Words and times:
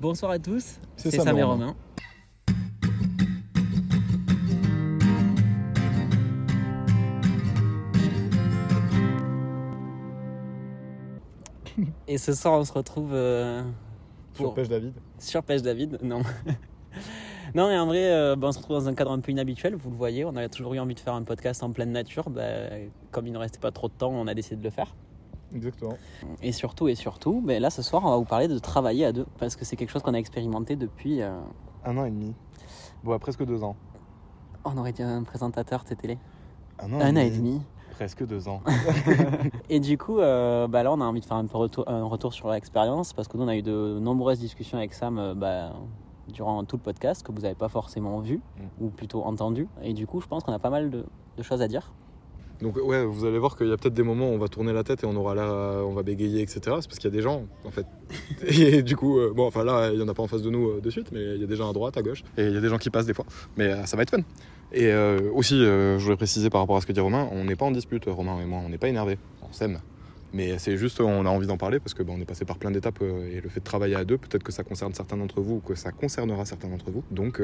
Bonsoir 0.00 0.32
à 0.32 0.38
tous, 0.38 0.80
C'est 0.96 1.10
Sam 1.10 1.26
Sam 1.26 1.36
et 1.36 1.40
et 1.40 1.42
Romain. 1.42 1.66
Romain. 1.66 1.76
Et 12.08 12.18
ce 12.18 12.32
soir, 12.34 12.58
on 12.58 12.64
se 12.64 12.72
retrouve 12.72 13.10
euh, 13.12 13.62
Sur 14.34 14.54
Pêche 14.54 14.68
David. 14.68 14.94
sur 15.18 15.42
Pêche 15.42 15.62
David. 15.62 15.98
Non. 16.02 16.22
non, 17.54 17.68
mais 17.68 17.78
en 17.78 17.86
vrai, 17.86 18.10
euh, 18.10 18.36
bah, 18.36 18.48
on 18.48 18.52
se 18.52 18.58
retrouve 18.58 18.76
dans 18.78 18.88
un 18.88 18.94
cadre 18.94 19.12
un 19.12 19.20
peu 19.20 19.32
inhabituel. 19.32 19.74
Vous 19.76 19.90
le 19.90 19.96
voyez, 19.96 20.24
on 20.24 20.34
a 20.36 20.48
toujours 20.48 20.74
eu 20.74 20.78
envie 20.80 20.94
de 20.94 21.00
faire 21.00 21.14
un 21.14 21.22
podcast 21.22 21.62
en 21.62 21.70
pleine 21.72 21.92
nature. 21.92 22.28
Bah, 22.30 22.42
comme 23.10 23.26
il 23.26 23.32
ne 23.32 23.38
restait 23.38 23.60
pas 23.60 23.70
trop 23.70 23.88
de 23.88 23.92
temps, 23.94 24.10
on 24.10 24.26
a 24.26 24.34
décidé 24.34 24.56
de 24.56 24.64
le 24.64 24.70
faire. 24.70 24.94
Exactement. 25.54 25.96
Et 26.42 26.52
surtout, 26.52 26.88
et 26.88 26.94
surtout, 26.94 27.40
bah, 27.44 27.58
là 27.58 27.70
ce 27.70 27.82
soir, 27.82 28.02
on 28.04 28.10
va 28.10 28.16
vous 28.16 28.24
parler 28.24 28.48
de 28.48 28.58
travailler 28.58 29.04
à 29.06 29.12
deux. 29.12 29.26
Parce 29.38 29.56
que 29.56 29.64
c'est 29.64 29.76
quelque 29.76 29.90
chose 29.90 30.02
qu'on 30.02 30.14
a 30.14 30.18
expérimenté 30.18 30.76
depuis. 30.76 31.22
euh, 31.22 31.38
Un 31.84 31.96
an 31.98 32.04
et 32.04 32.10
demi. 32.10 32.34
Bon, 33.04 33.18
presque 33.18 33.44
deux 33.44 33.62
ans. 33.64 33.76
on 34.64 34.76
aurait 34.78 34.92
dit 34.92 35.02
un 35.02 35.22
présentateur 35.22 35.84
de 35.88 35.94
télé. 35.94 36.18
Un 36.78 36.92
an, 36.92 37.00
Un 37.00 37.16
et 37.16 37.30
demi. 37.30 37.60
Presque 37.92 38.26
deux 38.26 38.48
ans. 38.48 38.62
Et 39.68 39.78
du 39.80 39.98
coup, 39.98 40.18
euh, 40.20 40.66
bah 40.68 40.82
là, 40.82 40.92
on 40.92 41.00
a 41.00 41.04
envie 41.04 41.20
de 41.20 41.24
faire 41.26 41.36
un, 41.36 41.44
peu 41.46 41.58
retour, 41.58 41.84
un 41.88 42.04
retour 42.04 42.32
sur 42.32 42.48
l'expérience 42.50 43.12
parce 43.12 43.28
que 43.28 43.36
nous, 43.36 43.44
on 43.44 43.48
a 43.48 43.56
eu 43.56 43.62
de 43.62 43.98
nombreuses 44.00 44.38
discussions 44.38 44.78
avec 44.78 44.94
Sam 44.94 45.18
euh, 45.18 45.34
bah, 45.34 45.72
durant 46.28 46.64
tout 46.64 46.76
le 46.76 46.82
podcast 46.82 47.22
que 47.22 47.32
vous 47.32 47.40
n'avez 47.40 47.54
pas 47.54 47.68
forcément 47.68 48.18
vu 48.20 48.36
Mm. 48.56 48.84
ou 48.84 48.88
plutôt 48.88 49.22
entendu. 49.24 49.68
Et 49.82 49.92
du 49.92 50.06
coup, 50.06 50.20
je 50.20 50.26
pense 50.26 50.44
qu'on 50.44 50.52
a 50.52 50.58
pas 50.58 50.70
mal 50.70 50.90
de, 50.90 51.04
de 51.36 51.42
choses 51.42 51.60
à 51.60 51.68
dire. 51.68 51.92
Donc 52.62 52.76
ouais, 52.76 53.04
vous 53.04 53.24
allez 53.24 53.38
voir 53.38 53.56
qu'il 53.56 53.68
y 53.68 53.72
a 53.72 53.76
peut-être 53.76 53.94
des 53.94 54.02
moments 54.02 54.28
où 54.28 54.34
on 54.34 54.38
va 54.38 54.48
tourner 54.48 54.72
la 54.72 54.84
tête 54.84 55.02
et 55.02 55.06
on 55.06 55.16
aura 55.16 55.34
l'air, 55.34 55.48
euh, 55.48 55.82
on 55.82 55.92
va 55.92 56.02
bégayer, 56.02 56.42
etc. 56.42 56.60
C'est 56.60 56.88
parce 56.88 56.98
qu'il 56.98 57.04
y 57.04 57.12
a 57.12 57.16
des 57.16 57.22
gens, 57.22 57.46
en 57.64 57.70
fait. 57.70 57.86
Et 58.46 58.82
du 58.82 58.96
coup, 58.96 59.18
euh, 59.18 59.32
bon, 59.34 59.46
enfin 59.46 59.64
là, 59.64 59.90
il 59.92 59.98
y 59.98 60.02
en 60.02 60.08
a 60.08 60.14
pas 60.14 60.22
en 60.22 60.26
face 60.26 60.42
de 60.42 60.50
nous 60.50 60.68
euh, 60.68 60.80
de 60.80 60.90
suite, 60.90 61.10
mais 61.12 61.36
il 61.36 61.40
y 61.40 61.44
a 61.44 61.46
des 61.46 61.56
gens 61.56 61.70
à 61.70 61.72
droite, 61.72 61.96
à 61.96 62.02
gauche, 62.02 62.22
et 62.36 62.44
il 62.44 62.52
y 62.52 62.56
a 62.56 62.60
des 62.60 62.68
gens 62.68 62.78
qui 62.78 62.90
passent 62.90 63.06
des 63.06 63.14
fois. 63.14 63.24
Mais 63.56 63.64
euh, 63.64 63.86
ça 63.86 63.96
va 63.96 64.02
être 64.02 64.10
fun. 64.10 64.22
Et 64.72 64.94
aussi, 65.34 65.58
je 65.58 65.98
voulais 65.98 66.16
préciser 66.16 66.48
par 66.48 66.60
rapport 66.60 66.76
à 66.76 66.80
ce 66.80 66.86
que 66.86 66.92
dit 66.92 67.00
Romain, 67.00 67.28
on 67.32 67.42
n'est 67.42 67.56
pas 67.56 67.64
en 67.64 67.72
dispute, 67.72 68.04
Romain 68.06 68.40
et 68.40 68.44
moi, 68.44 68.60
on 68.64 68.68
n'est 68.68 68.78
pas 68.78 68.86
énervé, 68.86 69.18
on 69.42 69.52
s'aime. 69.52 69.80
Mais 70.32 70.58
c'est 70.58 70.76
juste, 70.76 71.00
on 71.00 71.26
a 71.26 71.28
envie 71.28 71.48
d'en 71.48 71.56
parler 71.56 71.80
parce 71.80 71.92
que 71.92 72.04
bah, 72.04 72.12
on 72.16 72.20
est 72.20 72.24
passé 72.24 72.44
par 72.44 72.56
plein 72.56 72.70
d'étapes 72.70 73.02
et 73.02 73.40
le 73.40 73.48
fait 73.48 73.58
de 73.58 73.64
travailler 73.64 73.96
à 73.96 74.04
deux, 74.04 74.16
peut-être 74.16 74.44
que 74.44 74.52
ça 74.52 74.62
concerne 74.62 74.94
certains 74.94 75.16
d'entre 75.16 75.40
vous 75.40 75.56
ou 75.56 75.58
que 75.60 75.74
ça 75.74 75.90
concernera 75.90 76.44
certains 76.44 76.68
d'entre 76.68 76.88
vous. 76.92 77.02
Donc, 77.10 77.42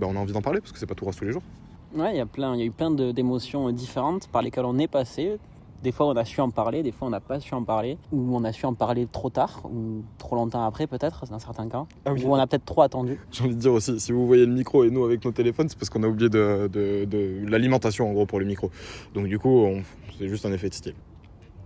bah, 0.00 0.06
on 0.08 0.16
a 0.16 0.18
envie 0.18 0.32
d'en 0.32 0.40
parler 0.40 0.60
parce 0.60 0.72
que 0.72 0.78
c'est 0.78 0.86
pas 0.86 0.94
tout 0.94 1.04
rose 1.04 1.14
tous 1.14 1.26
les 1.26 1.32
jours. 1.32 1.42
Ouais, 1.94 2.14
il 2.14 2.16
y 2.18 2.20
a 2.20 2.26
plein, 2.26 2.54
il 2.54 2.60
y 2.60 2.62
a 2.62 2.66
eu 2.66 2.70
plein 2.70 2.90
d'émotions 2.90 3.70
différentes 3.72 4.28
par 4.28 4.42
lesquelles 4.42 4.64
on 4.64 4.78
est 4.78 4.86
passé. 4.88 5.38
Des 5.82 5.92
fois, 5.92 6.06
on 6.08 6.16
a 6.16 6.26
su 6.26 6.40
en 6.42 6.50
parler, 6.50 6.82
des 6.82 6.92
fois, 6.92 7.08
on 7.08 7.10
n'a 7.10 7.20
pas 7.20 7.40
su 7.40 7.54
en 7.54 7.64
parler, 7.64 7.96
ou 8.12 8.36
on 8.36 8.44
a 8.44 8.52
su 8.52 8.66
en 8.66 8.74
parler 8.74 9.06
trop 9.10 9.30
tard, 9.30 9.62
ou 9.64 10.02
trop 10.18 10.36
longtemps 10.36 10.62
après, 10.64 10.86
peut-être, 10.86 11.24
dans 11.30 11.38
certains 11.38 11.68
cas, 11.70 11.86
Ah 12.04 12.12
oui. 12.12 12.22
ou 12.22 12.32
on 12.32 12.34
a 12.34 12.46
peut-être 12.46 12.66
trop 12.66 12.82
attendu. 12.82 13.18
J'ai 13.32 13.44
envie 13.44 13.54
de 13.54 13.60
dire 13.60 13.72
aussi, 13.72 13.98
si 13.98 14.12
vous 14.12 14.26
voyez 14.26 14.44
le 14.44 14.52
micro 14.52 14.84
et 14.84 14.90
nous 14.90 15.04
avec 15.04 15.24
nos 15.24 15.32
téléphones, 15.32 15.70
c'est 15.70 15.78
parce 15.78 15.88
qu'on 15.88 16.02
a 16.02 16.06
oublié 16.06 16.28
de, 16.28 16.68
de- 16.70 17.06
de 17.06 17.46
l'alimentation 17.48 18.10
en 18.10 18.12
gros 18.12 18.26
pour 18.26 18.38
le 18.40 18.44
micro. 18.44 18.70
Donc 19.14 19.26
du 19.26 19.38
coup, 19.38 19.64
c'est 20.18 20.28
juste 20.28 20.44
un 20.44 20.52
effet 20.52 20.68
de 20.68 20.74
style. 20.74 20.94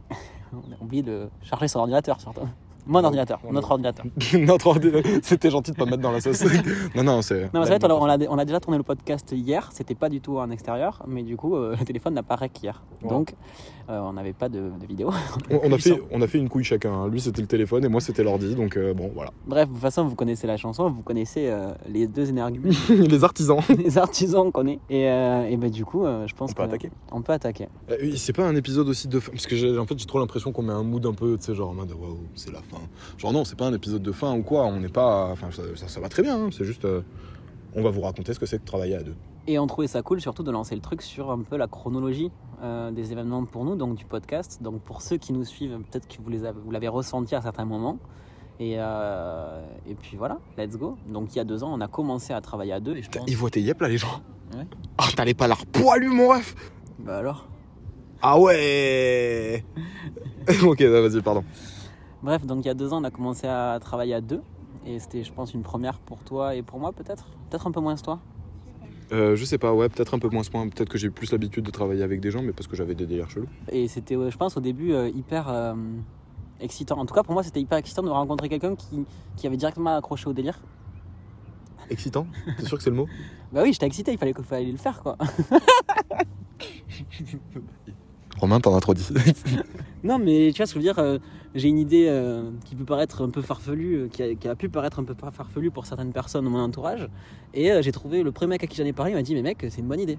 On 0.53 0.73
a 0.73 0.81
oublié 0.81 1.03
de 1.03 1.29
charger 1.43 1.67
son 1.67 1.81
ordinateur, 1.81 2.21
surtout. 2.21 2.43
Mon 2.87 3.03
ordinateur, 3.03 3.41
notre 3.51 3.71
ordinateur. 3.71 4.05
Notre 4.39 4.67
ordinateur, 4.67 5.03
c'était 5.23 5.51
gentil 5.51 5.71
de 5.73 5.77
pas 5.77 5.85
me 5.87 5.91
mettre 5.93 6.03
dans 6.03 6.13
la 6.13 6.21
sauce. 6.21 6.45
non, 6.95 7.03
non, 7.03 7.23
c'est. 7.23 7.45
Non, 7.55 7.61
mais 7.61 7.67
c'est 7.67 7.79
vrai, 7.79 7.93
on 7.93 8.05
a, 8.09 8.19
on 8.29 8.39
a 8.39 8.45
déjà 8.45 8.61
tourné 8.61 8.77
le 8.77 8.83
podcast 8.85 9.33
hier, 9.33 9.71
c'était 9.73 9.95
pas 9.95 10.09
du 10.09 10.21
tout 10.21 10.39
en 10.39 10.51
extérieur, 10.51 11.03
mais 11.07 11.23
du 11.23 11.37
coup, 11.37 11.57
euh, 11.57 11.75
le 11.79 11.85
téléphone 11.85 12.15
n'a 12.15 12.23
pas 12.23 12.37
rec 12.37 12.53
hier. 12.63 12.83
Ouais. 13.03 13.09
Donc, 13.09 13.35
euh, 13.91 13.99
on 14.01 14.13
n'avait 14.15 14.33
pas 14.33 14.49
de, 14.49 14.71
de 14.81 14.87
vidéo. 14.87 15.11
On, 15.51 15.61
on 15.65 15.73
a 15.73 15.79
fait, 15.79 16.01
on 16.11 16.23
a 16.23 16.27
fait 16.27 16.39
une 16.39 16.49
couille 16.49 16.65
chacun. 16.65 16.93
hein. 16.93 17.09
Lui, 17.09 17.21
c'était 17.21 17.43
le 17.43 17.47
téléphone 17.49 17.85
et 17.85 17.89
moi, 17.89 18.01
c'était 18.01 18.23
l'ordi. 18.25 18.55
Donc 18.55 18.77
euh, 18.77 18.95
bon, 18.95 19.11
voilà. 19.15 19.31
Bref, 19.47 19.69
de 19.69 19.73
toute 19.75 19.83
façon, 19.83 20.05
vous 20.07 20.15
connaissez 20.15 20.47
la 20.47 20.57
chanson, 20.57 20.89
vous 20.91 21.03
connaissez 21.03 21.49
euh, 21.49 21.73
les 21.89 22.07
deux 22.07 22.29
énergies, 22.31 22.61
Les 22.91 23.25
artisans. 23.25 23.59
les 23.79 23.99
artisans 23.99 24.51
qu'on 24.53 24.67
est. 24.67 24.79
Et, 24.89 25.09
euh, 25.09 25.47
et 25.49 25.57
ben, 25.59 25.71
du 25.71 25.85
coup, 25.85 26.05
euh, 26.05 26.27
je 26.27 26.35
pense 26.35 26.51
On 26.53 26.55
peut 26.55 26.63
que- 26.63 26.69
attaquer. 26.69 26.91
On 27.13 27.23
peut 27.23 27.33
attaquer. 27.33 27.69
Euh, 27.91 28.13
c'est 28.17 28.33
pas 28.33 28.47
un 28.47 28.57
épisode 28.57 28.89
aussi 28.89 29.07
de 29.09 29.21
fin. 29.21 29.33
Parce 29.33 29.47
que 29.47 29.57
j'ai, 29.57 29.77
en 29.79 29.85
fait, 29.87 29.99
j'ai 29.99 30.07
trop 30.07 30.19
l'impression 30.19 30.51
qu'on 30.53 30.63
met 30.63 30.73
un 30.73 30.83
mood 30.83 31.05
un 31.05 31.13
peu, 31.13 31.37
tu 31.37 31.45
sais, 31.45 31.55
genre 31.55 31.71
en 31.71 31.75
mode 31.75 31.93
waouh, 31.93 32.19
c'est 32.35 32.53
la 32.53 32.61
fin. 32.61 32.74
Genre 33.19 33.33
non, 33.33 33.45
c'est 33.45 33.57
pas 33.59 33.67
un 33.67 33.73
épisode 33.75 34.03
de 34.03 34.13
fin 34.13 34.35
ou 34.37 34.43
quoi. 34.43 34.65
On 34.67 34.81
n'est 34.81 34.89
pas. 34.89 35.29
Enfin, 35.31 35.51
ça, 35.51 35.63
ça- 35.77 35.89
ça 35.89 36.01
va 36.01 36.09
très 36.09 36.23
bien. 36.23 36.37
hein. 36.37 36.49
C'est 36.53 36.65
juste. 36.65 36.85
euh, 36.85 37.03
on 37.75 37.83
va 37.83 37.91
vous 37.91 38.01
raconter 38.03 38.33
ce 38.35 38.39
que 38.39 38.47
c'est 38.47 38.59
de 38.59 38.65
travailler 38.65 38.95
à 38.97 39.03
deux. 39.03 39.15
Et 39.47 39.59
on 39.59 39.67
trouvait 39.67 39.89
ça 39.89 40.01
cool 40.03 40.21
surtout 40.21 40.43
de 40.43 40.51
lancer 40.51 40.75
le 40.75 40.81
truc 40.81 41.03
sur 41.03 41.31
un 41.31 41.41
peu 41.43 41.57
la 41.57 41.67
chronologie 41.67 42.31
euh, 42.63 42.91
des 42.93 43.13
événements 43.13 43.45
pour 43.45 43.65
nous, 43.65 43.75
donc 43.77 43.97
du 43.97 44.05
podcast. 44.07 44.63
Donc 44.63 44.81
pour 44.81 45.03
ceux 45.03 45.17
qui 45.19 45.33
nous 45.33 45.45
suivent, 45.45 45.79
peut-être 45.91 46.07
que 46.09 46.23
vous 46.23 46.31
les 46.31 46.45
avez- 46.47 46.59
vous 46.65 46.71
l'avez 46.71 46.89
ressenti 46.89 47.35
à 47.35 47.43
certains 47.43 47.65
moments. 47.67 47.99
Et, 48.61 48.77
euh, 48.79 49.61
et 49.89 49.97
puis 49.97 50.17
voilà, 50.17 50.39
let's 50.57 50.77
go. 50.79 50.97
Donc 51.09 51.35
il 51.35 51.39
y 51.39 51.41
a 51.41 51.45
deux 51.45 51.65
ans, 51.65 51.73
on 51.75 51.81
a 51.81 51.89
commencé 51.89 52.33
à 52.33 52.41
travailler 52.41 52.73
à 52.73 52.79
deux. 52.81 52.97
Et 52.97 53.03
je 53.03 53.11
pense... 53.11 53.25
Ils 53.27 53.37
voient 53.37 53.51
tes 53.51 53.61
yep 53.61 53.81
là, 53.81 53.89
les 53.89 53.99
gens. 53.99 54.23
Ouais. 54.57 54.67
Ah, 54.97 55.09
t'allais 55.17 55.35
pas 55.35 55.49
l'air 55.49 55.67
poilu, 55.67 56.09
mon 56.09 56.29
ref. 56.29 56.55
Bah 57.01 57.19
alors? 57.19 57.49
Ah 58.23 58.39
ouais 58.39 59.65
Ok, 60.63 60.79
bah, 60.85 61.01
vas-y, 61.09 61.21
pardon. 61.21 61.43
Bref, 62.25 62.47
donc 62.47 62.65
il 62.65 62.69
y 62.69 62.71
a 62.71 62.75
deux 62.75 62.95
ans, 62.95 63.03
on 63.03 63.05
a 63.05 63.11
commencé 63.11 63.47
à 63.47 63.79
travailler 63.79 64.15
à 64.15 64.23
deux. 64.23 64.41
Et 64.87 64.99
c'était, 64.99 65.23
je 65.25 65.33
pense, 65.33 65.53
une 65.53 65.63
première 65.63 65.99
pour 65.99 66.25
toi 66.25 66.55
et 66.55 66.63
pour 66.63 66.81
moi, 66.81 66.91
peut-être? 66.91 67.27
Peut-être 67.51 67.67
un 67.67 67.71
peu 67.71 67.81
moins 67.81 67.95
toi? 67.97 68.19
Euh, 69.13 69.37
je 69.37 69.45
sais 69.45 69.59
pas, 69.59 69.75
ouais, 69.75 69.91
peut-être 69.91 70.15
un 70.15 70.19
peu 70.19 70.31
moins 70.31 70.43
ce 70.43 70.51
point. 70.51 70.67
Peut-être 70.67 70.89
que 70.89 70.97
j'ai 70.97 71.11
plus 71.11 71.31
l'habitude 71.33 71.67
de 71.67 71.71
travailler 71.71 72.03
avec 72.03 72.21
des 72.21 72.31
gens, 72.31 72.41
mais 72.41 72.53
parce 72.53 72.67
que 72.67 72.77
j'avais 72.77 72.95
des 72.95 73.05
délires 73.05 73.29
chelous. 73.29 73.47
Et 73.71 73.89
c'était, 73.89 74.15
je 74.15 74.37
pense, 74.39 74.57
au 74.57 74.61
début 74.61 74.95
euh, 74.95 75.11
hyper 75.11 75.51
euh, 75.51 75.75
excitant. 76.61 76.99
En 76.99 77.05
tout 77.05 77.13
cas, 77.13 77.23
pour 77.23 77.35
moi, 77.35 77.43
c'était 77.43 77.61
hyper 77.61 77.77
excitant 77.77 78.03
de 78.03 78.09
rencontrer 78.09 78.49
quelqu'un 78.49 78.75
qui, 78.75 79.05
qui 79.37 79.47
avait 79.47 79.59
directement 79.59 79.95
accroché 79.95 80.27
au 80.27 80.33
délire. 80.33 80.59
Excitant? 81.91 82.27
T'es 82.57 82.65
sûr 82.65 82.79
que 82.79 82.85
c'est 82.85 82.91
le 82.91 82.97
mot? 82.97 83.07
Bah 83.53 83.61
oui, 83.63 83.75
j'étais 83.75 83.85
excité, 83.85 84.13
il 84.13 84.19
fallait, 84.19 84.33
fallait 84.33 84.73
le 84.73 84.79
faire, 84.79 85.03
quoi. 85.03 85.19
Romain, 88.45 88.61
t'en 88.61 88.77
as 88.77 88.81
trop 88.81 88.93
dit. 88.93 89.09
Non, 90.05 90.19
mais 90.19 90.51
tu 90.53 90.59
vois 90.59 90.67
ce 90.67 90.75
que 90.75 90.81
je 90.81 90.87
veux 90.87 90.93
dire 90.93 90.99
euh, 90.99 91.19
J'ai 91.55 91.69
une 91.69 91.79
idée 91.79 92.09
euh, 92.09 92.51
qui 92.67 92.75
peut 92.77 92.85
paraître 92.85 93.25
un 93.25 93.31
peu 93.31 93.41
farfelue, 93.41 93.95
euh, 93.95 94.09
qui, 94.09 94.23
a, 94.23 94.35
qui 94.35 94.47
a 94.47 94.55
pu 94.55 94.69
paraître 94.69 94.99
un 94.99 95.05
peu 95.05 95.15
farfelue 95.33 95.71
pour 95.71 95.87
certaines 95.87 96.13
personnes 96.13 96.45
de 96.45 96.51
mon 96.51 96.59
entourage. 96.59 97.09
Et 97.55 97.73
euh, 97.73 97.81
j'ai 97.81 97.91
trouvé 97.91 98.23
le 98.23 98.31
premier 98.31 98.51
mec 98.51 98.65
à 98.65 98.67
qui 98.67 98.77
j'en 98.77 98.85
ai 98.85 98.93
parlé, 98.93 99.13
il 99.13 99.15
m'a 99.15 99.23
dit 99.23 99.35
Mais 99.35 99.41
mec, 99.41 99.65
c'est 99.71 99.81
une 99.81 99.89
bonne 99.89 100.01
idée. 100.01 100.19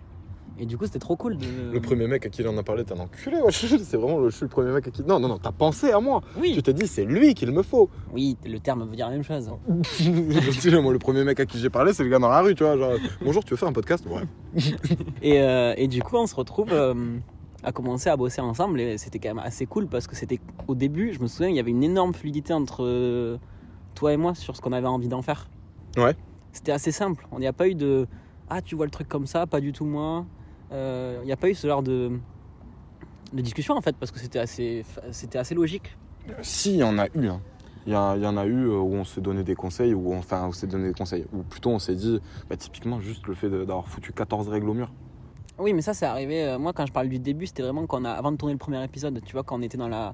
Et 0.57 0.65
du 0.65 0.77
coup, 0.77 0.85
c'était 0.85 0.99
trop 0.99 1.15
cool 1.15 1.37
de. 1.37 1.45
Le 1.73 1.81
premier 1.81 2.07
mec 2.07 2.25
à 2.25 2.29
qui 2.29 2.41
il 2.41 2.47
en 2.47 2.57
a 2.57 2.63
parlé, 2.63 2.85
t'es 2.85 2.93
un 2.93 2.99
enculé. 2.99 3.37
C'est 3.51 3.97
vraiment 3.97 4.19
le, 4.19 4.29
je 4.29 4.37
suis 4.37 4.45
le 4.45 4.49
premier 4.49 4.71
mec 4.71 4.87
à 4.87 4.91
qui. 4.91 5.03
Non, 5.03 5.19
non, 5.19 5.27
non, 5.27 5.37
t'as 5.37 5.51
pensé 5.51 5.91
à 5.91 5.99
moi. 5.99 6.21
Oui. 6.39 6.53
Tu 6.55 6.63
t'es 6.63 6.73
dit, 6.73 6.87
c'est 6.87 7.03
lui 7.03 7.33
qu'il 7.33 7.51
me 7.51 7.61
faut. 7.61 7.89
Oui, 8.13 8.37
le 8.45 8.59
terme 8.59 8.87
veut 8.87 8.95
dire 8.95 9.07
la 9.07 9.13
même 9.13 9.23
chose. 9.23 9.51
Moi, 9.67 10.93
le 10.93 10.99
premier 10.99 11.23
mec 11.23 11.39
à 11.41 11.45
qui 11.45 11.59
j'ai 11.59 11.69
parlé, 11.69 11.93
c'est 11.93 12.03
le 12.03 12.09
gars 12.09 12.19
dans 12.19 12.29
la 12.29 12.41
rue, 12.41 12.55
tu 12.55 12.63
vois. 12.63 12.77
Genre, 12.77 12.93
bonjour, 13.21 13.43
tu 13.43 13.51
veux 13.51 13.57
faire 13.57 13.67
un 13.67 13.73
podcast? 13.73 14.05
Ouais. 14.09 14.21
Et, 15.21 15.41
euh, 15.41 15.73
et 15.75 15.87
du 15.87 16.01
coup, 16.01 16.15
on 16.15 16.27
se 16.27 16.35
retrouve 16.35 16.69
euh, 16.71 16.93
à 17.65 17.71
commencer 17.71 18.09
à 18.09 18.15
bosser 18.15 18.39
ensemble. 18.41 18.79
Et 18.79 18.97
c'était 18.97 19.19
quand 19.19 19.29
même 19.35 19.39
assez 19.45 19.65
cool 19.65 19.87
parce 19.87 20.07
que 20.07 20.15
c'était 20.15 20.39
au 20.67 20.75
début, 20.75 21.11
je 21.13 21.19
me 21.19 21.27
souviens, 21.27 21.49
il 21.49 21.55
y 21.55 21.59
avait 21.59 21.71
une 21.71 21.83
énorme 21.83 22.13
fluidité 22.13 22.53
entre 22.53 22.83
euh, 22.85 23.37
toi 23.95 24.13
et 24.13 24.17
moi 24.17 24.35
sur 24.35 24.55
ce 24.55 24.61
qu'on 24.61 24.71
avait 24.73 24.87
envie 24.87 25.07
d'en 25.09 25.21
faire. 25.21 25.49
Ouais. 25.97 26.15
C'était 26.53 26.71
assez 26.71 26.91
simple. 26.91 27.27
On 27.31 27.39
n'y 27.39 27.47
a 27.47 27.53
pas 27.53 27.67
eu 27.67 27.75
de 27.75 28.07
Ah, 28.49 28.61
tu 28.61 28.75
vois 28.75 28.85
le 28.85 28.91
truc 28.91 29.09
comme 29.09 29.25
ça, 29.27 29.45
pas 29.47 29.59
du 29.59 29.73
tout 29.73 29.85
moi. 29.85 30.25
Euh, 30.71 31.19
Il 31.23 31.25
n'y 31.25 31.31
a 31.33 31.37
pas 31.37 31.49
eu 31.49 31.55
ce 31.55 31.67
genre 31.67 31.83
de, 31.83 32.11
de 33.33 33.41
discussion 33.41 33.75
en 33.75 33.81
fait 33.81 33.95
parce 33.97 34.11
que 34.11 34.19
c'était 34.19 34.39
assez, 34.39 34.85
c'était 35.11 35.37
assez 35.37 35.55
logique. 35.55 35.97
Si, 36.41 36.71
il 36.71 36.77
y 36.77 36.83
en 36.83 36.97
a 36.97 37.07
eu. 37.15 37.27
hein. 37.27 37.41
Il 37.87 37.91
y, 37.93 37.95
il 38.17 38.23
y 38.23 38.25
en 38.27 38.35
a 38.37 38.45
eu 38.47 38.65
euh, 38.67 38.77
où 38.79 38.93
on 38.95 39.03
s'est 39.03 39.21
donné 39.21 39.43
des 39.43 39.53
conseils, 39.53 39.93
ou 39.93 40.13
enfin, 40.15 40.47
on 40.47 40.51
s'est 40.51 40.65
donné 40.65 40.87
des 40.87 40.93
conseils. 40.95 41.25
Ou 41.33 41.43
plutôt, 41.43 41.69
on 41.69 41.77
s'est 41.77 41.93
dit, 41.93 42.19
bah, 42.49 42.57
typiquement, 42.57 42.99
juste 42.99 43.27
le 43.27 43.35
fait 43.35 43.47
d'avoir 43.47 43.87
foutu 43.87 44.11
14 44.11 44.47
règles 44.47 44.69
au 44.69 44.73
mur. 44.73 44.91
Oui, 45.57 45.73
mais 45.73 45.81
ça, 45.81 45.93
c'est 45.93 46.05
arrivé. 46.05 46.43
euh, 46.43 46.59
moi, 46.59 46.73
quand 46.73 46.85
je 46.85 46.91
parle 46.91 47.07
du 47.07 47.19
début, 47.19 47.47
c'était 47.47 47.63
vraiment 47.63 47.85
quand 47.87 48.03
a, 48.03 48.11
avant 48.11 48.31
de 48.31 48.37
tourner 48.37 48.53
le 48.53 48.59
premier 48.59 48.83
épisode. 48.83 49.21
Tu 49.25 49.33
vois, 49.33 49.43
quand 49.43 49.57
on 49.57 49.61
était 49.61 49.77
dans 49.77 49.87
la. 49.87 50.13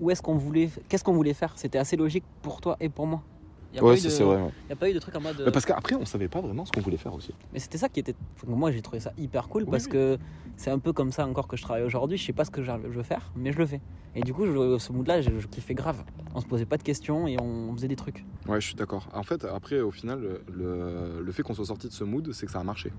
Où 0.00 0.10
est-ce 0.10 0.22
qu'on 0.22 0.36
voulait. 0.36 0.70
Qu'est-ce 0.88 1.04
qu'on 1.04 1.12
voulait 1.12 1.34
faire? 1.34 1.52
C'était 1.56 1.78
assez 1.78 1.96
logique 1.96 2.24
pour 2.42 2.60
toi 2.60 2.76
et 2.80 2.88
pour 2.88 3.06
moi. 3.06 3.22
Il 3.70 3.74
n'y 3.74 3.80
a, 3.80 3.84
Ouais, 3.84 3.92
pas 3.92 3.96
eu 3.96 4.00
c'est 4.00 4.08
de- 4.08 4.12
c'est 4.12 4.24
vrai. 4.24 4.36
ouais. 4.36 4.50
y 4.70 4.72
a 4.72 4.76
pas 4.76 4.88
eu 4.90 4.94
de 4.94 4.98
truc 4.98 5.14
en 5.14 5.20
mode. 5.20 5.42
Mais 5.44 5.52
parce 5.52 5.66
qu'après, 5.66 5.94
on 5.94 6.06
savait 6.06 6.28
pas 6.28 6.40
vraiment 6.40 6.64
ce 6.64 6.72
qu'on 6.72 6.80
voulait 6.80 6.96
faire 6.96 7.12
aussi. 7.12 7.34
Mais 7.52 7.58
c'était 7.58 7.76
ça 7.76 7.88
qui 7.90 8.00
était. 8.00 8.14
enfin, 8.34 8.46
Moi, 8.50 8.70
j'ai 8.72 8.80
trouvé 8.80 8.98
ça 9.00 9.12
hyper 9.18 9.48
cool 9.48 9.64
Oui, 9.64 9.70
parce 9.70 9.84
oui. 9.84 9.90
que 9.90 10.18
c'est 10.56 10.70
un 10.70 10.78
peu 10.78 10.94
comme 10.94 11.12
ça 11.12 11.26
encore 11.26 11.46
que 11.48 11.56
je 11.58 11.62
travaille 11.62 11.82
aujourd'hui. 11.82 12.16
Je 12.16 12.24
sais 12.24 12.32
pas 12.32 12.44
ce 12.46 12.50
que 12.50 12.62
je 12.62 12.70
veux 12.72 13.02
faire, 13.02 13.30
mais 13.36 13.52
je 13.52 13.58
le 13.58 13.66
fais. 13.66 13.80
Et 14.14 14.22
du 14.22 14.32
coup, 14.32 14.46
je- 14.46 14.78
ce 14.78 14.90
mood-là, 14.92 15.20
je, 15.20 15.38
je 15.38 15.46
kiffais 15.46 15.74
grave. 15.74 16.02
On 16.34 16.40
se 16.40 16.46
posait 16.46 16.64
pas 16.64 16.78
de 16.78 16.82
questions 16.82 17.28
et 17.28 17.36
on 17.40 17.72
faisait 17.74 17.88
des 17.88 17.96
trucs. 17.96 18.24
Ouais, 18.48 18.58
je 18.60 18.66
suis 18.68 18.74
d'accord. 18.74 19.06
En 19.12 19.22
fait, 19.22 19.44
après, 19.44 19.80
au 19.80 19.90
final, 19.90 20.40
le, 20.50 21.20
le 21.22 21.32
fait 21.32 21.42
qu'on 21.42 21.54
soit 21.54 21.66
sorti 21.66 21.88
de 21.88 21.92
ce 21.92 22.04
mood, 22.04 22.32
c'est 22.32 22.46
que 22.46 22.52
ça 22.52 22.60
a 22.60 22.64
marché 22.64 22.90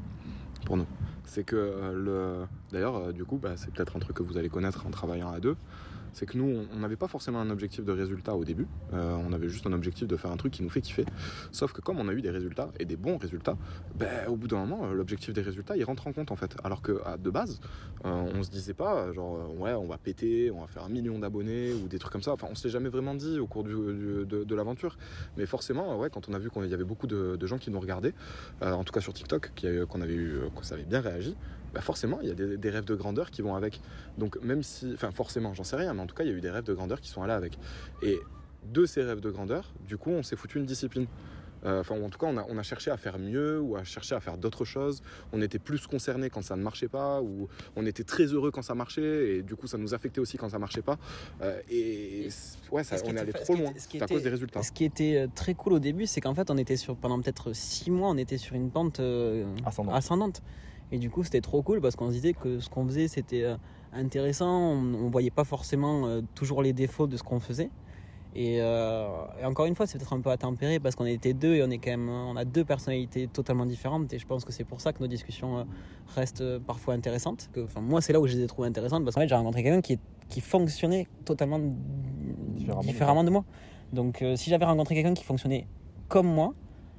pour 0.65 0.77
nous. 0.77 0.85
C'est 1.25 1.43
que 1.43 1.55
euh, 1.55 1.93
le. 1.93 2.47
D'ailleurs, 2.71 2.95
euh, 2.95 3.11
du 3.11 3.25
coup, 3.25 3.37
bah, 3.37 3.53
c'est 3.55 3.71
peut-être 3.73 3.95
un 3.95 3.99
truc 3.99 4.15
que 4.17 4.23
vous 4.23 4.37
allez 4.37 4.49
connaître 4.49 4.85
en 4.85 4.91
travaillant 4.91 5.29
à 5.31 5.39
deux. 5.39 5.55
C'est 6.13 6.25
que 6.25 6.37
nous, 6.37 6.65
on- 6.73 6.79
n'avait 6.79 6.95
pas 6.95 7.07
forcément 7.07 7.39
un 7.39 7.49
objectif 7.49 7.83
de 7.83 7.91
résultat 7.91 8.35
au 8.35 8.45
début. 8.45 8.67
Euh, 8.93 9.15
on 9.27 9.33
avait 9.33 9.49
juste 9.49 9.67
un 9.67 9.73
objectif 9.73 10.07
de 10.07 10.15
faire 10.15 10.31
un 10.31 10.37
truc 10.37 10.53
qui 10.53 10.63
nous 10.63 10.69
fait 10.69 10.81
kiffer. 10.81 11.05
Sauf 11.51 11.73
que 11.73 11.81
comme 11.81 11.99
on 11.99 12.07
a 12.07 12.13
eu 12.13 12.21
des 12.21 12.31
résultats 12.31 12.69
et 12.79 12.85
des 12.85 12.95
bons 12.95 13.17
résultats, 13.17 13.57
ben, 13.95 14.27
au 14.27 14.35
bout 14.35 14.47
d'un 14.47 14.57
moment, 14.65 14.85
euh, 14.85 14.93
l'objectif 14.93 15.33
des 15.33 15.41
résultats, 15.41 15.75
il 15.75 15.83
rentre 15.83 16.07
en 16.07 16.13
compte 16.13 16.31
en 16.31 16.35
fait. 16.35 16.55
Alors 16.63 16.81
que 16.81 17.01
de 17.17 17.29
base, 17.29 17.59
euh, 18.05 18.31
on 18.33 18.43
se 18.43 18.49
disait 18.49 18.73
pas, 18.73 18.95
euh, 18.95 19.13
genre, 19.13 19.37
euh, 19.37 19.61
ouais, 19.61 19.73
on 19.73 19.85
va 19.85 19.97
péter, 19.97 20.51
on 20.51 20.61
va 20.61 20.67
faire 20.67 20.83
un 20.83 20.89
million 20.89 21.19
d'abonnés 21.19 21.73
ou 21.73 21.87
des 21.87 21.99
trucs 21.99 22.13
comme 22.13 22.23
ça. 22.23 22.31
Enfin, 22.31 22.47
on 22.49 22.55
se 22.55 22.65
l'est 22.65 22.71
jamais 22.71 22.89
vraiment 22.89 23.15
dit 23.15 23.39
au 23.39 23.47
cours 23.47 23.63
de, 23.63 24.55
l'aventure. 24.55 24.97
Mais 25.37 25.45
forcément, 25.45 25.97
ouais, 25.99 26.09
quand 26.09 26.27
on 26.29 26.33
a 26.33 26.39
vu 26.39 26.49
qu'il 26.49 26.65
y 26.65 26.73
avait 26.73 26.83
beaucoup 26.83 27.07
de, 27.07 27.45
gens 27.45 27.57
qui 27.57 27.71
nous 27.71 27.79
regardaient, 27.79 28.13
euh, 28.61 28.71
en 28.71 28.83
tout 28.83 28.93
cas 28.93 29.01
sur 29.01 29.13
TikTok, 29.13 29.51
qu'on 29.89 30.01
avait 30.01 30.13
eu, 30.13 30.35
euh, 30.35 30.49
que 30.49 30.65
ça 30.65 30.75
avait 30.75 30.83
bien 30.83 31.01
réagi, 31.01 31.35
bah 31.73 31.81
forcément, 31.81 32.19
il 32.21 32.27
y 32.27 32.31
a 32.31 32.33
des, 32.33 32.57
des 32.57 32.69
rêves 32.69 32.85
de 32.85 32.95
grandeur 32.95 33.31
qui 33.31 33.41
vont 33.41 33.55
avec. 33.55 33.81
Donc 34.17 34.41
même 34.41 34.63
si, 34.63 34.91
enfin 34.93 35.11
forcément, 35.11 35.53
j'en 35.53 35.63
sais 35.63 35.75
rien, 35.75 35.93
mais 35.93 36.01
en 36.01 36.07
tout 36.07 36.15
cas, 36.15 36.23
il 36.23 36.29
y 36.29 36.33
a 36.33 36.35
eu 36.35 36.41
des 36.41 36.49
rêves 36.49 36.63
de 36.65 36.73
grandeur 36.73 36.99
qui 37.01 37.09
sont 37.09 37.21
allés 37.23 37.33
avec. 37.33 37.57
Et 38.01 38.17
de 38.65 38.85
ces 38.85 39.03
rêves 39.03 39.21
de 39.21 39.29
grandeur, 39.31 39.71
du 39.87 39.97
coup, 39.97 40.09
on 40.11 40.23
s'est 40.23 40.35
foutu 40.35 40.57
une 40.57 40.65
discipline. 40.65 41.07
Euh, 41.65 41.81
Enfin, 41.81 42.01
en 42.01 42.09
tout 42.09 42.17
cas, 42.17 42.27
on 42.27 42.37
a, 42.37 42.45
on 42.47 42.57
a 42.57 42.63
cherché 42.63 42.89
à 42.89 42.95
faire 42.95 43.19
mieux 43.19 43.59
ou 43.59 43.75
à 43.75 43.83
chercher 43.83 44.15
à 44.15 44.21
faire 44.21 44.37
d'autres 44.37 44.63
choses. 44.63 45.01
On 45.33 45.41
était 45.41 45.59
plus 45.59 45.87
concerné 45.87 46.29
quand 46.29 46.41
ça 46.41 46.55
ne 46.55 46.61
marchait 46.63 46.87
pas, 46.87 47.21
ou 47.21 47.49
on 47.75 47.85
était 47.85 48.05
très 48.05 48.23
heureux 48.27 48.49
quand 48.49 48.61
ça 48.61 48.75
marchait, 48.75 49.35
et 49.35 49.41
du 49.43 49.57
coup, 49.57 49.67
ça 49.67 49.77
nous 49.77 49.93
affectait 49.93 50.21
aussi 50.21 50.37
quand 50.37 50.47
ça 50.49 50.57
marchait 50.59 50.81
pas. 50.81 50.97
Euh, 51.41 51.59
et 51.69 52.29
ouais, 52.71 52.85
ça, 52.85 52.97
Ce 52.97 53.03
qui 53.03 53.09
on 53.09 53.11
est 53.11 53.15
était 53.15 53.21
allé 53.21 53.33
trop 53.33 53.55
loin. 53.55 53.73
C'est 53.75 54.01
à 54.01 54.07
cause 54.07 54.23
des 54.23 54.29
résultats. 54.29 54.63
Ce 54.63 54.71
qui 54.71 54.85
était 54.85 55.17
euh, 55.17 55.27
très 55.35 55.53
cool 55.53 55.73
au 55.73 55.79
début, 55.79 56.05
c'est 56.05 56.21
qu'en 56.21 56.33
fait, 56.33 56.49
on 56.49 56.57
était 56.57 56.77
sur 56.77 56.95
pendant 56.95 57.19
peut-être 57.21 57.51
six 57.53 57.91
mois, 57.91 58.09
on 58.09 58.17
était 58.17 58.37
sur 58.37 58.55
une 58.55 58.71
pente 58.71 59.01
euh, 59.01 59.45
Ascendante. 59.65 59.95
ascendante. 59.95 60.41
Et 60.91 60.97
du 60.97 61.09
coup, 61.09 61.23
c'était 61.23 61.41
trop 61.41 61.61
cool 61.61 61.81
parce 61.81 61.95
qu'on 61.95 62.07
se 62.07 62.13
disait 62.13 62.33
que 62.33 62.59
ce 62.59 62.69
qu'on 62.69 62.85
faisait, 62.85 63.07
c'était 63.07 63.43
euh, 63.43 63.55
intéressant. 63.93 64.49
On, 64.49 64.93
on 64.95 65.09
voyait 65.09 65.29
pas 65.29 65.43
forcément 65.43 66.07
euh, 66.07 66.21
toujours 66.35 66.61
les 66.61 66.73
défauts 66.73 67.07
de 67.07 67.17
ce 67.17 67.23
qu'on 67.23 67.39
faisait. 67.39 67.69
Et, 68.35 68.57
euh, 68.61 69.07
et 69.41 69.45
encore 69.45 69.65
une 69.65 69.75
fois, 69.75 69.87
c'est 69.87 69.97
peut-être 69.97 70.13
un 70.13 70.21
peu 70.21 70.29
à 70.29 70.37
tempérer 70.37 70.79
parce 70.79 70.95
qu'on 70.95 71.05
était 71.05 71.33
deux 71.33 71.55
et 71.55 71.63
on 71.63 71.69
est 71.71 71.79
quand 71.79 71.89
même, 71.89 72.09
on 72.09 72.35
a 72.35 72.45
deux 72.45 72.63
personnalités 72.63 73.27
totalement 73.27 73.65
différentes. 73.65 74.11
Et 74.13 74.19
je 74.19 74.27
pense 74.27 74.45
que 74.45 74.51
c'est 74.51 74.63
pour 74.63 74.81
ça 74.81 74.93
que 74.93 74.99
nos 74.99 75.07
discussions 75.07 75.65
restent 76.15 76.59
parfois 76.59 76.93
intéressantes. 76.93 77.49
Que, 77.51 77.61
enfin, 77.61 77.81
moi, 77.81 78.01
c'est 78.01 78.13
là 78.13 78.19
où 78.19 78.27
je 78.27 78.35
les 78.35 78.43
ai 78.43 78.47
trouvées 78.47 78.67
intéressantes 78.67 79.03
parce 79.03 79.15
qu'en 79.15 79.21
fait, 79.21 79.27
j'ai 79.27 79.35
rencontré 79.35 79.63
quelqu'un 79.63 79.81
qui, 79.81 80.41
fonctionnait 80.41 81.07
totalement 81.25 81.59
Différemment 82.59 82.81
différemment, 82.83 83.23
de 83.23 83.27
de 83.27 83.31
moi. 83.31 83.45
Donc, 83.93 84.21
euh, 84.21 84.35
si 84.35 84.49
j'avais 84.49 84.65
rencontré 84.65 84.95
quelqu'un 84.95 85.13
qui 85.13 85.23
fonctionnait 85.23 85.67
comme 86.07 86.27
moi, 86.27 86.53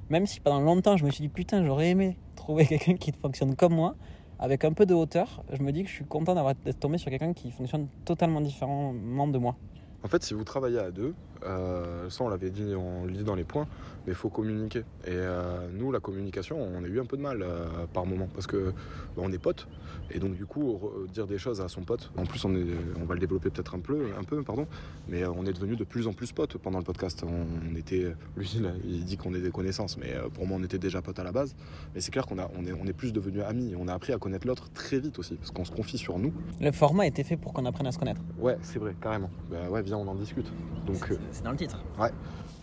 même 0.08 0.26
si 0.26 0.40
pendant 0.40 0.60
longtemps 0.60 0.96
je 0.96 1.04
me 1.04 1.10
suis 1.10 1.22
dit 1.22 1.28
putain, 1.28 1.64
j'aurais 1.64 1.90
aimé 1.90 2.16
trouver 2.40 2.66
quelqu'un 2.66 2.96
qui 2.96 3.12
fonctionne 3.12 3.54
comme 3.54 3.75
moi, 3.75 3.94
avec 4.38 4.64
un 4.64 4.72
peu 4.72 4.87
de 4.87 4.94
hauteur, 4.94 5.44
je 5.52 5.62
me 5.62 5.70
dis 5.70 5.82
que 5.82 5.88
je 5.88 5.94
suis 5.94 6.04
content 6.06 6.34
d'avoir 6.34 6.54
tombé 6.81 6.96
sur 6.98 7.10
quelqu'un 7.10 7.34
qui 7.34 7.50
fonctionne 7.50 7.88
totalement 8.04 8.40
différemment 8.40 9.28
de 9.28 9.38
moi. 9.38 9.56
En 10.02 10.08
fait, 10.08 10.22
si 10.22 10.32
vous 10.32 10.44
travaillez 10.44 10.78
à 10.78 10.90
deux, 10.90 11.14
euh, 11.44 12.08
ça 12.08 12.25
on 12.25 12.31
l'avait 12.31 12.50
dit, 12.50 12.75
on 12.75 13.04
le 13.04 13.12
dit 13.12 13.22
dans 13.22 13.34
les 13.34 13.44
points, 13.44 13.66
mais 14.11 14.15
il 14.15 14.17
faut 14.17 14.29
communiquer. 14.29 14.81
Et 15.07 15.11
euh, 15.11 15.69
nous, 15.73 15.93
la 15.93 16.01
communication, 16.01 16.61
on 16.61 16.83
a 16.83 16.87
eu 16.89 16.99
un 16.99 17.05
peu 17.05 17.17
de 17.17 17.23
mal 17.23 17.43
euh, 17.43 17.65
par 17.93 18.07
moment 18.07 18.29
parce 18.35 18.49
que 18.49 18.73
bah, 19.17 19.23
on 19.23 19.31
est 19.31 19.39
potes. 19.39 19.69
Et 20.11 20.19
donc 20.19 20.35
du 20.35 20.47
coup, 20.47 20.73
re- 20.83 21.09
dire 21.12 21.29
des 21.29 21.39
choses 21.39 21.61
à 21.61 21.69
son 21.69 21.83
pote. 21.83 22.11
En 22.17 22.27
plus, 22.27 22.45
on, 22.45 22.53
est, 22.57 22.67
on 23.01 23.05
va 23.05 23.15
le 23.15 23.21
développer 23.21 23.51
peut-être 23.51 23.77
un 23.77 23.79
peu, 23.79 24.07
un 24.19 24.25
peu, 24.25 24.43
pardon. 24.43 24.67
Mais 25.09 25.23
euh, 25.23 25.31
on 25.37 25.47
est 25.47 25.53
devenu 25.53 25.77
de 25.77 25.85
plus 25.85 26.09
en 26.09 26.12
plus 26.12 26.33
potes 26.33 26.59
pendant 26.59 26.79
le 26.79 26.85
podcast. 26.85 27.25
On, 27.25 27.77
était, 27.77 28.17
lui, 28.37 28.51
là, 28.61 28.71
il 28.85 29.05
dit 29.05 29.17
qu'on 29.17 29.33
est 29.33 29.41
des 29.41 29.53
connaissances, 29.53 29.97
mais 29.97 30.12
euh, 30.17 30.29
pour 30.29 30.45
moi, 30.45 30.59
on 30.61 30.65
était 30.65 30.79
déjà 30.79 31.01
potes 31.03 31.21
à 31.21 31.25
la 31.25 31.31
base. 31.31 31.55
Mais 31.95 32.01
c'est 32.01 32.11
clair 32.11 32.27
qu'on 32.27 32.39
a, 32.41 32.51
on 32.59 32.67
est, 32.67 32.73
on 32.73 32.87
est 32.87 32.93
plus 32.93 33.12
devenus 33.12 33.45
amis. 33.45 33.75
On 33.79 33.87
a 33.87 33.95
appris 33.95 34.12
à 34.12 34.19
connaître 34.19 34.45
l'autre 34.49 34.71
très 34.73 34.99
vite 34.99 35.21
aussi, 35.21 35.37
parce 35.37 35.53
qu'on 35.53 35.65
se 35.65 35.71
confie 35.71 35.99
sur 35.99 36.19
nous. 36.19 36.33
Le 36.61 36.73
format 36.73 37.07
était 37.07 37.23
fait 37.23 37.37
pour 37.37 37.53
qu'on 37.53 37.65
apprenne 37.65 37.87
à 37.87 37.93
se 37.93 37.99
connaître. 38.01 38.21
Ouais, 38.41 38.59
c'est 38.62 38.81
vrai, 38.81 38.97
carrément. 39.01 39.31
Bah 39.49 39.71
ouais, 39.71 39.83
viens, 39.83 39.99
on 39.99 40.09
en 40.09 40.17
discute. 40.17 40.51
Donc 40.87 41.09
euh, 41.12 41.17
c'est 41.31 41.45
dans 41.45 41.53
le 41.53 41.57
titre. 41.57 41.79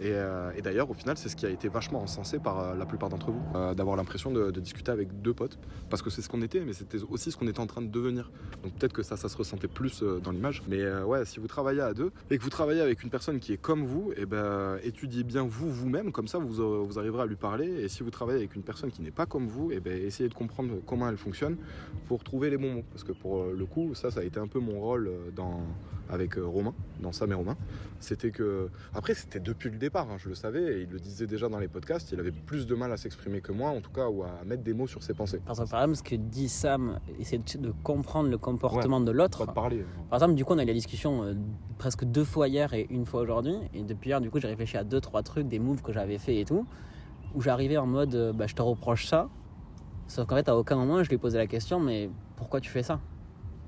et, 0.02 0.12
euh, 0.12 0.52
et 0.58 0.62
d'ailleurs, 0.62 0.90
au 0.90 0.94
final, 0.94 1.18
c'est 1.18 1.30
ce 1.30 1.36
qui 1.38 1.46
a 1.46 1.50
été 1.50 1.70
vachement 1.70 2.02
encensé 2.02 2.40
par 2.40 2.60
euh, 2.60 2.76
la 2.76 2.86
plupart 2.86 3.08
d'entre 3.10 3.32
vous, 3.32 3.42
euh, 3.56 3.74
d'avoir 3.74 3.96
l'impression 3.96 4.32
de, 4.32 4.52
discuter 4.58 4.92
avec 4.92 5.22
deux 5.22 5.34
potes, 5.34 5.58
parce 5.90 6.02
que 6.02 6.10
c'est 6.10 6.22
ce 6.22 6.28
qu'on 6.28 6.42
était, 6.42 6.60
mais 6.62 6.74
c'était 6.74 6.98
aussi 7.10 7.32
ce 7.32 7.38
qu'on 7.38 7.48
était 7.48 7.60
en 7.60 7.68
train 7.68 7.82
de 7.82 7.88
devenir. 7.88 8.32
Donc 8.64 8.74
peut-être 8.74 8.92
que 8.92 9.04
ça, 9.04 9.16
ça 9.16 9.30
se 9.30 9.38
ressentait 9.38 9.68
plus 9.68 10.02
euh, 10.02 10.20
dans 10.20 10.32
l'image. 10.32 10.64
Mais 10.68 10.84
ouais, 11.04 11.24
si 11.26 11.40
vous 11.40 11.48
travaillez 11.48 11.82
à 11.82 11.94
deux 11.94 12.12
et 12.32 12.38
que 12.38 12.44
vous 12.44 12.50
travaillez 12.50 12.82
avec 12.82 13.04
une 13.04 13.10
personne 13.10 13.40
qui 13.40 13.54
est 13.54 13.58
comme 13.58 13.86
vous, 13.86 14.12
et 14.18 14.26
ben 14.26 14.80
étudiez 14.84 15.24
bien 15.24 15.44
vous 15.44 15.72
vous-même, 15.72 16.12
comme 16.12 16.28
ça 16.28 16.40
vous, 16.40 16.86
vous 16.86 17.00
arriverez 17.00 17.22
à 17.22 17.26
lui 17.26 17.36
parler. 17.36 17.68
Et 17.68 17.88
si 17.88 18.02
vous 18.04 18.10
travaillez 18.10 18.40
avec 18.40 18.56
une 18.56 18.64
personne 18.64 18.92
qui 18.92 19.02
n'est 19.02 19.12
pas 19.12 19.28
comme 19.28 19.48
vous, 19.48 19.72
et 19.72 19.80
ben 19.80 19.94
essayez 19.94 20.28
de 20.28 20.34
comprendre 20.34 20.74
comment 20.86 21.08
elle 21.08 21.18
fonctionne 21.18 21.58
pour 22.08 22.24
trouver 22.24 22.50
les 22.50 22.58
bons 22.58 22.74
mots. 22.74 22.86
Parce 22.92 23.04
que 23.04 23.12
pour 23.12 23.46
le 23.46 23.66
coup, 23.66 23.94
ça, 23.94 24.10
ça 24.10 24.22
a 24.22 24.24
été 24.24 24.40
un 24.40 24.48
peu 24.48 24.60
mon 24.60 24.80
rôle 24.80 25.12
dans 25.36 25.62
avec 26.10 26.38
euh, 26.38 26.46
Romain, 26.46 26.74
dans 27.02 27.12
Sam 27.12 27.32
et 27.32 27.36
Romain. 27.36 27.56
C'était 28.00 28.32
que 28.32 28.70
après 28.94 29.14
c'était 29.14 29.40
depuis 29.40 29.70
le 29.70 29.78
départ, 29.78 30.10
hein, 30.10 30.18
je 30.18 30.30
le 30.30 30.36
savais, 30.36 30.80
et 30.80 30.82
il 30.84 30.90
le 30.90 31.00
disait 31.00 31.28
déjà 31.28 31.50
dans 31.50 31.60
les 31.60 31.68
podcasts. 31.68 32.12
Il 32.12 32.20
avait 32.20 32.32
plus 32.32 32.68
de 32.68 32.76
mal 32.76 32.92
à 32.92 32.98
s'exprimer 32.98 33.42
que 33.42 33.52
moi, 33.52 33.70
en 33.72 33.82
tout 33.82 33.92
cas, 33.92 34.08
ou 34.08 34.24
à 34.24 34.44
mettre 34.46 34.64
des 34.64 34.74
mots 34.74 34.88
sur 34.88 35.04
ses 35.04 35.14
pensées. 35.14 35.42
Parce 35.46 35.60
que 35.60 35.70
par 35.70 35.82
exemple, 35.82 35.98
ce 35.98 36.04
que 36.04 36.16
dit 36.16 36.50
Sam, 36.50 37.00
c'est 37.24 37.60
de- 37.62 37.74
comprendre 37.84 38.30
le 38.30 38.38
comportement 38.38 39.02
de 39.02 39.12
l'autre. 39.12 39.40
Pas 39.40 39.52
de 39.52 39.56
parler. 39.56 39.86
Par 40.10 40.18
exemple, 40.18 40.36
du 40.36 40.46
coup, 40.46 40.54
on 40.54 40.58
a 40.58 40.64
eu 40.64 40.68
la 40.68 40.74
discussion 40.74 41.24
euh, 41.24 41.34
presque 41.78 42.06
deux 42.06 42.24
fois 42.24 42.48
hier 42.48 42.74
et 42.74 42.88
une 42.90 43.06
fois 43.06 43.22
aujourd'hui. 43.22 43.56
Et 43.74 43.84
depuis 43.84 44.10
hier, 44.10 44.22
du 44.22 44.30
coup, 44.30 44.40
j'ai 44.40 44.48
réfléchi 44.48 44.78
à 44.78 44.84
deux, 44.84 45.02
trois 45.02 45.24
trucs, 45.24 45.48
des 45.48 45.60
moves 45.60 45.82
que 45.82 45.92
j'avais 45.92 46.18
fait 46.18 46.38
et 46.40 46.46
tout. 46.46 46.66
Où 47.36 47.42
j'arrivais 47.42 47.78
en 47.78 47.86
mode, 47.88 48.16
euh, 48.16 48.34
bah, 48.34 48.48
je 48.48 48.56
te 48.56 48.62
reproche 48.62 49.06
ça. 49.08 49.30
Sauf 50.08 50.26
qu'en 50.28 50.36
fait, 50.38 50.48
à 50.48 50.56
aucun 50.58 50.76
moment, 50.78 51.04
je 51.04 51.10
lui 51.10 51.16
ai 51.16 51.20
posé 51.20 51.38
la 51.38 51.48
question, 51.48 51.80
mais 51.80 52.10
pourquoi 52.38 52.62
tu 52.62 52.70
fais 52.70 52.84
ça? 52.84 53.00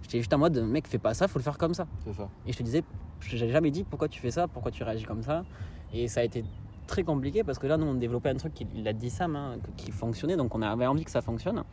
J'étais 0.09 0.17
juste 0.21 0.33
en 0.33 0.39
mode, 0.39 0.57
mec, 0.63 0.87
fais 0.87 0.97
pas 0.97 1.13
ça, 1.13 1.27
faut 1.27 1.37
le 1.37 1.43
faire 1.43 1.59
comme 1.59 1.75
ça. 1.75 1.85
C'est 2.03 2.13
ça. 2.15 2.27
Et 2.47 2.51
je 2.51 2.57
te 2.57 2.63
disais, 2.63 2.83
je 3.19 3.45
n'ai 3.45 3.51
jamais 3.51 3.69
dit 3.69 3.83
pourquoi 3.83 4.07
tu 4.07 4.19
fais 4.19 4.31
ça, 4.31 4.47
pourquoi 4.47 4.71
tu 4.71 4.81
réagis 4.83 5.05
comme 5.05 5.21
ça. 5.21 5.43
Et 5.93 6.07
ça 6.07 6.21
a 6.21 6.23
été 6.23 6.43
très 6.87 7.03
compliqué 7.03 7.43
parce 7.43 7.59
que 7.59 7.67
là, 7.67 7.77
nous, 7.77 7.85
on 7.85 7.93
développait 7.93 8.29
un 8.29 8.35
truc, 8.35 8.55
qui- 8.55 8.65
il 8.75 8.87
a 8.87 8.93
dit 8.93 9.11
Sam, 9.11 9.35
hein, 9.35 9.57
qui 9.77 9.91
fonctionnait, 9.91 10.35
donc 10.35 10.55
on 10.55 10.63
avait 10.63 10.87
envie 10.87 11.05
que 11.05 11.11
ça 11.11 11.21
fonctionne. 11.21 11.63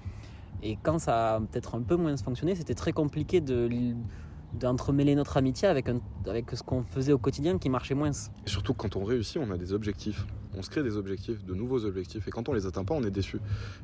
Et 0.63 0.77
quand 0.83 0.99
ça 0.99 1.37
a 1.37 1.41
peut-être 1.41 1.77
un 1.77 1.81
peu 1.83 1.97
moins 1.97 2.15
fonctionné, 2.19 2.55
c'était 2.55 2.75
très 2.75 2.93
compliqué 2.93 3.41
de 3.41 3.71
d'entremêler 4.55 5.15
notre 5.15 5.37
amitié 5.37 5.69
avec, 5.69 5.89
un- 5.89 6.01
avec 6.27 6.51
ce 6.53 6.63
qu'on 6.63 6.83
faisait 6.83 7.13
au 7.13 7.19
quotidien 7.19 7.59
qui 7.59 7.69
marchait 7.69 7.95
moins. 7.95 8.11
Et 8.11 8.49
surtout 8.49 8.73
quand 8.75 8.97
on 8.97 9.05
réussit, 9.05 9.37
on 9.39 9.51
a 9.51 9.59
des 9.59 9.73
objectifs. 9.73 10.25
On 10.57 10.63
se 10.63 10.71
crée 10.71 10.83
des 10.83 10.97
objectifs, 10.97 11.45
de 11.45 11.55
nouveaux 11.55 11.85
objectifs. 11.85 12.27
Et 12.27 12.31
quand 12.31 12.49
on 12.49 12.55
les 12.55 12.67
atteint 12.67 12.85
pas, 12.85 12.95
on 12.95 13.05
est 13.05 13.11
déçu. 13.11 13.39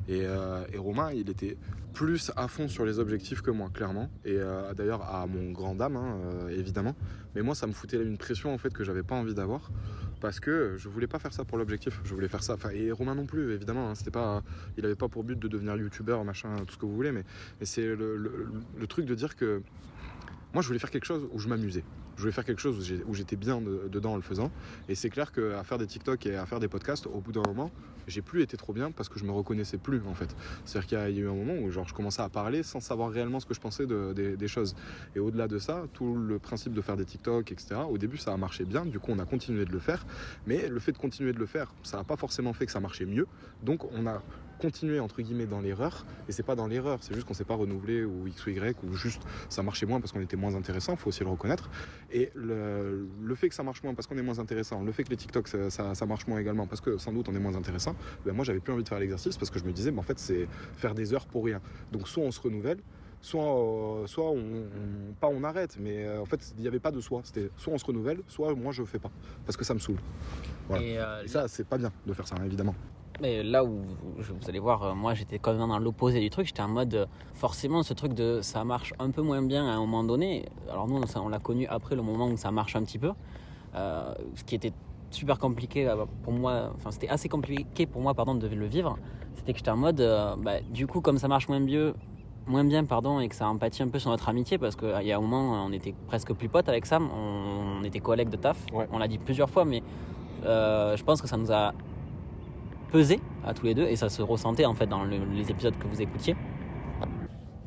Et, 0.07 0.21
euh, 0.23 0.63
Romain, 0.77 1.11
il 1.11 1.29
était 1.29 1.57
plus 1.93 2.31
à 2.35 2.47
fond 2.47 2.67
sur 2.67 2.83
les 2.85 2.97
objectifs 2.99 3.41
que 3.41 3.51
moi, 3.51 3.69
clairement. 3.71 4.09
Et 4.25 4.37
euh, 4.37 4.73
d'ailleurs, 4.73 5.03
à 5.03 5.27
mon 5.27 5.51
grand 5.51 5.75
dame, 5.75 5.95
hein, 5.95 6.17
euh, 6.25 6.49
évidemment. 6.49 6.95
Mais 7.35 7.41
moi, 7.41 7.53
ça 7.53 7.67
me 7.67 7.73
foutait 7.73 8.01
une 8.01 8.17
pression 8.17 8.53
en 8.53 8.57
fait 8.57 8.73
que 8.73 8.83
j'avais 8.83 9.03
pas 9.03 9.15
envie 9.15 9.35
d'avoir. 9.35 9.71
parce 10.19 10.39
que 10.39 10.75
je 10.77 10.87
voulais 10.87 11.07
pas 11.07 11.19
faire 11.19 11.33
ça 11.33 11.43
pour 11.43 11.57
l'objectif. 11.57 11.99
Je 12.05 12.13
voulais 12.13 12.29
faire 12.29 12.43
ça. 12.43 12.55
Et 12.73 12.91
Romain 12.91 13.13
non 13.13 13.25
plus, 13.25 13.53
évidemment. 13.53 13.89
hein, 13.89 13.95
c'était 13.95 14.11
pas, 14.11 14.41
il 14.77 14.85
avait 14.85 14.95
pas 14.95 15.09
pour 15.09 15.23
but 15.23 15.37
de 15.37 15.47
devenir 15.47 15.75
youtubeur, 15.75 16.23
machin, 16.23 16.55
tout 16.65 16.73
ce 16.73 16.77
que 16.77 16.85
vous 16.85 16.95
voulez. 16.95 17.11
Mais, 17.11 17.23
c'est 17.61 17.95
le 17.95 18.87
truc 18.87 19.05
de 19.05 19.15
dire 19.15 19.35
que 19.35 19.61
moi, 20.53 20.61
je 20.61 20.67
voulais 20.67 20.79
faire 20.79 20.91
quelque 20.91 21.05
chose 21.05 21.27
où 21.31 21.39
je 21.39 21.47
m'amusais. 21.47 21.83
Je 22.15 22.21
voulais 22.21 22.31
faire 22.31 22.45
quelque 22.45 22.61
chose 22.61 22.91
où 23.07 23.13
j'étais 23.15 23.35
bien 23.35 23.59
de- 23.59 23.87
dedans 23.91 24.13
en 24.13 24.15
le 24.15 24.21
faisant. 24.21 24.51
Et 24.87 24.93
c'est 24.95 25.09
clair 25.09 25.31
qu'à 25.31 25.63
faire 25.63 25.79
des 25.79 25.87
TikTok 25.87 26.25
et 26.27 26.35
à 26.35 26.45
faire 26.45 26.59
des 26.59 26.67
podcasts, 26.67 27.07
au 27.07 27.19
bout 27.21 27.31
d'un 27.31 27.41
moment, 27.47 27.71
j'ai 28.07 28.21
plus 28.21 28.41
été 28.43 28.55
trop 28.57 28.71
bien 28.73 28.91
parce 28.91 29.09
que 29.09 29.17
je 29.17 29.23
me 29.25 29.31
reconnaissais 29.31 29.77
plus 29.77 30.01
en 30.05 30.13
fait. 30.13 30.35
C'est-à-dire 30.65 30.87
qu'il 30.87 30.97
y 30.97 31.01
a- 31.01 31.09
eu 31.09 31.27
un 31.27 31.33
moment 31.33 31.53
où 31.55 31.71
genre, 31.71 31.87
je 31.87 31.93
commençais 31.93 32.21
à 32.21 32.29
parler 32.29 32.61
sans 32.61 32.79
savoir 32.81 33.09
réellement 33.09 33.39
ce 33.39 33.45
que 33.47 33.53
je 33.55 33.61
pensais 33.61 33.87
de- 33.87 34.13
des, 34.13 34.35
des 34.37 34.47
choses. 34.47 34.75
Et 35.15 35.19
au-delà 35.19 35.47
de 35.47 35.57
ça, 35.57 35.85
tout 35.93 36.15
le 36.15 36.37
principe 36.37 36.73
de 36.73 36.81
faire 36.81 36.97
des 36.97 37.05
TikTok, 37.05 37.51
etc., 37.51 37.75
au 37.89 37.97
début 37.97 38.17
ça 38.17 38.31
a 38.33 38.37
marché 38.37 38.65
bien, 38.65 38.85
du 38.85 38.99
coup 38.99 39.11
on 39.11 39.19
a 39.19 39.25
continué 39.25 39.65
de 39.65 39.71
le 39.71 39.79
faire. 39.79 40.05
Mais 40.45 40.67
le 40.67 40.79
fait 40.79 40.91
de 40.91 40.97
continuer 40.99 41.33
de 41.33 41.39
le 41.39 41.45
faire, 41.47 41.73
ça 41.81 41.97
n'a 41.97 42.03
pas 42.03 42.17
forcément 42.17 42.53
fait 42.53 42.65
que 42.67 42.71
ça 42.71 42.79
marchait 42.79 43.05
mieux. 43.05 43.25
Donc 43.63 43.85
on 43.91 44.05
a 44.05 44.21
continué 44.63 44.99
entre 45.01 45.21
guillemets 45.21 45.45
dans 45.45 45.59
l'erreur. 45.59 46.05
Et 46.29 46.31
c'est 46.31 46.43
pas 46.43 46.55
dans 46.55 46.67
l'erreur, 46.67 46.99
c'est 47.01 47.13
juste 47.13 47.27
qu'on 47.27 47.33
s'est 47.33 47.43
pas 47.43 47.55
renouvelé 47.55 48.05
ou 48.05 48.25
X 48.27 48.45
ou 48.45 48.49
Y 48.51 48.77
ou 48.83 48.93
juste 48.93 49.21
ça 49.49 49.61
marchait 49.61 49.85
moins 49.85 49.99
parce 49.99 50.11
qu'on 50.13 50.21
était 50.21 50.37
moins 50.37 50.55
intéressant, 50.55 50.95
faut 50.95 51.09
aussi 51.09 51.23
le 51.23 51.29
reconnaître. 51.29 51.69
Et 52.11 52.31
le, 52.33 53.07
le 53.21 53.35
fait 53.35 53.49
que 53.49 53.55
ça 53.55 53.63
marche 53.63 53.83
moins 53.83 53.93
parce 53.93 54.07
qu'on 54.07 54.17
est 54.17 54.21
moins 54.23 54.39
intéressant, 54.39 54.81
le 54.83 54.91
fait 54.93 55.03
que 55.03 55.09
les 55.09 55.17
TikTok 55.17 55.47
ça, 55.49 55.69
ça- 55.69 55.95
ça 55.95 56.05
marche 56.05 56.27
moins 56.27 56.39
également 56.39 56.65
parce 56.65 56.81
que 56.81 56.97
sans 56.97 57.11
doute 57.11 57.27
on 57.29 57.35
est 57.35 57.39
moins 57.39 57.55
intéressant, 57.55 57.95
ben 58.25 58.33
moi 58.33 58.45
j'avais 58.45 58.59
plus 58.61 58.71
envie 58.73 58.83
de 58.83 58.89
faire 58.89 58.99
l'exercice 58.99 59.37
parce 59.37 59.51
que 59.51 59.59
je 59.59 59.65
me 59.65 59.71
disais, 59.73 59.91
ben 59.91 59.99
en 59.99 60.03
fait 60.03 60.17
c'est 60.17 60.47
faire 60.77 60.95
des 60.95 61.13
heures 61.13 61.25
pour 61.27 61.43
rien. 61.45 61.59
Donc 61.91 62.07
soit 62.07 62.23
on 62.23 62.31
se 62.31 62.39
renouvelle, 62.39 62.79
soit, 63.19 63.43
euh, 63.43 64.07
soit 64.07 64.29
on, 64.31 64.37
on- 64.37 65.13
pas 65.19 65.27
on 65.27 65.43
arrête, 65.43 65.77
mais 65.79 66.05
euh, 66.05 66.21
en 66.21 66.25
fait 66.25 66.53
il 66.57 66.61
n'y 66.61 66.67
avait 66.69 66.79
pas 66.79 66.91
de 66.91 67.01
soit. 67.01 67.21
C'était 67.25 67.49
soit 67.57 67.73
on 67.73 67.77
se 67.77 67.85
renouvelle, 67.85 68.21
soit 68.27 68.55
moi 68.55 68.71
je 68.71 68.83
fais 68.85 68.99
pas 68.99 69.11
parce 69.45 69.57
que 69.57 69.65
ça 69.65 69.73
me 69.73 69.79
saoule. 69.79 69.99
Voilà. 70.69 70.83
Et, 70.83 70.97
euh, 70.97 71.23
Et 71.23 71.27
ça 71.27 71.47
c'est 71.49 71.67
pas 71.67 71.77
bien 71.77 71.91
de 72.07 72.13
faire 72.13 72.27
ça 72.27 72.35
évidemment. 72.45 72.75
Mais 73.21 73.43
là 73.43 73.63
où 73.63 73.81
vous 74.17 74.49
allez 74.49 74.59
voir, 74.59 74.83
euh, 74.83 74.93
moi 74.93 75.13
j'étais 75.13 75.39
quand 75.39 75.53
même 75.53 75.69
dans 75.69 75.79
l'opposé 75.79 76.19
du 76.19 76.29
truc. 76.29 76.47
J'étais 76.47 76.61
en 76.61 76.67
mode, 76.67 76.93
euh, 76.95 77.05
forcément, 77.33 77.83
ce 77.83 77.93
truc 77.93 78.13
de 78.13 78.39
ça 78.41 78.63
marche 78.63 78.93
un 78.99 79.11
peu 79.11 79.21
moins 79.21 79.41
bien 79.41 79.67
à 79.67 79.71
un 79.71 79.79
moment 79.79 80.03
donné. 80.03 80.45
Alors 80.69 80.87
nous, 80.87 80.99
on, 81.15 81.29
l'a 81.29 81.39
connu 81.39 81.67
après 81.67 81.95
le 81.95 82.01
moment 82.01 82.27
où 82.27 82.37
ça 82.37 82.51
marche 82.51 82.75
un 82.75 82.83
petit 82.83 82.99
peu. 82.99 83.11
Euh, 83.75 84.13
ce 84.35 84.43
qui 84.43 84.55
était 84.55 84.73
super 85.11 85.37
compliqué 85.37 85.91
pour 86.23 86.33
moi, 86.33 86.71
enfin 86.75 86.91
c'était 86.91 87.09
assez 87.09 87.29
compliqué 87.29 87.85
pour 87.85 88.01
moi, 88.01 88.13
pardon, 88.13 88.35
de 88.35 88.47
le 88.47 88.65
vivre. 88.65 88.97
C'était 89.35 89.53
que 89.53 89.59
j'étais 89.59 89.71
en 89.71 89.77
mode, 89.77 90.01
euh, 90.01 90.35
bah, 90.37 90.61
du 90.61 90.87
coup, 90.87 91.01
comme 91.01 91.17
ça 91.17 91.27
marche 91.27 91.47
moins 91.49 91.59
bien, 91.59 91.93
moins 92.47 92.63
bien, 92.63 92.83
pardon, 92.85 93.19
et 93.19 93.27
que 93.27 93.35
ça 93.35 93.47
empathie 93.47 93.83
un 93.83 93.89
peu 93.89 93.99
sur 93.99 94.09
notre 94.09 94.29
amitié, 94.29 94.57
parce 94.57 94.75
qu'il 94.75 95.03
y 95.03 95.11
a 95.11 95.17
un 95.17 95.21
moment, 95.21 95.65
on 95.65 95.71
était 95.71 95.93
presque 96.07 96.33
plus 96.33 96.49
potes 96.49 96.69
avec 96.69 96.85
Sam, 96.85 97.09
on, 97.13 97.79
on 97.79 97.83
était 97.83 97.99
collègues 97.99 98.29
de 98.29 98.37
taf. 98.37 98.57
Ouais. 98.73 98.87
On 98.91 98.97
l'a 98.97 99.07
dit 99.07 99.17
plusieurs 99.17 99.49
fois, 99.49 99.65
mais 99.65 99.83
euh, 100.45 100.95
je 100.97 101.03
pense 101.03 101.21
que 101.21 101.27
ça 101.27 101.37
nous 101.37 101.51
a 101.51 101.73
pesé 102.93 103.19
à 103.43 103.55
tous 103.55 103.65
les 103.65 103.73
deux 103.73 103.87
et 103.87 103.95
ça 103.95 104.07
se 104.07 104.21
ressentait 104.21 104.65
en 104.65 104.75
fait 104.75 104.85
dans 104.85 105.03
le- 105.03 105.25
les 105.25 105.49
épisodes 105.49 105.75
que 105.79 105.87
vous 105.87 105.99
écoutiez. 106.01 106.35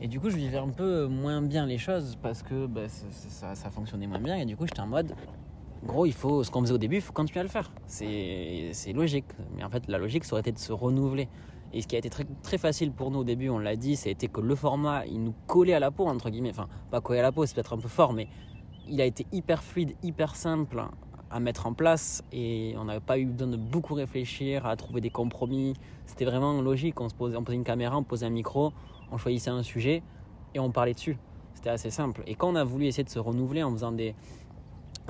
Et 0.00 0.06
du 0.06 0.20
coup, 0.20 0.30
je 0.30 0.36
vivais 0.36 0.58
un 0.58 0.68
peu 0.68 1.06
moins 1.06 1.42
bien 1.42 1.66
les 1.66 1.78
choses 1.78 2.16
parce 2.22 2.42
que 2.42 2.66
bah, 2.66 2.82
ça, 2.88 3.70
fonctionnait 3.70 4.06
moins 4.06 4.20
bien 4.20 4.36
et 4.36 4.44
du 4.44 4.56
coup, 4.56 4.66
j'étais 4.66 4.80
en 4.80 4.86
mode 4.86 5.14
gros, 5.84 6.06
il 6.06 6.12
faut 6.12 6.44
ce 6.44 6.50
qu'on 6.50 6.60
faisait 6.60 6.74
au 6.74 6.78
début, 6.78 6.96
il 6.96 7.00
faut 7.02 7.12
continuer 7.12 7.40
à 7.40 7.42
le 7.42 7.48
faire. 7.48 7.72
C'est 7.86 8.92
logique, 8.94 9.26
mais 9.56 9.64
en 9.64 9.70
fait, 9.70 9.88
la 9.88 9.98
logique, 9.98 10.24
ça 10.24 10.34
aurait 10.34 10.40
été 10.42 10.52
de 10.52 10.58
se 10.58 10.72
renouveler. 10.72 11.28
Et 11.72 11.80
ce 11.82 11.88
qui 11.88 11.96
a 11.96 11.98
été 11.98 12.08
très, 12.08 12.24
très 12.42 12.58
facile 12.58 12.92
pour 12.92 13.10
nous 13.10 13.20
au 13.20 13.24
début, 13.24 13.48
on 13.48 13.58
l'a 13.58 13.74
dit, 13.74 13.96
c'était 13.96 14.28
que 14.28 14.40
le 14.40 14.54
format, 14.54 15.04
il 15.06 15.22
nous 15.24 15.34
collait 15.48 15.74
à 15.74 15.80
la 15.80 15.90
peau, 15.90 16.06
entre 16.06 16.30
guillemets. 16.30 16.50
Enfin, 16.50 16.68
pas 16.90 17.00
collé 17.00 17.18
à 17.18 17.22
la 17.22 17.32
peau, 17.32 17.44
c'est 17.44 17.54
peut-être 17.54 17.72
un 17.74 17.78
peu 17.78 17.88
fort, 17.88 18.12
mais 18.12 18.28
il 18.88 19.00
a 19.00 19.04
été 19.04 19.26
hyper 19.32 19.62
fluide, 19.62 19.94
hyper 20.04 20.36
simple 20.36 20.84
à 21.36 21.40
mettre 21.40 21.66
en 21.66 21.74
place 21.74 22.24
et 22.32 22.74
on 22.78 22.84
n'avait 22.84 23.00
pas 23.00 23.18
eu 23.18 23.26
besoin 23.26 23.48
de 23.48 23.56
beaucoup 23.56 23.94
réfléchir, 23.94 24.66
à 24.66 24.74
trouver 24.76 25.00
des 25.00 25.10
compromis. 25.10 25.74
C'était 26.06 26.24
vraiment 26.24 26.60
logique. 26.62 27.00
On 27.00 27.08
se 27.08 27.14
posait, 27.14 27.36
on 27.36 27.44
posait 27.44 27.56
une 27.56 27.64
caméra, 27.64 27.96
on 27.96 28.02
posait 28.02 28.26
un 28.26 28.30
micro, 28.30 28.72
on 29.12 29.18
choisissait 29.18 29.50
un 29.50 29.62
sujet 29.62 30.02
et 30.54 30.58
on 30.58 30.70
parlait 30.70 30.94
dessus. 30.94 31.18
C'était 31.54 31.70
assez 31.70 31.90
simple. 31.90 32.22
Et 32.26 32.34
quand 32.34 32.48
on 32.48 32.56
a 32.56 32.64
voulu 32.64 32.86
essayer 32.86 33.04
de 33.04 33.10
se 33.10 33.18
renouveler 33.18 33.62
en 33.62 33.70
faisant 33.70 33.92
des 33.92 34.14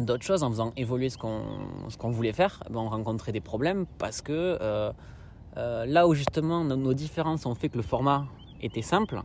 d'autres 0.01 0.25
choses, 0.25 0.43
en 0.43 0.51
faisant 0.51 0.73
évoluer 0.77 1.09
ce 1.09 1.17
qu'on 1.17 1.43
ce 1.89 1.97
qu'on 1.97 2.11
voulait 2.11 2.33
faire, 2.33 2.63
eh 2.69 2.73
ben, 2.73 2.81
on 2.81 2.89
rencontrait 2.89 3.33
des 3.33 3.41
problèmes 3.41 3.87
parce 3.99 4.21
que 4.21 4.59
euh, 4.61 4.93
euh, 5.57 5.87
là 5.87 6.07
où 6.07 6.15
justement 6.15 6.65
nos, 6.65 6.77
nos 6.77 6.93
différences 6.93 7.47
ont 7.47 7.55
fait 7.55 7.69
que 7.69 7.77
le 7.77 7.83
format 7.83 8.27
était 8.61 8.83
simple, 8.83 9.23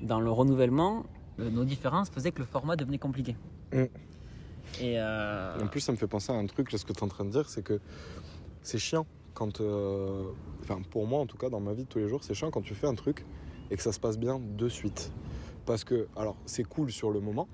dans 0.00 0.20
le 0.20 0.30
renouvellement, 0.30 1.04
euh, 1.38 1.50
nos 1.50 1.64
différences 1.64 2.10
faisaient 2.10 2.32
que 2.32 2.40
le 2.40 2.46
format 2.46 2.76
devenait 2.76 2.98
compliqué. 2.98 3.36
Mm. 3.72 3.84
Et 4.80 4.98
euh, 4.98 5.58
En 5.60 5.66
plus, 5.66 5.80
ça 5.80 5.92
me 5.92 5.96
fait 5.96 6.06
penser 6.06 6.32
à 6.32 6.36
un 6.36 6.46
truc, 6.46 6.72
là, 6.72 6.78
ce 6.78 6.84
que 6.84 6.92
tu 6.92 7.00
es 7.00 7.02
en 7.02 7.08
train 7.08 7.24
de 7.24 7.30
dire, 7.30 7.48
c'est 7.48 7.62
que 7.62 7.80
c'est 8.62 8.78
chiant 8.78 9.06
quand. 9.34 9.60
euh, 9.60 10.24
Enfin, 10.62 10.80
pour 10.90 11.06
moi, 11.06 11.18
en 11.20 11.26
tout 11.26 11.36
cas, 11.38 11.48
dans 11.48 11.60
ma 11.60 11.72
vie 11.72 11.84
de 11.84 11.88
tous 11.88 11.98
les 11.98 12.08
jours, 12.08 12.22
c'est 12.22 12.34
chiant 12.34 12.50
quand 12.50 12.62
tu 12.62 12.74
fais 12.74 12.86
un 12.86 12.94
truc 12.94 13.24
et 13.70 13.76
que 13.76 13.82
ça 13.82 13.92
se 13.92 13.98
passe 14.00 14.18
bien 14.18 14.38
de 14.40 14.68
suite. 14.68 15.12
Parce 15.66 15.84
que, 15.84 16.06
alors, 16.16 16.36
c'est 16.46 16.64
cool 16.64 16.90
sur 16.92 17.10
le 17.10 17.20
moment, 17.20 17.48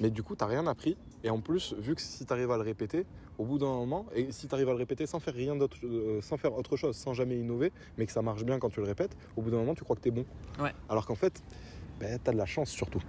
mais 0.00 0.10
du 0.10 0.22
coup, 0.22 0.36
t'as 0.36 0.46
rien 0.46 0.66
appris. 0.66 0.96
Et 1.24 1.30
en 1.30 1.40
plus, 1.40 1.74
vu 1.78 1.94
que 1.94 2.00
si 2.00 2.24
tu 2.26 2.32
arrives 2.32 2.50
à 2.50 2.56
le 2.56 2.62
répéter, 2.62 3.04
au 3.38 3.44
bout 3.44 3.58
d'un 3.58 3.66
moment, 3.66 4.06
et 4.14 4.30
si 4.32 4.46
tu 4.48 4.54
arrives 4.54 4.68
à 4.68 4.72
le 4.72 4.78
répéter 4.78 5.06
sans 5.06 5.18
faire 5.18 5.34
rien 5.34 5.56
d'autre, 5.56 5.76
euh, 5.84 6.20
sans 6.22 6.36
faire 6.36 6.56
autre 6.56 6.76
chose, 6.76 6.96
sans 6.96 7.12
jamais 7.14 7.36
innover, 7.38 7.72
mais 7.96 8.06
que 8.06 8.12
ça 8.12 8.22
marche 8.22 8.44
bien 8.44 8.58
quand 8.58 8.70
tu 8.70 8.80
le 8.80 8.86
répètes, 8.86 9.16
au 9.36 9.42
bout 9.42 9.50
d'un 9.50 9.56
moment, 9.58 9.74
tu 9.74 9.82
crois 9.84 9.96
que 9.96 10.00
t'es 10.00 10.10
bon. 10.12 10.24
Ouais. 10.60 10.72
Alors 10.88 11.06
qu'en 11.06 11.14
fait, 11.16 11.42
ben, 11.98 12.18
t'as 12.22 12.32
de 12.32 12.36
la 12.36 12.46
chance 12.46 12.70
surtout. 12.70 13.02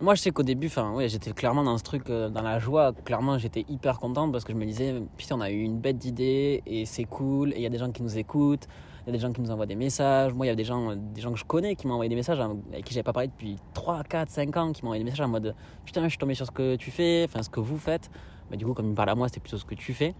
Moi, 0.00 0.16
je 0.16 0.22
sais 0.22 0.32
qu'au 0.32 0.42
début, 0.42 0.66
enfin, 0.66 0.92
ouais, 0.92 1.08
j'étais 1.08 1.30
clairement 1.30 1.62
dans 1.62 1.78
ce 1.78 1.84
truc, 1.84 2.10
euh, 2.10 2.28
dans 2.28 2.42
la 2.42 2.58
joie. 2.58 2.92
Clairement, 3.04 3.38
j'étais 3.38 3.64
hyper 3.68 4.00
content 4.00 4.28
parce 4.28 4.42
que 4.42 4.52
je 4.52 4.58
me 4.58 4.64
disais, 4.64 5.00
putain, 5.16 5.36
on 5.36 5.40
a 5.40 5.52
eu 5.52 5.60
une 5.60 5.78
bête 5.78 5.98
d'idées 5.98 6.64
et 6.66 6.84
c'est 6.84 7.04
cool. 7.04 7.52
Et 7.52 7.58
il 7.58 7.62
y 7.62 7.66
a 7.66 7.68
des 7.68 7.78
gens 7.78 7.92
qui 7.92 8.02
nous 8.02 8.18
écoutent, 8.18 8.66
il 9.06 9.06
y 9.06 9.10
a 9.10 9.12
des 9.12 9.20
gens 9.20 9.32
qui 9.32 9.40
nous 9.40 9.52
envoient 9.52 9.66
des 9.66 9.76
messages. 9.76 10.34
Moi, 10.34 10.46
il 10.46 10.48
y 10.48 10.52
a 10.52 10.56
des 10.56 10.64
gens, 10.64 10.90
euh, 10.90 10.96
des 10.96 11.20
gens 11.20 11.32
que 11.32 11.38
je 11.38 11.44
connais 11.44 11.76
qui 11.76 11.86
m'ont 11.86 11.94
envoyé 11.94 12.08
des 12.08 12.16
messages 12.16 12.40
hein, 12.40 12.56
avec 12.72 12.84
qui 12.84 12.92
j'avais 12.92 13.04
pas 13.04 13.12
parlé 13.12 13.28
depuis 13.28 13.56
3, 13.72 14.02
4, 14.02 14.30
5 14.30 14.56
ans, 14.56 14.72
qui 14.72 14.82
m'ont 14.82 14.88
envoyé 14.88 15.04
des 15.04 15.08
messages 15.08 15.24
en 15.24 15.28
mode, 15.28 15.54
putain, 15.84 16.02
je 16.02 16.08
suis 16.08 16.18
tombé 16.18 16.34
sur 16.34 16.46
ce 16.46 16.50
que 16.50 16.74
tu 16.74 16.90
fais, 16.90 17.24
enfin, 17.28 17.44
ce 17.44 17.48
que 17.48 17.60
vous 17.60 17.78
faites. 17.78 18.10
Mais 18.50 18.56
du 18.56 18.66
coup, 18.66 18.74
comme 18.74 18.86
ils 18.86 18.90
me 18.90 18.96
parlent 18.96 19.10
à 19.10 19.14
moi, 19.14 19.28
c'était 19.28 19.40
plutôt 19.40 19.58
ce 19.58 19.64
que 19.64 19.76
tu 19.76 19.94
fais. 19.94 20.16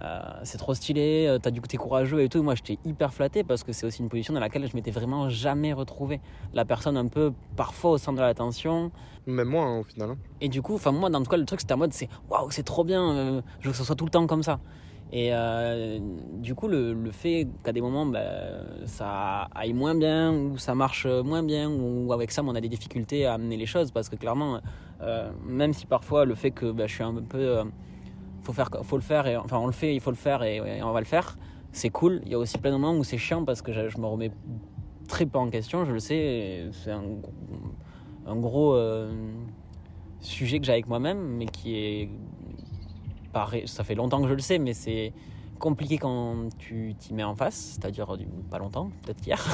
Euh, 0.00 0.20
c'est 0.42 0.58
trop 0.58 0.74
stylé, 0.74 1.26
euh, 1.28 1.38
t'as 1.38 1.50
du 1.50 1.60
coup 1.60 1.66
t'es 1.68 1.76
courageux 1.76 2.22
et 2.22 2.28
tout. 2.28 2.42
Moi 2.42 2.54
j'étais 2.54 2.78
hyper 2.84 3.12
flatté 3.12 3.44
parce 3.44 3.62
que 3.62 3.72
c'est 3.72 3.86
aussi 3.86 4.00
une 4.02 4.08
position 4.08 4.34
dans 4.34 4.40
laquelle 4.40 4.66
je 4.68 4.74
m'étais 4.74 4.90
vraiment 4.90 5.28
jamais 5.28 5.72
retrouvé. 5.72 6.20
La 6.54 6.64
personne 6.64 6.96
un 6.96 7.06
peu 7.06 7.32
parfois 7.56 7.92
au 7.92 7.98
centre 7.98 8.16
de 8.18 8.22
l'attention, 8.22 8.90
Même 9.26 9.48
moi, 9.48 9.64
hein, 9.64 9.78
au 9.80 9.84
final. 9.84 10.10
hein. 10.10 10.16
et 10.40 10.48
du 10.48 10.60
coup, 10.62 10.74
enfin 10.74 10.90
moi, 10.90 11.08
dans 11.10 11.22
tout 11.22 11.30
cas, 11.30 11.36
le 11.36 11.44
truc 11.44 11.60
c'était 11.60 11.74
en 11.74 11.78
mode 11.78 11.92
c'est 11.92 12.08
waouh, 12.30 12.50
c'est 12.50 12.64
trop 12.64 12.82
bien, 12.84 13.02
euh, 13.12 13.42
je 13.60 13.66
veux 13.66 13.72
que 13.72 13.78
ce 13.78 13.84
soit 13.84 13.94
tout 13.94 14.04
le 14.04 14.10
temps 14.10 14.26
comme 14.26 14.42
ça. 14.42 14.58
Et 15.14 15.28
euh, 15.34 15.98
du 16.38 16.54
coup, 16.54 16.68
le, 16.68 16.94
le 16.94 17.10
fait 17.12 17.46
qu'à 17.62 17.70
des 17.72 17.82
moments 17.82 18.06
bah, 18.06 18.20
ça 18.86 19.42
aille 19.54 19.74
moins 19.74 19.94
bien, 19.94 20.32
ou 20.32 20.56
ça 20.58 20.74
marche 20.74 21.06
moins 21.06 21.42
bien, 21.42 21.70
ou 21.70 22.12
avec 22.12 22.32
ça, 22.32 22.42
on 22.42 22.54
a 22.54 22.60
des 22.62 22.70
difficultés 22.70 23.26
à 23.26 23.34
amener 23.34 23.56
les 23.58 23.66
choses, 23.66 23.92
parce 23.92 24.08
que 24.08 24.16
clairement, 24.16 24.60
euh, 25.02 25.30
même 25.46 25.74
si 25.74 25.84
parfois 25.86 26.24
le 26.24 26.34
fait 26.34 26.50
que 26.50 26.72
bah, 26.72 26.86
je 26.88 26.94
suis 26.94 27.04
un 27.04 27.14
peu. 27.14 27.38
euh, 27.38 27.64
faut, 28.42 28.52
faire, 28.52 28.68
faut 28.82 28.96
le 28.96 29.02
faire, 29.02 29.26
et, 29.26 29.36
enfin 29.36 29.58
on 29.58 29.66
le 29.66 29.72
fait, 29.72 29.94
il 29.94 30.00
faut 30.00 30.10
le 30.10 30.16
faire 30.16 30.42
et, 30.42 30.56
et 30.56 30.82
on 30.82 30.92
va 30.92 31.00
le 31.00 31.06
faire, 31.06 31.36
c'est 31.72 31.90
cool. 31.90 32.20
Il 32.24 32.30
y 32.32 32.34
a 32.34 32.38
aussi 32.38 32.58
plein 32.58 32.70
de 32.72 32.76
moments 32.76 32.96
où 32.98 33.04
c'est 33.04 33.18
chiant 33.18 33.44
parce 33.44 33.62
que 33.62 33.72
je, 33.72 33.88
je 33.88 33.98
me 33.98 34.06
remets 34.06 34.30
très 35.08 35.26
peu 35.26 35.38
en 35.38 35.48
question, 35.50 35.84
je 35.84 35.92
le 35.92 35.98
sais, 36.00 36.68
c'est 36.72 36.90
un, 36.90 37.02
gros- 37.02 37.32
un 38.26 38.36
gros. 38.36 38.74
euh, 38.74 39.12
sujet 40.20 40.60
que 40.60 40.66
j'ai 40.66 40.72
avec 40.72 40.86
moi-même, 40.86 41.18
mais 41.36 41.46
qui 41.46 41.76
est 41.76 42.08
pareil. 43.32 43.66
Ça 43.66 43.82
fait 43.84 43.96
longtemps 43.96 44.22
que 44.22 44.28
je 44.28 44.34
le 44.34 44.40
sais, 44.40 44.58
mais 44.58 44.72
c'est 44.72 45.12
compliqué 45.58 45.98
quand 45.98 46.48
tu 46.58 46.94
t'y 46.98 47.12
mets 47.12 47.24
en 47.24 47.34
face, 47.34 47.56
c'est-à-dire 47.80 48.16
pas 48.50 48.58
longtemps, 48.58 48.90
peut-être 49.02 49.26
hier. 49.26 49.44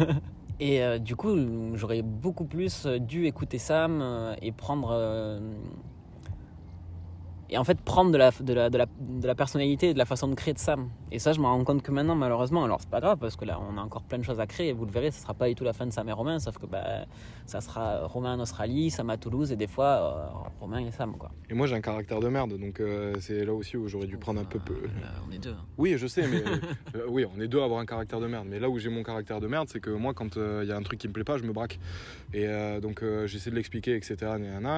et 0.60 0.82
euh, 0.82 0.98
du 0.98 1.14
coup, 1.16 1.36
j'aurais 1.74 2.00
beaucoup 2.02 2.44
plus 2.44 2.86
dû 2.86 3.26
écouter 3.26 3.58
Sam 3.58 4.00
euh, 4.02 4.34
et 4.40 4.50
prendre. 4.52 4.90
euh, 4.92 5.40
et 7.50 7.58
en 7.58 7.64
fait, 7.64 7.80
prendre 7.80 8.10
de 8.10 8.18
la, 8.18 8.30
de, 8.30 8.52
la, 8.52 8.70
de, 8.70 8.78
la, 8.78 8.86
de 9.00 9.26
la 9.26 9.34
personnalité 9.34 9.90
et 9.90 9.94
de 9.94 9.98
la 9.98 10.04
façon 10.04 10.28
de 10.28 10.34
créer 10.34 10.54
de 10.54 10.58
Sam. 10.58 10.88
Et 11.12 11.18
ça, 11.18 11.32
je 11.32 11.40
me 11.40 11.46
rends 11.46 11.62
compte 11.64 11.82
que 11.82 11.90
maintenant, 11.92 12.14
malheureusement, 12.14 12.64
alors 12.64 12.80
c'est 12.80 12.88
pas 12.90 13.00
grave 13.00 13.18
parce 13.18 13.36
que 13.36 13.44
là, 13.44 13.60
on 13.60 13.76
a 13.78 13.80
encore 13.80 14.02
plein 14.02 14.18
de 14.18 14.24
choses 14.24 14.40
à 14.40 14.46
créer. 14.46 14.68
Et 14.68 14.72
vous 14.72 14.84
le 14.86 14.90
verrez, 14.90 15.10
ce 15.10 15.20
sera 15.20 15.34
pas 15.34 15.48
du 15.48 15.54
tout 15.54 15.64
la 15.64 15.72
fin 15.72 15.86
de 15.86 15.92
Sam 15.92 16.08
et 16.08 16.12
Romain, 16.12 16.38
sauf 16.38 16.58
que 16.58 16.66
bah, 16.66 17.06
ça 17.46 17.60
sera 17.60 18.06
Romain 18.06 18.34
en 18.34 18.40
Australie, 18.40 18.90
Sam 18.90 19.10
à 19.10 19.16
Toulouse 19.16 19.52
et 19.52 19.56
des 19.56 19.66
fois 19.66 19.84
euh, 19.86 20.48
Romain 20.60 20.78
et 20.78 20.90
Sam. 20.90 21.16
Quoi. 21.16 21.30
Et 21.50 21.54
moi 21.54 21.66
j'ai 21.66 21.74
un 21.76 21.80
caractère 21.80 22.20
de 22.20 22.28
merde, 22.28 22.58
donc 22.58 22.80
euh, 22.80 23.14
c'est 23.20 23.44
là 23.44 23.52
aussi 23.52 23.76
où 23.76 23.88
j'aurais 23.88 24.06
dû 24.06 24.16
prendre 24.16 24.40
un 24.40 24.44
peu 24.44 24.58
peu. 24.58 24.76
on 25.28 25.32
est 25.32 25.38
deux. 25.38 25.50
hein. 25.50 25.64
Oui, 25.78 25.94
je 25.98 26.06
sais, 26.06 26.26
mais 26.26 26.42
euh, 26.96 27.04
oui, 27.08 27.24
on 27.36 27.40
est 27.40 27.48
deux 27.48 27.60
à 27.60 27.64
avoir 27.64 27.80
un 27.80 27.86
caractère 27.86 28.20
de 28.20 28.26
merde. 28.26 28.46
Mais 28.48 28.58
là 28.58 28.68
où 28.68 28.78
j'ai 28.78 28.88
mon 28.90 29.02
caractère 29.02 29.40
de 29.40 29.46
merde, 29.46 29.68
c'est 29.70 29.80
que 29.80 29.90
moi, 29.90 30.14
quand 30.14 30.36
il 30.36 30.66
y 30.68 30.72
a 30.72 30.76
un 30.76 30.82
truc 30.82 30.98
qui 30.98 31.08
me 31.08 31.12
plaît 31.12 31.24
pas, 31.24 31.36
je 31.38 31.44
me 31.44 31.52
braque. 31.52 31.78
Et 32.32 32.46
euh, 32.48 32.80
donc 32.80 33.02
euh, 33.02 33.26
j'essaie 33.26 33.50
de 33.50 33.54
l'expliquer, 33.54 33.94
etc. 33.96 34.16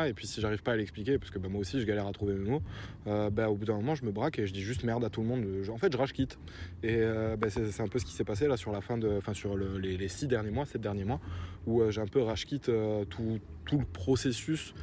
Et 0.07 0.13
puis 0.13 0.27
si 0.27 0.41
j'arrive 0.41 0.63
pas 0.63 0.73
à 0.73 0.77
l'expliquer, 0.77 1.19
parce 1.19 1.31
que 1.31 1.39
bah, 1.39 1.49
moi 1.49 1.61
aussi 1.61 1.81
je 1.81 1.87
galère 1.87 2.07
à 2.07 2.13
trouver 2.13 2.35
mes 2.35 2.51
mots, 2.51 2.63
euh, 3.07 3.31
bah, 3.31 3.51
au 3.51 3.55
bout 3.57 3.65
d'un 3.65 3.77
moment 3.77 3.95
je 3.95 4.05
me 4.05 4.11
braque 4.13 4.39
et 4.39 4.47
je 4.47 4.53
dis 4.53 4.63
juste 4.63 4.85
merde 4.85 5.05
à 5.05 5.11
tout 5.11 5.21
le 5.23 5.27
monde. 5.27 5.45
En 5.71 5.77
fait, 5.79 5.93
je 5.93 5.97
rage 5.99 6.13
quitte. 6.13 6.39
Et 6.83 6.97
euh, 6.99 7.37
bah, 7.37 7.49
c'est 7.51 7.81
un 7.81 7.89
peu 7.89 7.99
ce 7.99 8.05
qui 8.05 8.13
s'est 8.13 8.25
passé 8.25 8.47
là 8.49 8.57
sur 8.57 8.73
la 8.73 8.81
fin 8.81 8.99
de, 8.99 9.09
enfin 9.17 9.35
sur 9.35 9.57
le- 9.57 9.79
les, 9.79 10.09
six 10.09 10.27
derniers 10.27 10.51
mois, 10.51 10.67
sept 10.67 10.81
derniers 10.81 11.05
mois, 11.05 11.21
où 11.67 11.81
euh, 11.83 11.91
j'ai 11.91 12.01
un 12.01 12.07
peu 12.07 12.21
rage 12.23 12.47
quitte 12.47 12.69
euh, 12.69 13.05
tout, 13.05 13.39
tout 13.65 13.79
le 13.79 13.85
processus 13.85 14.75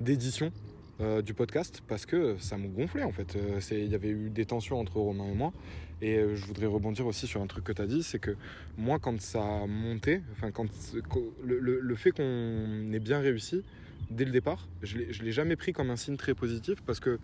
d'édition 0.00 0.50
du 1.24 1.34
podcast 1.34 1.82
parce 1.88 2.06
que 2.06 2.36
ça 2.38 2.56
me 2.56 2.68
gonflait 2.68 3.02
en 3.02 3.10
fait. 3.10 3.34
Euh, 3.36 3.58
Il 3.72 3.88
y 3.90 3.96
avait 3.96 4.10
eu 4.10 4.30
des 4.30 4.44
tensions 4.46 4.78
entre 4.78 4.96
Romain 4.98 5.26
et 5.26 5.34
moi. 5.34 5.52
Et 6.02 6.16
je 6.34 6.46
voudrais 6.46 6.66
rebondir 6.66 7.06
aussi 7.06 7.26
sur 7.26 7.40
un 7.42 7.46
truc 7.48 7.64
que 7.64 7.72
tu 7.72 7.80
as 7.82 7.86
dit, 7.86 8.02
c'est 8.04 8.18
que 8.18 8.36
moi 8.78 8.98
quand 9.00 9.18
ça 9.20 9.42
monté, 9.66 10.20
enfin 10.32 10.50
quand 10.52 10.66
le, 11.42 11.58
le- 11.58 11.80
le 11.80 11.94
fait 11.96 12.10
qu'on 12.12 12.92
ait 12.92 12.98
bien 13.00 13.18
réussi 13.20 13.62
dès 14.14 14.24
le 14.24 14.30
départ, 14.30 14.68
je 14.82 14.98
je 15.10 15.22
l'ai 15.22 15.32
jamais 15.32 15.56
pris 15.56 15.72
comme 15.72 15.90
un 15.90 15.96
signe 15.96 16.16
très 16.16 16.34
positif 16.34 16.80
parce 16.86 17.00
que 17.00 17.18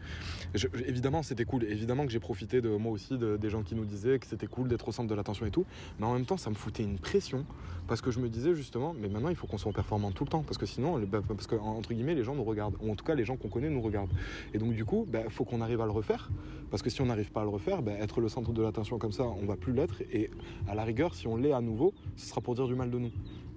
évidemment 0.87 1.23
c'était 1.23 1.45
cool, 1.45 1.65
évidemment 1.65 2.05
que 2.07 2.13
j'ai 2.13 2.21
profité 2.21 2.61
de 2.61 2.69
moi 2.71 2.93
aussi 2.93 3.17
de- 3.19 3.37
des 3.37 3.49
gens 3.51 3.63
qui 3.63 3.75
nous 3.75 3.85
disaient 3.85 4.19
que 4.19 4.27
c'était 4.27 4.47
cool 4.47 4.69
d'être 4.69 4.89
au 4.89 4.93
centre 4.93 5.09
de 5.09 5.15
l'attention 5.15 5.47
et 5.47 5.51
tout, 5.51 5.65
mais 5.99 6.07
en 6.07 6.15
même 6.15 6.27
temps 6.27 6.37
ça 6.37 6.51
me 6.51 6.55
foutait 6.55 6.83
une 6.83 6.99
pression 6.99 7.45
parce 7.87 8.01
que 8.03 8.11
je 8.11 8.21
me 8.21 8.29
disais 8.29 8.55
justement, 8.55 8.95
mais 8.99 9.09
maintenant 9.09 9.31
il 9.31 9.37
faut 9.37 9.47
qu'on 9.47 9.59
soit 9.59 9.73
performant 9.73 10.11
tout 10.13 10.25
le 10.25 10.31
temps 10.31 10.43
parce 10.43 10.59
que 10.59 10.67
sinon, 10.67 10.99
bah, 11.01 11.21
parce 11.27 11.47
que 11.47 11.57
entre 11.57 11.93
guillemets 11.95 12.15
les 12.15 12.23
gens 12.25 12.35
nous 12.35 12.45
regardent. 12.45 12.77
Ou 12.81 12.91
en 12.93 12.95
tout 12.95 13.05
cas 13.05 13.15
les 13.15 13.25
gens 13.25 13.37
qu'on 13.37 13.49
connaît 13.49 13.71
nous 13.71 13.81
regardent. 13.83 14.13
Et 14.55 14.59
donc 14.59 14.75
du 14.75 14.85
coup 14.85 15.07
il 15.13 15.31
faut 15.31 15.45
qu'on 15.45 15.61
arrive 15.61 15.81
à 15.81 15.87
le 15.87 15.91
refaire 15.91 16.31
parce 16.71 16.83
que 16.83 16.91
si 16.91 17.01
on 17.01 17.07
n'arrive 17.07 17.31
pas 17.33 17.41
à 17.41 17.45
le 17.45 17.51
refaire, 17.51 17.83
bah, 17.83 17.93
être 17.93 18.21
le 18.21 18.29
centre 18.29 18.53
de 18.53 18.63
l'attention 18.63 18.99
comme 18.99 19.13
ça, 19.13 19.25
on 19.25 19.47
va 19.47 19.57
plus 19.57 19.73
l'être. 19.73 20.03
Et 20.13 20.31
à 20.69 20.75
la 20.75 20.85
rigueur 20.85 21.15
si 21.15 21.27
on 21.27 21.37
l'est 21.37 21.53
à 21.53 21.61
nouveau, 21.61 21.93
ce 22.17 22.27
sera 22.27 22.41
pour 22.41 22.55
dire 22.55 22.67
du 22.69 22.75
mal 22.75 22.91
de 22.91 22.99
nous. 22.99 23.11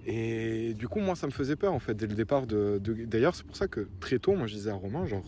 Et 0.06 0.74
du 0.74 0.88
coup, 0.88 1.00
moi, 1.00 1.16
ça 1.16 1.28
me 1.28 1.32
faisait 1.32 1.56
peur 1.56 1.74
en 1.74 1.80
fait 1.80 1.94
dès 1.94 2.08
le 2.08 2.16
départ. 2.16 2.46
De, 2.48 2.80
de- 2.84 3.06
D'ailleurs, 3.06 3.36
c'est 3.36 3.46
pour 3.46 3.56
ça 3.56 3.68
que 3.68 3.88
très 4.00 4.20
tôt, 4.20 4.36
moi, 4.36 4.48
je 4.48 4.54
disais 4.56 4.70
à 4.70 4.76
Romain, 4.76 5.06
genre, 5.06 5.24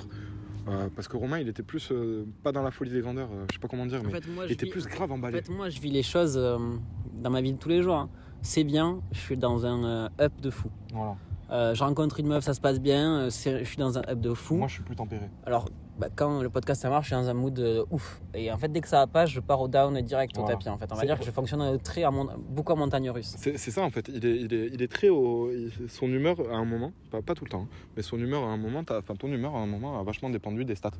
euh, 0.68 0.90
parce 0.96 1.08
que 1.08 1.16
Romain, 1.18 1.40
il 1.40 1.48
était 1.48 1.64
plus 1.64 1.90
euh, 1.92 2.26
pas 2.44 2.52
dans 2.52 2.62
la 2.64 2.72
folie 2.72 2.92
des 2.92 3.02
grandeurs, 3.02 3.30
euh, 3.34 3.46
je 3.50 3.54
sais 3.56 3.60
pas 3.60 3.68
comment 3.68 3.86
dire, 3.86 4.02
En 4.02 4.04
mais 4.04 4.12
fait, 4.20 4.28
moi, 4.28 4.46
il 4.46 4.52
était 4.52 4.66
vis- 4.66 4.72
plus 4.72 4.88
grave 4.88 5.12
En 5.12 5.16
emballé. 5.16 5.42
fait, 5.42 5.50
moi, 5.50 5.70
je 5.70 5.80
vis 5.80 5.92
les 5.92 6.04
choses 6.04 6.36
euh, 6.38 6.58
dans 7.14 7.30
ma 7.30 7.42
vie 7.42 7.54
de 7.54 7.58
tous 7.58 7.70
les 7.70 7.82
jours. 7.82 7.96
hein. 7.96 8.10
C'est 8.42 8.64
bien, 8.64 9.02
je 9.12 9.20
suis 9.20 9.38
dans 9.38 9.66
un 9.66 10.10
up 10.20 10.34
de 10.42 10.50
fou. 10.50 10.70
Voilà. 10.94 11.16
Je 11.74 11.80
rencontre 11.84 12.20
une 12.20 12.28
meuf, 12.28 12.44
ça 12.44 12.54
se 12.54 12.62
passe 12.62 12.80
bien, 12.82 13.30
je 13.30 13.64
suis 13.64 13.78
dans 13.78 13.98
un 13.98 14.02
up 14.10 14.20
de 14.20 14.34
fou. 14.34 14.56
Moi, 14.58 14.68
je 14.68 14.74
suis 14.74 14.84
plus 14.84 14.96
tempéré. 14.96 15.30
Alors, 15.46 15.70
bah, 15.98 16.08
quand 16.16 16.42
le 16.42 16.50
podcast 16.50 16.82
ça 16.82 16.90
marche, 16.90 17.10
je 17.10 17.16
suis 17.16 17.24
dans 17.24 17.30
un 17.30 17.34
mood 17.34 17.58
euh, 17.60 17.86
ouf. 17.92 18.22
Et 18.34 18.52
en 18.52 18.58
fait, 18.58 18.68
dès 18.70 18.82
que 18.82 18.88
ça 18.88 18.98
va 19.00 19.08
pas, 19.08 19.26
je 19.26 19.40
pars 19.40 19.62
au 19.62 19.68
down 19.68 20.00
direct 20.02 20.38
au 20.38 20.46
tapis. 20.46 20.68
En 20.70 20.78
fait, 20.78 20.92
on 20.92 20.96
va 20.96 21.06
dire 21.06 21.18
que 21.20 21.26
je 21.26 21.32
fonctionne 21.32 21.62
euh, 21.62 21.78
très 21.78 22.04
à 22.04 22.12
mon- 22.12 22.28
beaucoup 22.50 22.74
en 22.74 22.78
montagne 22.78 23.10
russe. 23.10 23.34
C'est 23.38 23.58
ça 23.58 23.82
en 23.84 23.90
fait, 23.90 24.08
il 24.10 24.26
est, 24.26 24.38
il 24.42 24.54
est, 24.54 24.68
il 24.74 24.82
est 24.82 24.92
très 24.92 25.10
au. 25.10 25.50
son 25.88 26.08
humeur 26.08 26.38
à 26.52 26.56
un 26.58 26.66
moment, 26.66 26.92
pas, 27.12 27.22
pas 27.22 27.34
tout 27.34 27.46
le 27.46 27.50
temps, 27.52 27.64
hein, 27.72 27.78
mais 27.96 28.02
son 28.04 28.18
humeur 28.18 28.44
à 28.44 28.48
un 28.48 28.58
moment, 28.58 28.84
enfin 28.90 29.16
ton 29.16 29.28
humeur 29.30 29.56
à 29.56 29.60
un 29.60 29.68
moment 29.68 30.00
a 30.00 30.04
vachement 30.04 30.30
dépendu 30.30 30.66
des 30.66 30.76
stats. 30.76 30.92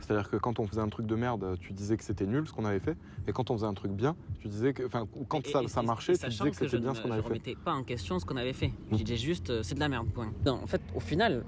C'est-à-dire 0.00 0.28
que 0.28 0.36
quand 0.36 0.58
on 0.60 0.66
faisait 0.66 0.82
un 0.82 0.90
truc 0.90 1.06
de 1.06 1.14
merde, 1.14 1.56
tu 1.58 1.72
disais 1.72 1.96
que 1.96 2.04
c'était 2.04 2.26
nul 2.26 2.46
ce 2.46 2.52
qu'on 2.52 2.66
avait 2.66 2.80
fait, 2.80 2.96
et 3.26 3.32
quand 3.32 3.50
on 3.50 3.54
faisait 3.56 3.66
un 3.66 3.72
truc 3.72 3.92
bien, 3.92 4.14
tu 4.40 4.48
disais 4.48 4.74
que. 4.74 4.84
Enfin, 4.84 5.06
quand 5.28 5.46
Et- 5.48 5.50
ça, 5.50 5.62
et- 5.62 5.68
ça 5.68 5.82
et- 5.82 5.86
marchait, 5.86 6.18
tu 6.18 6.28
disais 6.28 6.50
que 6.50 6.56
c'était 6.56 6.68
je 6.68 6.76
bien 6.76 6.90
ne- 6.90 6.94
ce 6.96 7.00
qu'on 7.00 7.08
Je 7.08 7.12
avait 7.14 7.22
fait. 7.22 7.28
remettais 7.28 7.54
pas 7.64 7.72
en 7.72 7.82
question 7.82 8.18
ce 8.18 8.26
qu'on 8.26 8.36
avait 8.36 8.52
fait. 8.52 8.68
Mm. 8.90 8.98
Je 8.98 9.02
disais 9.04 9.16
juste, 9.16 9.48
euh, 9.48 9.62
c'est 9.62 9.74
de 9.74 9.80
la 9.80 9.88
merde, 9.88 10.08
point. 10.08 10.30
Non, 10.44 10.60
en 10.62 10.66
fait, 10.66 10.82
au 10.94 11.00
final, 11.00 11.44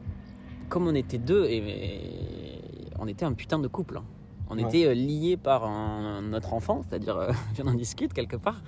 comme 0.70 0.86
on 0.86 0.94
était 0.94 1.18
deux, 1.18 1.44
et 1.44 1.58
on 2.98 3.06
était 3.06 3.24
un 3.24 3.32
putain 3.32 3.58
de 3.58 3.68
couple. 3.68 3.98
hein. 3.98 4.04
On 4.50 4.56
Ouais. 4.56 4.62
était 4.64 4.86
euh, 4.86 4.94
liés 4.94 5.36
par 5.36 5.64
un- 5.64 6.22
notre 6.22 6.54
enfant, 6.54 6.82
c'est-à-dire, 6.88 7.16
euh, 7.16 7.32
on 7.64 7.68
en 7.68 7.74
discute 7.74 8.12
quelque 8.12 8.36
part. 8.36 8.62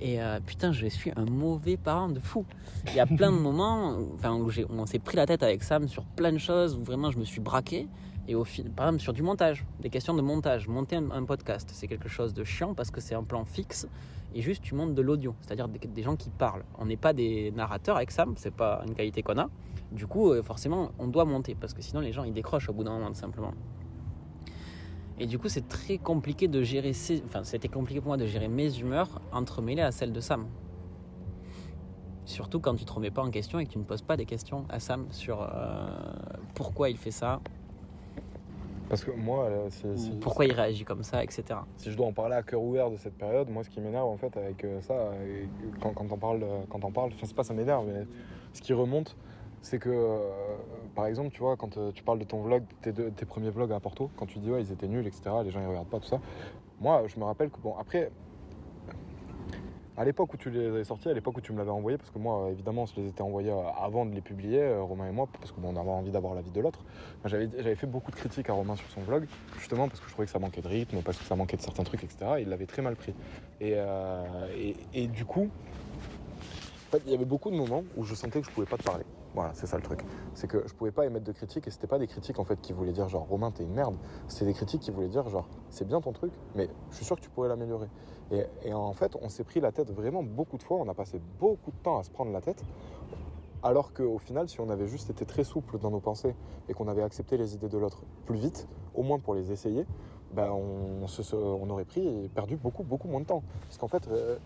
Et 0.00 0.20
euh, 0.20 0.38
putain, 0.44 0.72
je 0.72 0.86
suis 0.86 1.12
un 1.16 1.24
mauvais 1.24 1.76
parent 1.76 2.08
de 2.08 2.20
fou. 2.20 2.44
Il 2.88 2.94
y 2.94 3.00
a 3.00 3.06
plein 3.06 3.32
de 3.32 3.38
moments 3.48 3.96
enfin, 4.14 4.32
où, 4.34 4.48
où 4.50 4.50
on 4.70 4.86
s'est 4.86 4.98
pris 4.98 5.16
la 5.16 5.24
tête 5.26 5.42
avec 5.42 5.62
Sam 5.62 5.88
sur 5.88 6.04
plein 6.04 6.32
de 6.32 6.38
choses, 6.38 6.76
où 6.76 6.82
vraiment 6.84 7.10
je 7.10 7.18
me 7.18 7.24
suis 7.24 7.40
braqué. 7.40 7.88
Et 8.26 8.34
au 8.34 8.44
final, 8.44 8.72
par 8.72 8.86
exemple, 8.86 9.02
sur 9.02 9.12
du 9.12 9.22
montage, 9.22 9.64
des 9.80 9.90
questions 9.90 10.14
de 10.14 10.22
montage, 10.22 10.66
monter 10.66 10.96
un, 10.96 11.10
un 11.10 11.24
podcast, 11.24 11.68
c'est 11.72 11.86
quelque 11.86 12.08
chose 12.08 12.32
de 12.34 12.42
chiant 12.42 12.72
parce 12.74 12.90
que 12.90 13.00
c'est 13.00 13.14
un 13.14 13.22
plan 13.22 13.44
fixe 13.44 13.86
et 14.34 14.40
juste 14.40 14.62
tu 14.62 14.74
montes 14.74 14.94
de 14.94 15.02
l'audio, 15.02 15.34
c'est-à-dire 15.42 15.68
des, 15.68 15.78
des 15.78 16.02
gens 16.02 16.16
qui 16.16 16.30
parlent. 16.30 16.64
On 16.78 16.86
n'est 16.86 16.96
pas 16.96 17.12
des 17.12 17.52
narrateurs 17.54 17.96
avec 17.96 18.10
Sam, 18.10 18.32
c'est 18.36 18.52
pas 18.54 18.82
une 18.86 18.94
qualité 18.94 19.22
qu'on 19.22 19.36
a. 19.38 19.48
Du 19.92 20.06
coup, 20.06 20.30
euh, 20.32 20.42
forcément, 20.42 20.90
on 20.98 21.06
doit 21.06 21.24
monter 21.24 21.54
parce 21.54 21.72
que 21.74 21.82
sinon 21.82 22.00
les 22.00 22.12
gens 22.12 22.24
ils 22.24 22.32
décrochent 22.32 22.68
au 22.68 22.72
bout 22.72 22.84
d'un 22.84 22.92
moment 22.92 23.08
tout 23.08 23.14
simplement. 23.14 23.52
Et 25.18 25.26
du 25.26 25.38
coup, 25.38 25.48
c'est 25.48 25.68
très 25.68 25.98
compliqué 25.98 26.48
de 26.48 26.62
gérer 26.62 26.92
ces... 26.92 27.22
Enfin, 27.24 27.44
c'était 27.44 27.68
compliqué 27.68 28.00
pour 28.00 28.08
moi 28.08 28.16
de 28.16 28.26
gérer 28.26 28.48
mes 28.48 28.76
humeurs 28.80 29.20
entremêlées 29.30 29.82
à 29.82 29.92
celles 29.92 30.12
de 30.12 30.20
Sam. 30.20 30.46
Surtout 32.24 32.58
quand 32.58 32.74
tu 32.74 32.84
te 32.84 32.92
remets 32.92 33.12
pas 33.12 33.22
en 33.22 33.30
question 33.30 33.58
et 33.60 33.66
que 33.66 33.70
tu 33.70 33.78
ne 33.78 33.84
poses 33.84 34.02
pas 34.02 34.16
des 34.16 34.24
questions 34.26 34.64
à 34.68 34.80
Sam 34.80 35.06
sur 35.10 35.40
euh, 35.42 35.86
pourquoi 36.54 36.88
il 36.90 36.96
fait 36.96 37.10
ça, 37.12 37.40
Parce 38.88 39.04
que 39.04 39.10
moi, 39.12 39.44
euh, 39.44 39.68
si, 39.70 39.86
ou 39.86 39.96
si- 39.96 40.10
pourquoi 40.20 40.46
il 40.46 40.52
réagit 40.52 40.84
comme 40.84 41.02
ça, 41.04 41.22
etc. 41.22 41.44
si 41.76 41.90
je 41.92 41.96
dois 41.96 42.06
en 42.06 42.12
parler 42.12 42.34
à 42.34 42.42
cœur 42.42 42.62
ouvert 42.62 42.90
de 42.90 42.96
cette 42.96 43.16
période, 43.16 43.48
moi 43.50 43.62
ce 43.62 43.68
qui 43.70 43.80
m'énerve 43.80 44.08
en 44.08 44.16
fait 44.16 44.34
avec 44.36 44.64
euh, 44.64 44.80
ça, 44.80 44.94
quand, 45.80 45.92
quand 45.92 46.10
on 46.10 46.16
parle, 46.18 46.42
euh, 46.42 46.62
quand 46.70 46.82
on 46.84 46.90
parle, 46.90 47.10
enfin 47.14 47.26
c'est 47.26 47.36
pas 47.36 47.44
ça 47.44 47.54
m'énerve, 47.54 47.86
mais 47.86 48.06
ce 48.54 48.62
qui 48.62 48.72
remonte, 48.72 49.16
c'est 49.64 49.78
que 49.78 49.88
euh, 49.88 50.18
par 50.94 51.06
exemple, 51.06 51.30
tu 51.30 51.40
vois, 51.40 51.56
quand 51.56 51.78
euh, 51.78 51.90
tu 51.92 52.02
parles 52.04 52.18
de 52.18 52.24
ton 52.24 52.42
vlog, 52.42 52.64
tes, 52.82 52.92
premiers 53.24 53.48
vlogs 53.48 53.72
à 53.72 53.80
Porto, 53.80 54.10
quand 54.16 54.26
tu 54.26 54.38
dis 54.38 54.50
ouais 54.50 54.60
ils 54.60 54.70
étaient 54.70 54.86
nuls, 54.86 55.06
etc., 55.06 55.22
les 55.42 55.50
gens 55.50 55.60
ils 55.60 55.66
regardent 55.66 55.88
pas 55.88 56.00
tout 56.00 56.06
ça. 56.06 56.20
Moi 56.80 57.02
je 57.06 57.18
me 57.18 57.24
rappelle 57.24 57.50
que 57.50 57.58
bon 57.58 57.74
après. 57.78 58.10
À 59.96 60.04
l'époque 60.04 60.34
où 60.34 60.36
tu 60.36 60.50
les 60.50 60.66
avais 60.66 60.82
sortis, 60.82 61.08
à 61.08 61.14
l'époque 61.14 61.38
où 61.38 61.40
tu 61.40 61.52
me 61.52 61.58
l'avais 61.58 61.70
envoyé, 61.70 61.96
parce 61.96 62.10
que 62.10 62.18
moi, 62.18 62.46
euh, 62.46 62.50
évidemment, 62.50 62.82
on 62.82 62.86
se 62.86 62.96
les 62.96 63.06
était 63.06 63.22
envoyés 63.22 63.54
avant 63.80 64.04
de 64.04 64.12
les 64.12 64.22
publier, 64.22 64.76
Romain 64.80 65.08
et 65.08 65.12
moi, 65.12 65.28
parce 65.38 65.52
qu'on 65.52 65.76
avait 65.76 65.88
envie 65.88 66.10
d'avoir 66.10 66.34
l'avis 66.34 66.50
de 66.50 66.60
l'autre. 66.60 66.80
J'avais 67.24 67.76
fait 67.76 67.86
beaucoup 67.86 68.10
de 68.10 68.16
critiques 68.16 68.50
à 68.50 68.54
Romain 68.54 68.74
sur 68.74 68.90
son 68.90 69.02
vlog, 69.02 69.26
justement 69.56 69.86
parce 69.86 70.00
que 70.00 70.08
je 70.08 70.12
trouvais 70.12 70.26
que 70.26 70.32
ça 70.32 70.40
manquait 70.40 70.62
de 70.62 70.68
rythme, 70.68 71.00
parce 71.00 71.16
que 71.16 71.24
ça 71.24 71.36
manquait 71.36 71.56
de 71.56 71.62
certains 71.62 71.84
trucs, 71.84 72.02
etc. 72.02 72.32
Il 72.40 72.48
l'avait 72.48 72.66
très 72.66 72.82
mal 72.82 72.96
pris. 72.96 73.14
Et, 73.60 73.76
et, 74.58 74.76
et 74.94 75.06
du 75.06 75.24
coup, 75.24 75.48
en 76.88 76.90
fait, 76.90 77.02
il 77.06 77.12
y 77.12 77.14
avait 77.14 77.24
beaucoup 77.24 77.52
de 77.52 77.56
moments 77.56 77.84
où 77.96 78.02
je 78.02 78.16
sentais 78.16 78.40
que 78.40 78.46
je 78.46 78.50
pouvais 78.50 78.66
pas 78.66 78.76
te 78.76 78.82
parler. 78.82 79.04
Voilà, 79.34 79.52
c'est 79.54 79.66
ça 79.66 79.76
le 79.76 79.82
truc. 79.82 80.04
C'est 80.34 80.46
que 80.46 80.62
je 80.66 80.74
pouvais 80.74 80.92
pas 80.92 81.06
émettre 81.06 81.24
de 81.24 81.32
critiques 81.32 81.66
et 81.66 81.70
c'était 81.70 81.88
pas 81.88 81.98
des 81.98 82.06
critiques 82.06 82.38
en 82.38 82.44
fait 82.44 82.60
qui 82.60 82.72
voulaient 82.72 82.92
dire 82.92 83.08
genre 83.08 83.26
Romain 83.26 83.50
t'es 83.50 83.64
une 83.64 83.74
merde. 83.74 83.96
C'était 84.28 84.46
des 84.46 84.54
critiques 84.54 84.82
qui 84.82 84.92
voulaient 84.92 85.08
dire 85.08 85.28
genre 85.28 85.48
c'est 85.70 85.86
bien 85.86 86.00
ton 86.00 86.12
truc, 86.12 86.32
mais 86.54 86.68
je 86.90 86.96
suis 86.96 87.04
sûr 87.04 87.16
que 87.16 87.20
tu 87.20 87.30
pourrais 87.30 87.48
l'améliorer. 87.48 87.88
Et, 88.64 88.72
en 88.72 88.92
fait, 88.94 89.16
on 89.20 89.28
s'est 89.28 89.44
pris 89.44 89.60
la 89.60 89.70
tête 89.70 89.90
vraiment 89.90 90.22
beaucoup 90.22 90.56
de 90.56 90.62
fois. 90.62 90.78
On 90.78 90.88
a 90.88 90.94
passé 90.94 91.20
beaucoup 91.38 91.70
de 91.70 91.76
temps 91.76 91.98
à 91.98 92.02
se 92.02 92.10
prendre 92.10 92.32
la 92.32 92.40
tête. 92.40 92.64
Alors 93.62 93.92
qu'au 93.92 94.18
final, 94.18 94.48
si 94.48 94.60
on 94.60 94.70
avait 94.70 94.86
juste 94.86 95.10
été 95.10 95.24
très 95.24 95.44
souple 95.44 95.78
dans 95.78 95.90
nos 95.90 96.00
pensées 96.00 96.34
et 96.68 96.74
qu'on 96.74 96.88
avait 96.88 97.02
accepté 97.02 97.36
les 97.36 97.54
idées 97.54 97.68
de 97.68 97.78
l'autre 97.78 98.02
plus 98.26 98.38
vite, 98.38 98.66
au 98.94 99.02
moins 99.02 99.18
pour 99.18 99.34
les 99.34 99.52
essayer, 99.52 99.86
ben 100.32 100.50
on 100.50 101.70
aurait 101.70 101.84
pris 101.84 102.06
et 102.06 102.28
perdu 102.28 102.56
beaucoup, 102.56 102.82
beaucoup 102.82 103.08
moins 103.08 103.20
de 103.20 103.26
temps. 103.26 103.42
Parce 103.62 103.78
qu'en 103.78 103.88
fait, 103.88 104.08
euh, 104.08 104.36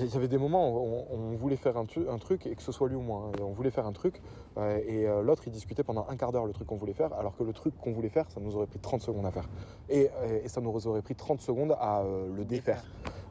il 0.00 0.12
y 0.12 0.16
avait 0.16 0.28
des 0.28 0.38
moments 0.38 0.70
où 0.70 1.04
on, 1.10 1.14
on 1.32 1.36
voulait 1.36 1.56
faire 1.56 1.76
un, 1.76 1.84
tu- 1.86 2.08
un 2.08 2.18
truc 2.18 2.46
et 2.46 2.54
que 2.54 2.62
ce 2.62 2.72
soit 2.72 2.88
lui 2.88 2.96
ou 2.96 3.00
moi. 3.00 3.28
hein. 3.28 3.42
On 3.42 3.52
voulait 3.52 3.70
faire 3.70 3.86
un 3.86 3.92
truc 3.92 4.20
euh, 4.56 4.78
et 4.86 5.06
euh, 5.08 5.22
l'autre 5.22 5.42
il 5.46 5.52
discutait 5.52 5.82
pendant 5.84 6.06
un 6.08 6.16
quart 6.16 6.32
d'heure 6.32 6.46
le 6.46 6.52
truc 6.52 6.66
qu'on 6.68 6.76
voulait 6.76 6.92
faire, 6.94 7.12
alors 7.14 7.36
que 7.36 7.42
le 7.44 7.52
truc 7.52 7.74
qu'on 7.78 7.92
voulait 7.92 8.08
faire, 8.08 8.30
ça 8.30 8.40
nous 8.40 8.56
aurait 8.56 8.66
pris 8.66 8.78
30 8.78 9.00
secondes 9.02 9.26
à 9.26 9.30
faire. 9.30 9.48
Et, 9.88 10.08
et 10.44 10.48
ça 10.48 10.60
nous 10.60 10.86
aurait 10.86 11.02
pris 11.02 11.14
30 11.14 11.40
secondes 11.40 11.76
à 11.80 12.00
euh, 12.02 12.28
le 12.36 12.44
défaire. 12.44 12.82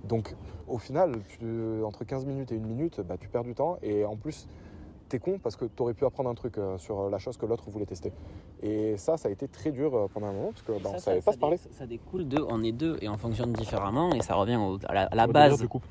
Donc 0.04 0.36
au 0.68 0.78
final, 0.78 1.14
tu- 1.28 1.84
entre 1.84 2.04
15 2.04 2.26
minutes 2.26 2.52
et 2.52 2.56
une 2.56 2.66
minute, 2.68 3.02
bah, 3.02 3.16
tu 3.20 3.28
perds 3.30 3.44
du 3.44 3.56
temps 3.56 3.78
et 3.82 4.06
en 4.06 4.16
plus, 4.16 4.48
t'es 5.10 5.20
con 5.20 5.40
parce 5.42 5.56
que 5.56 5.64
tu 5.64 5.82
aurais 5.82 5.94
pu 5.94 6.06
apprendre 6.06 6.30
un 6.30 6.36
truc 6.36 6.58
euh, 6.58 6.78
sur 6.78 7.10
la 7.10 7.18
chose 7.18 7.38
que 7.38 7.46
l'autre 7.46 7.70
voulait 7.70 7.86
tester. 7.86 8.12
Et 8.62 8.98
ça, 8.98 9.16
ça 9.16 9.30
a 9.30 9.32
été 9.32 9.48
très 9.48 9.72
dur 9.72 10.10
pendant 10.14 10.28
un 10.28 10.34
moment 10.34 10.50
parce 10.52 10.64
que 10.64 10.74
bah, 10.84 10.90
on 10.90 10.98
Ça, 10.98 11.00
savait 11.00 11.22
ça- 11.22 11.26
pas 11.26 11.32
ça 11.32 11.36
se 11.36 11.40
parler. 11.40 11.58
Ça 11.72 11.86
découle 11.86 12.28
de 12.28 12.44
on 12.50 12.62
est 12.64 12.74
deux 12.74 12.98
et 13.02 13.08
on 13.08 13.18
fonctionne 13.18 13.54
différemment 13.54 14.12
et 14.12 14.22
ça 14.22 14.36
revient 14.36 14.58
au- 14.58 14.78
à 14.86 14.94
la, 14.94 15.04
à 15.06 15.16
la 15.16 15.28
Au 15.28 15.32
base. 15.32 15.60
du 15.62 15.68
couple. 15.70 15.88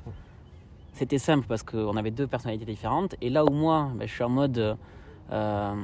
C'était 0.97 1.19
simple 1.19 1.45
parce 1.47 1.61
qu'on 1.61 1.95
avait 1.95 2.09
deux 2.09 2.25
personnalités 2.25 2.65
différentes 2.65 3.13
et 3.21 3.29
là 3.29 3.45
où 3.45 3.51
moi 3.51 3.91
ben, 3.93 4.07
je 4.07 4.11
suis 4.13 4.23
en 4.23 4.29
mode 4.29 4.75
euh, 5.31 5.75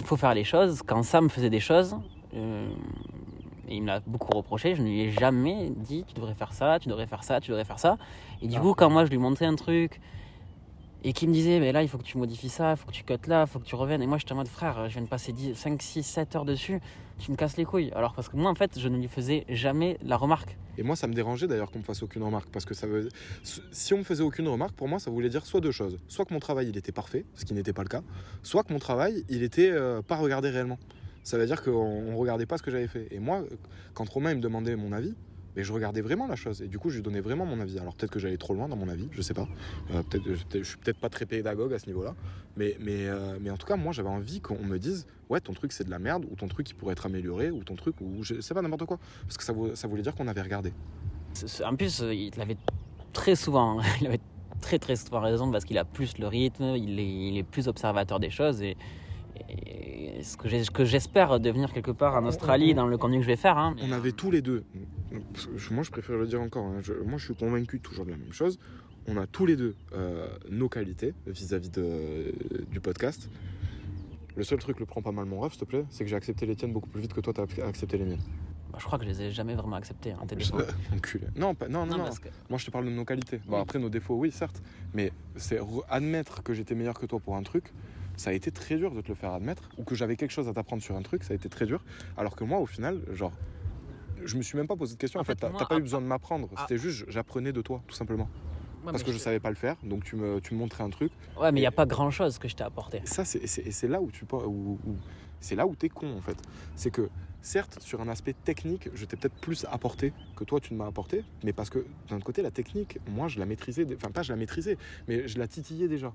il 0.00 0.04
faut 0.04 0.16
faire 0.16 0.34
les 0.34 0.42
choses. 0.42 0.82
Quand 0.84 1.04
Sam 1.04 1.30
faisait 1.30 1.50
des 1.50 1.60
choses, 1.60 1.96
euh, 2.34 2.68
et 3.68 3.76
il 3.76 3.82
me 3.82 3.86
l'a 3.86 4.00
beaucoup 4.00 4.36
reproché, 4.36 4.74
je 4.74 4.82
ne 4.82 4.88
lui 4.88 5.02
ai 5.02 5.10
jamais 5.12 5.70
dit 5.70 6.04
tu 6.08 6.14
devrais 6.14 6.34
faire 6.34 6.52
ça, 6.52 6.80
tu 6.80 6.88
devrais 6.88 7.06
faire 7.06 7.22
ça, 7.22 7.40
tu 7.40 7.52
devrais 7.52 7.64
faire 7.64 7.78
ça. 7.78 7.96
Et 8.42 8.48
du 8.48 8.56
Ah. 8.56 8.60
coup, 8.60 8.74
quand 8.74 8.90
moi 8.90 9.04
je 9.04 9.10
lui 9.10 9.18
montrais 9.18 9.46
un 9.46 9.54
truc 9.54 10.00
et 11.06 11.12
qu'il 11.12 11.28
me 11.28 11.34
disait 11.34 11.60
mais 11.60 11.70
là 11.70 11.82
il 11.82 11.88
faut 11.88 11.98
que 11.98 12.02
tu 12.02 12.18
modifies 12.18 12.48
ça, 12.48 12.72
il 12.72 12.76
faut 12.76 12.88
que 12.88 12.92
tu 12.92 13.04
cotes 13.04 13.28
là, 13.28 13.44
il 13.46 13.50
faut 13.50 13.60
que 13.60 13.64
tu 13.64 13.76
reviennes. 13.76 14.02
Et 14.02 14.08
moi 14.08 14.18
j'étais 14.18 14.32
en 14.32 14.36
mode 14.36 14.48
frère, 14.48 14.88
je 14.88 14.94
viens 14.94 15.02
de 15.02 15.08
passer 15.08 15.32
10, 15.32 15.54
5, 15.54 15.80
6, 15.80 16.02
7 16.02 16.36
heures 16.36 16.44
dessus, 16.44 16.80
tu 17.20 17.30
me 17.30 17.36
casses 17.36 17.56
les 17.56 17.64
couilles. 17.64 17.92
Alors 17.94 18.12
parce 18.12 18.28
que 18.28 18.36
moi 18.36 18.50
en 18.50 18.56
fait 18.56 18.78
je 18.78 18.88
ne 18.88 18.98
lui 18.98 19.06
faisais 19.06 19.44
jamais 19.48 19.98
la 20.02 20.16
remarque. 20.16 20.56
Et 20.78 20.82
moi, 20.82 20.94
ça 20.94 21.06
me 21.06 21.14
dérangeait 21.14 21.46
d'ailleurs 21.46 21.70
qu'on 21.70 21.78
me 21.78 21.84
fasse 21.84 22.02
aucune 22.02 22.22
remarque 22.22 22.50
parce 22.50 22.66
que 22.66 22.74
ça 22.74 22.86
veut. 22.86 23.08
Si 23.42 23.94
on 23.94 23.98
me 23.98 24.02
faisait 24.02 24.22
aucune 24.22 24.46
remarque, 24.46 24.74
pour 24.74 24.88
moi, 24.88 24.98
ça 24.98 25.10
voulait 25.10 25.30
dire 25.30 25.46
soit 25.46 25.62
deux 25.62 25.70
choses. 25.70 25.98
Soit 26.06 26.26
que 26.26 26.34
mon 26.34 26.38
travail, 26.38 26.68
il 26.68 26.76
était 26.76 26.92
parfait, 26.92 27.24
ce 27.34 27.46
qui 27.46 27.54
n'était 27.54 27.72
pas 27.72 27.82
le 27.82 27.88
cas, 27.88 28.02
soit 28.42 28.62
que 28.62 28.74
mon 28.74 28.78
travail, 28.78 29.24
il 29.30 29.42
était 29.42 29.70
euh, 29.70 30.02
pas 30.02 30.16
regardé 30.16 30.50
réellement. 30.50 30.78
Ça 31.22 31.38
veut 31.38 31.46
dire 31.46 31.62
qu'on 31.62 31.72
on 31.72 32.16
regardait 32.18 32.44
pas 32.44 32.58
ce 32.58 32.62
que 32.62 32.70
j'avais 32.70 32.88
fait. 32.88 33.08
Et 33.10 33.20
moi, 33.20 33.42
quand 33.94 34.06
Romain 34.06 34.32
il 34.32 34.36
me 34.36 34.42
demandait 34.42 34.76
mon 34.76 34.92
avis, 34.92 35.14
mais 35.56 35.64
je 35.64 35.72
regardais 35.72 36.02
vraiment 36.02 36.26
la 36.26 36.36
chose. 36.36 36.62
Et 36.62 36.68
du 36.68 36.78
coup, 36.78 36.90
je 36.90 36.96
lui 36.96 37.02
donnais 37.02 37.20
vraiment 37.20 37.46
mon 37.46 37.58
avis. 37.60 37.78
Alors 37.78 37.94
peut-être 37.94 38.12
que 38.12 38.18
j'allais 38.18 38.36
trop 38.36 38.54
loin 38.54 38.68
dans 38.68 38.76
mon 38.76 38.88
avis, 38.88 39.08
je 39.10 39.22
sais 39.22 39.34
pas. 39.34 39.48
Euh, 39.92 40.02
peut-être, 40.02 40.24
je 40.52 40.62
suis 40.62 40.76
peut-être 40.76 40.98
pas 40.98 41.08
très 41.08 41.26
pédagogue 41.26 41.72
à 41.72 41.78
ce 41.78 41.86
niveau-là. 41.86 42.14
Mais, 42.56 42.76
mais, 42.80 43.06
euh, 43.06 43.38
mais 43.40 43.50
en 43.50 43.56
tout 43.56 43.66
cas, 43.66 43.76
moi, 43.76 43.92
j'avais 43.92 44.08
envie 44.08 44.40
qu'on 44.40 44.62
me 44.62 44.78
dise 44.78 45.06
Ouais, 45.28 45.40
ton 45.40 45.54
truc, 45.54 45.72
c'est 45.72 45.84
de 45.84 45.90
la 45.90 45.98
merde, 45.98 46.24
ou 46.30 46.36
ton 46.36 46.46
truc, 46.46 46.70
il 46.70 46.74
pourrait 46.74 46.92
être 46.92 47.06
amélioré, 47.06 47.50
ou 47.50 47.64
ton 47.64 47.74
truc, 47.74 48.00
ou 48.00 48.22
je 48.22 48.40
sais 48.40 48.54
pas, 48.54 48.62
n'importe 48.62 48.84
quoi. 48.84 48.98
Parce 49.22 49.36
que 49.36 49.42
ça, 49.42 49.52
ça 49.74 49.88
voulait 49.88 50.02
dire 50.02 50.14
qu'on 50.14 50.28
avait 50.28 50.42
regardé. 50.42 50.72
En 51.64 51.74
plus, 51.74 52.02
euh, 52.02 52.14
il 52.14 52.32
l'avait 52.36 52.56
très 53.12 53.34
souvent, 53.34 53.80
il 54.00 54.06
avait 54.06 54.20
très 54.60 54.78
très 54.78 54.96
souvent 54.96 55.20
raison 55.20 55.50
parce 55.50 55.64
qu'il 55.64 55.78
a 55.78 55.84
plus 55.84 56.18
le 56.18 56.28
rythme, 56.28 56.76
il 56.76 56.98
est, 56.98 57.28
il 57.28 57.38
est 57.38 57.42
plus 57.42 57.68
observateur 57.68 58.20
des 58.20 58.30
choses 58.30 58.62
et, 58.62 58.76
et 59.48 60.22
ce 60.22 60.36
que 60.36 60.84
j'espère 60.84 61.38
devenir 61.40 61.72
quelque 61.72 61.90
part 61.90 62.14
en 62.16 62.24
Australie 62.26 62.74
dans 62.74 62.86
le 62.86 62.98
contenu 62.98 63.18
que 63.18 63.22
je 63.22 63.28
vais 63.28 63.36
faire. 63.36 63.58
hein. 63.58 63.76
On 63.82 63.92
avait 63.92 64.12
tous 64.12 64.30
les 64.30 64.42
deux, 64.42 64.64
moi 65.70 65.82
je 65.82 65.90
préfère 65.90 66.16
le 66.16 66.26
dire 66.26 66.40
encore, 66.40 66.64
hein, 66.66 66.80
je- 66.82 66.94
moi 66.94 67.18
je 67.18 67.26
suis 67.26 67.34
convaincu 67.34 67.80
toujours 67.80 68.04
de 68.06 68.10
la 68.10 68.16
même 68.16 68.32
chose, 68.32 68.58
on 69.08 69.16
a 69.16 69.26
tous 69.26 69.46
les 69.46 69.56
deux 69.56 69.74
euh, 69.92 70.26
nos 70.50 70.68
qualités 70.68 71.14
vis-à-vis 71.26 71.70
du 72.70 72.80
podcast. 72.80 73.28
Le 74.36 74.44
seul 74.44 74.58
truc, 74.58 74.78
le 74.80 74.84
prends 74.86 75.00
pas 75.00 75.12
mal 75.12 75.24
mon 75.24 75.40
rêve, 75.40 75.52
s'il 75.52 75.60
te 75.60 75.64
plaît, 75.64 75.86
c'est 75.88 76.04
que 76.04 76.10
j'ai 76.10 76.16
accepté 76.16 76.44
les 76.44 76.54
tiennes 76.56 76.72
beaucoup 76.72 76.90
plus 76.90 77.00
vite 77.00 77.14
que 77.14 77.20
toi 77.20 77.32
t'as 77.32 77.44
accepté 77.66 77.96
les 77.96 78.04
miennes. 78.04 78.20
Bah, 78.70 78.78
je 78.80 78.84
crois 78.84 78.98
que 78.98 79.04
je 79.04 79.08
les 79.10 79.22
ai 79.22 79.30
jamais 79.30 79.54
vraiment 79.54 79.76
acceptés 79.76 80.12
en 80.20 80.26
téléphone. 80.26 80.66
Enculé. 80.94 81.24
Non, 81.36 81.54
pas- 81.54 81.68
non, 81.68 81.86
non, 81.86 81.92
Non, 81.92 81.98
non. 81.98 82.04
parce 82.04 82.18
que- 82.18 82.28
Moi, 82.50 82.58
je 82.58 82.66
te 82.66 82.70
parle 82.70 82.84
de 82.84 82.90
nos 82.90 83.06
qualités. 83.06 83.40
Bon, 83.46 83.56
Oui. 83.56 83.62
après, 83.62 83.78
nos 83.78 83.88
défauts, 83.88 84.16
oui, 84.16 84.30
certes. 84.30 84.60
Mais 84.92 85.10
c'est 85.36 85.58
re- 85.58 85.84
admettre 85.88 86.42
que 86.42 86.52
j'étais 86.52 86.74
meilleur 86.74 86.98
que 86.98 87.06
toi 87.06 87.18
pour 87.18 87.36
un 87.36 87.42
truc, 87.44 87.72
ça 88.16 88.30
a 88.30 88.32
été 88.32 88.50
très 88.50 88.76
dur 88.76 88.92
de 88.94 89.00
te 89.00 89.08
le 89.08 89.14
faire 89.14 89.32
admettre. 89.32 89.68
Ou 89.78 89.84
que 89.84 89.94
j'avais 89.94 90.16
quelque 90.16 90.30
chose 90.30 90.48
à 90.48 90.52
t'apprendre 90.52 90.82
sur 90.82 90.96
un 90.96 91.02
truc, 91.02 91.24
ça 91.24 91.32
a 91.32 91.36
été 91.36 91.48
très 91.48 91.66
dur. 91.66 91.84
Alors 92.16 92.36
que 92.36 92.44
moi, 92.44 92.58
au 92.58 92.66
final, 92.66 93.00
genre, 93.12 93.32
je 94.24 94.36
me 94.36 94.42
suis 94.42 94.56
même 94.56 94.66
pas 94.66 94.76
posé 94.76 94.94
de 94.94 94.98
question. 94.98 95.18
En, 95.18 95.22
En 95.22 95.24
fait, 95.24 95.34
t'as 95.36 95.50
pas 95.50 95.76
eu 95.78 95.82
besoin 95.82 96.00
de 96.00 96.06
m'apprendre. 96.06 96.48
ah. 96.56 96.60
C'était 96.68 96.80
juste, 96.80 97.04
j'apprenais 97.08 97.52
de 97.52 97.60
toi, 97.60 97.82
tout 97.86 97.94
simplement. 97.94 98.28
Ouais, 98.84 98.92
Parce 98.92 99.02
que 99.02 99.12
je 99.12 99.18
savais 99.18 99.40
pas 99.40 99.50
le 99.50 99.56
faire. 99.56 99.76
Donc, 99.82 100.04
tu 100.04 100.16
me, 100.16 100.40
tu 100.40 100.54
me 100.54 100.58
montrais 100.60 100.84
un 100.84 100.90
truc. 100.90 101.12
Ouais, 101.40 101.52
mais 101.52 101.60
il 101.60 101.62
n'y 101.62 101.66
a 101.66 101.72
pas 101.72 101.86
grand 101.86 102.10
chose 102.10 102.38
que 102.38 102.48
je 102.48 102.54
t'ai 102.54 102.64
apporté. 102.64 102.98
Et 103.02 103.06
ça, 103.06 103.24
c'est 103.24 103.88
là 103.88 104.00
où 104.00 104.10
tu 104.10 104.24
où- 104.32 104.78
où- 104.86 104.96
c'est 105.40 105.54
là 105.54 105.66
où 105.66 105.74
t'es 105.74 105.88
con 105.88 106.16
en 106.16 106.20
fait. 106.20 106.38
C'est 106.76 106.90
que 106.90 107.08
certes, 107.42 107.78
sur 107.80 108.00
un 108.00 108.08
aspect 108.08 108.32
technique, 108.32 108.88
je 108.94 109.04
t'ai 109.04 109.16
peut-être 109.16 109.34
plus 109.40 109.66
apporté 109.70 110.12
que 110.34 110.44
toi 110.44 110.60
tu 110.60 110.72
ne 110.72 110.78
m'as 110.78 110.86
apporté, 110.86 111.24
mais 111.44 111.52
parce 111.52 111.68
que 111.68 111.84
d'un 112.08 112.16
autre 112.16 112.24
côté, 112.24 112.42
la 112.42 112.50
technique, 112.50 112.98
moi, 113.08 113.28
je 113.28 113.38
la 113.38 113.44
maîtrisais, 113.46 113.86
enfin 113.94 114.10
pas 114.10 114.22
je 114.22 114.32
la 114.32 114.36
maîtrisais, 114.36 114.78
mais 115.08 115.28
je 115.28 115.38
la 115.38 115.46
titillais 115.46 115.88
déjà. 115.88 116.12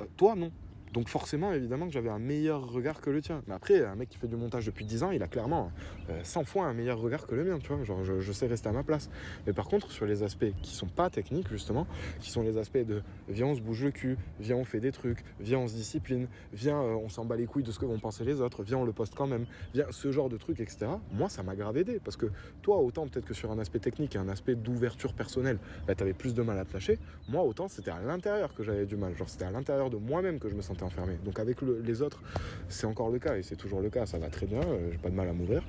Euh, 0.00 0.04
toi, 0.16 0.34
non. 0.36 0.52
Donc 0.92 1.08
forcément, 1.08 1.52
évidemment 1.52 1.86
que 1.86 1.92
j'avais 1.92 2.10
un 2.10 2.18
meilleur 2.18 2.70
regard 2.70 3.00
que 3.00 3.08
le 3.08 3.22
tien. 3.22 3.42
Mais 3.46 3.54
après, 3.54 3.82
un 3.84 3.94
mec 3.94 4.10
qui 4.10 4.18
fait 4.18 4.28
du 4.28 4.36
montage 4.36 4.66
depuis 4.66 4.84
10 4.84 5.04
ans, 5.04 5.10
il 5.10 5.22
a 5.22 5.26
clairement 5.26 5.72
euh, 6.10 6.20
100 6.22 6.44
fois 6.44 6.66
un 6.66 6.74
meilleur 6.74 6.98
regard 6.98 7.26
que 7.26 7.34
le 7.34 7.44
mien, 7.44 7.58
tu 7.58 7.72
vois. 7.72 7.82
Genre, 7.82 8.04
je, 8.04 8.32
sais 8.32 8.46
rester 8.46 8.68
à 8.68 8.72
ma 8.72 8.82
place. 8.82 9.08
Mais 9.46 9.54
par 9.54 9.66
contre, 9.68 9.90
sur 9.90 10.04
les 10.04 10.22
aspects 10.22 10.52
qui 10.60 10.74
sont 10.74 10.86
pas 10.86 11.08
techniques, 11.08 11.48
justement, 11.48 11.86
qui 12.20 12.30
sont 12.30 12.42
les 12.42 12.58
aspects 12.58 12.76
de 12.76 13.02
viens, 13.28 13.46
on 13.46 13.54
se 13.54 13.60
bouge 13.60 13.84
le 13.84 13.90
cul, 13.90 14.18
viens, 14.38 14.56
on 14.56 14.64
fait 14.64 14.80
des 14.80 14.92
trucs, 14.92 15.24
viens, 15.40 15.58
on 15.60 15.68
se 15.68 15.74
discipline, 15.74 16.28
viens, 16.52 16.80
euh, 16.80 16.94
on 16.94 17.08
s'en 17.08 17.24
bat 17.24 17.36
les 17.36 17.46
couilles 17.46 17.62
de 17.62 17.72
ce 17.72 17.78
que 17.78 17.86
vont 17.86 17.98
penser 17.98 18.24
les 18.24 18.42
autres, 18.42 18.62
viens, 18.62 18.78
on 18.78 18.84
le 18.84 18.92
poste 18.92 19.14
quand 19.14 19.26
même, 19.26 19.46
viens, 19.72 19.86
ce 19.90 20.12
genre 20.12 20.28
de 20.28 20.36
trucs, 20.36 20.60
etc. 20.60 20.86
Moi, 21.12 21.30
ça 21.30 21.42
m'a 21.42 21.56
grave 21.56 21.78
aidé 21.78 22.00
parce 22.04 22.18
que 22.18 22.26
toi, 22.60 22.78
autant 22.78 23.06
peut-être 23.06 23.26
que 23.26 23.34
sur 23.34 23.50
un 23.50 23.58
aspect 23.58 23.78
technique 23.78 24.14
et 24.14 24.18
un 24.18 24.28
aspect 24.28 24.54
d'ouverture 24.54 25.14
personnelle, 25.14 25.58
bah, 25.86 25.94
tu 25.94 26.02
avais 26.02 26.12
plus 26.12 26.34
de 26.34 26.42
mal 26.42 26.58
à 26.58 26.66
te 26.66 26.74
lâcher. 26.74 26.98
Moi, 27.28 27.42
autant 27.42 27.68
c'était 27.68 27.90
à 27.90 28.00
l'intérieur 28.00 28.54
que 28.54 28.62
j'avais 28.62 28.84
du 28.84 28.96
mal. 28.96 29.16
Genre, 29.16 29.28
c'était 29.28 29.46
à 29.46 29.50
l'intérieur 29.50 29.88
de 29.88 29.96
moi-même 29.96 30.38
que 30.38 30.50
je 30.50 30.54
me 30.54 30.60
sentais 30.60 30.81
Donc, 31.24 31.38
avec 31.38 31.60
le- 31.62 31.80
les 31.80 32.02
autres, 32.02 32.22
c'est 32.68 32.86
encore 32.86 33.10
le 33.10 33.18
cas 33.18 33.36
et 33.36 33.42
c'est 33.42 33.56
toujours 33.56 33.80
le 33.80 33.90
cas. 33.90 34.06
Ça 34.06 34.18
va 34.18 34.28
très 34.28 34.46
bien, 34.46 34.60
euh, 34.60 34.90
j'ai 34.92 34.98
pas 34.98 35.10
de 35.10 35.14
mal 35.14 35.28
à 35.28 35.32
m'ouvrir. 35.32 35.62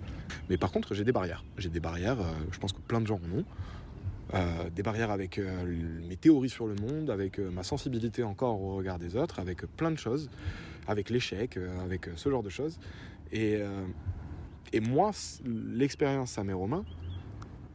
Mais 0.49 0.57
par 0.57 0.71
contre, 0.71 0.93
j'ai 0.93 1.03
des 1.03 1.11
barrières. 1.11 1.43
J'ai 1.57 1.69
des 1.69 1.79
barrières, 1.79 2.19
euh, 2.19 2.31
je 2.51 2.59
pense 2.59 2.73
que 2.73 2.79
plein 2.81 3.01
de 3.01 3.07
gens 3.07 3.19
en 3.23 3.39
ont. 3.39 3.45
Euh, 4.33 4.69
des 4.69 4.81
barrières 4.81 5.11
avec 5.11 5.37
euh, 5.37 5.65
mes 6.07 6.15
théories 6.15 6.49
sur 6.49 6.65
le 6.65 6.75
monde, 6.75 7.09
avec 7.09 7.37
ma 7.39 7.63
sensibilité 7.63 8.23
encore 8.23 8.61
au 8.61 8.75
regard 8.75 8.97
des 8.97 9.15
autres, 9.15 9.39
avec 9.39 9.65
plein 9.75 9.91
de 9.91 9.97
choses, 9.97 10.29
avec 10.87 11.09
l'échec, 11.09 11.57
avec 11.83 12.09
ce 12.15 12.29
genre 12.29 12.43
de 12.43 12.49
choses. 12.49 12.79
Et, 13.31 13.59
et 14.71 14.79
moi, 14.79 15.11
l'expérience 15.45 16.31
Sam 16.31 16.49
et 16.49 16.53
Romain, 16.53 16.83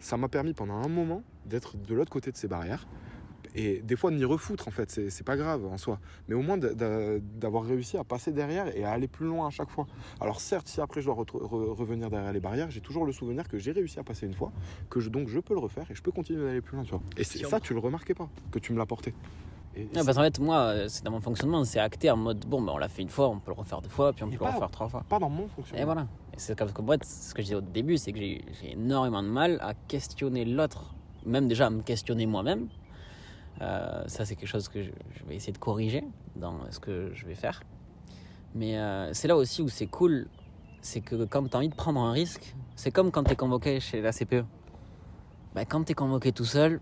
ça 0.01 0.17
m'a 0.17 0.29
permis 0.29 0.53
pendant 0.53 0.75
un 0.75 0.89
moment 0.89 1.23
d'être 1.47 1.77
de 1.77 1.95
l'autre 1.95 2.11
côté 2.11 2.31
de 2.33 2.37
ces 2.37 2.49
barrières. 2.49 2.87
Et 3.55 3.81
des 3.83 3.97
fois 3.97 4.11
de 4.11 4.17
m'y 4.17 4.25
refoutre 4.25 4.69
en 4.69 4.71
fait, 4.71 4.91
c'est 5.11 5.25
pas 5.25 5.37
grave 5.37 5.65
en 5.67 5.79
soi. 5.79 5.99
Mais 6.29 6.35
au 6.35 6.43
moins 6.43 6.57
d'a- 6.59 6.75
d'a- 6.75 7.19
d'avoir 7.19 7.65
réussi 7.65 7.97
à 7.97 8.05
passer 8.05 8.33
derrière 8.33 8.75
et 8.77 8.85
à 8.85 8.91
aller 8.93 9.09
plus 9.09 9.27
loin 9.27 9.47
à 9.47 9.51
chaque 9.51 9.71
fois. 9.71 9.87
Alors 10.21 10.41
certes, 10.41 10.69
si 10.69 10.81
après 10.81 11.01
je 11.01 11.07
dois 11.07 11.15
re- 11.17 11.75
revenir 11.75 12.11
derrière 12.11 12.33
les 12.33 12.41
barrières, 12.41 12.71
j'ai 12.71 12.81
toujours 12.81 13.05
le 13.07 13.13
souvenir 13.13 13.49
que 13.49 13.59
j'ai 13.59 13.73
réussi 13.73 13.99
à 13.99 14.03
passer 14.05 14.27
une 14.27 14.35
fois, 14.35 14.53
que 14.91 15.01
je, 15.01 15.09
donc 15.09 15.29
je 15.29 15.41
peux 15.41 15.55
le 15.55 15.61
refaire 15.61 15.91
et 15.91 15.95
je 15.95 16.03
peux 16.03 16.13
continuer 16.13 16.45
d'aller 16.45 16.61
plus 16.61 16.77
loin. 16.77 16.85
Tu 16.85 16.91
vois. 16.91 17.01
Et 17.17 17.25
ça, 17.25 17.61
tu 17.61 17.73
le 17.75 17.81
remarquais 17.81 18.15
pas, 18.15 18.29
que 18.51 18.59
tu 18.59 18.73
me 18.73 18.79
l'apportais. 18.79 19.15
C'est- 19.75 20.05
parce 20.05 20.17
qu'en 20.17 20.25
fait, 20.25 20.41
moi, 20.41 20.59
euh, 20.61 20.87
c'est 20.89 21.05
dans 21.05 21.13
mon 21.13 21.21
fonctionnement, 21.21 21.63
c'est 21.65 21.79
acté 21.79 22.11
en 22.11 22.17
mode 22.17 22.45
bon, 22.47 22.61
ben, 22.63 22.73
on 22.75 22.79
l'a 22.79 22.89
fait 22.89 23.03
une 23.03 23.09
fois, 23.11 23.29
on 23.29 23.39
peut 23.39 23.53
le 23.53 23.59
refaire 23.59 23.81
deux 23.81 23.89
fois, 23.89 24.13
puis 24.13 24.25
on 24.25 24.27
Mais 24.27 24.37
peut 24.37 24.45
le 24.45 24.51
refaire 24.51 24.71
trois 24.71 24.89
fois. 24.89 25.05
pas 25.09 25.21
dans 25.21 25.29
mon 25.31 25.47
fonctionnement. 25.47 25.83
Et 25.83 25.85
voilà. 25.85 26.03
Et 26.35 26.39
c'est 26.39 26.59
comme, 26.59 26.69
ce 27.03 27.33
que 27.33 27.43
je 27.43 27.45
disais 27.47 27.55
au 27.55 27.61
début, 27.61 27.97
c'est 27.97 28.13
que 28.13 28.19
j'ai 28.19 28.43
énormément 28.73 29.23
de 29.23 29.29
mal 29.29 29.59
à 29.61 29.75
questionner 29.75 30.45
l'autre, 30.45 30.95
même 31.27 31.47
déjà 31.47 31.67
à 31.67 31.71
me 31.71 31.83
questionner 31.83 32.27
moi-même. 32.27 32.67
Euh, 33.61 34.05
ça, 34.07 34.25
c'est 34.25 34.37
quelque 34.37 34.49
chose 34.49 34.69
que 34.69 34.83
je, 34.83 34.91
vais 35.27 35.37
essayer 35.37 35.53
de 35.53 35.59
corriger 35.59 36.05
dans 36.37 36.59
ce 36.71 36.79
que 36.79 37.11
je 37.15 37.27
vais 37.27 37.35
faire. 37.35 37.63
Mais 38.55 38.79
euh, 38.79 39.13
c'est 39.13 39.29
là 39.29 39.37
aussi 39.37 39.63
où 39.63 39.69
c'est 39.69 39.87
cool, 39.87 40.29
c'est 40.81 41.01
que 41.01 41.25
quand 41.25 41.49
tu 41.49 41.57
as 41.57 41.59
envie 41.59 41.69
de 41.69 41.75
prendre 41.75 42.01
un 42.01 42.13
risque, 42.13 42.55
c'est 42.77 42.91
comme 42.91 43.11
quand 43.11 43.25
tu 43.25 43.33
es 43.33 43.37
convoqué 43.37 43.81
chez 43.81 44.01
la 44.01 44.13
CPE. 44.13 44.45
Bah, 45.55 45.65
quand 45.65 45.85
tu 45.85 45.93
es 45.93 45.95
convoqué 45.95 46.33
tout 46.33 46.45
seul, 46.45 46.81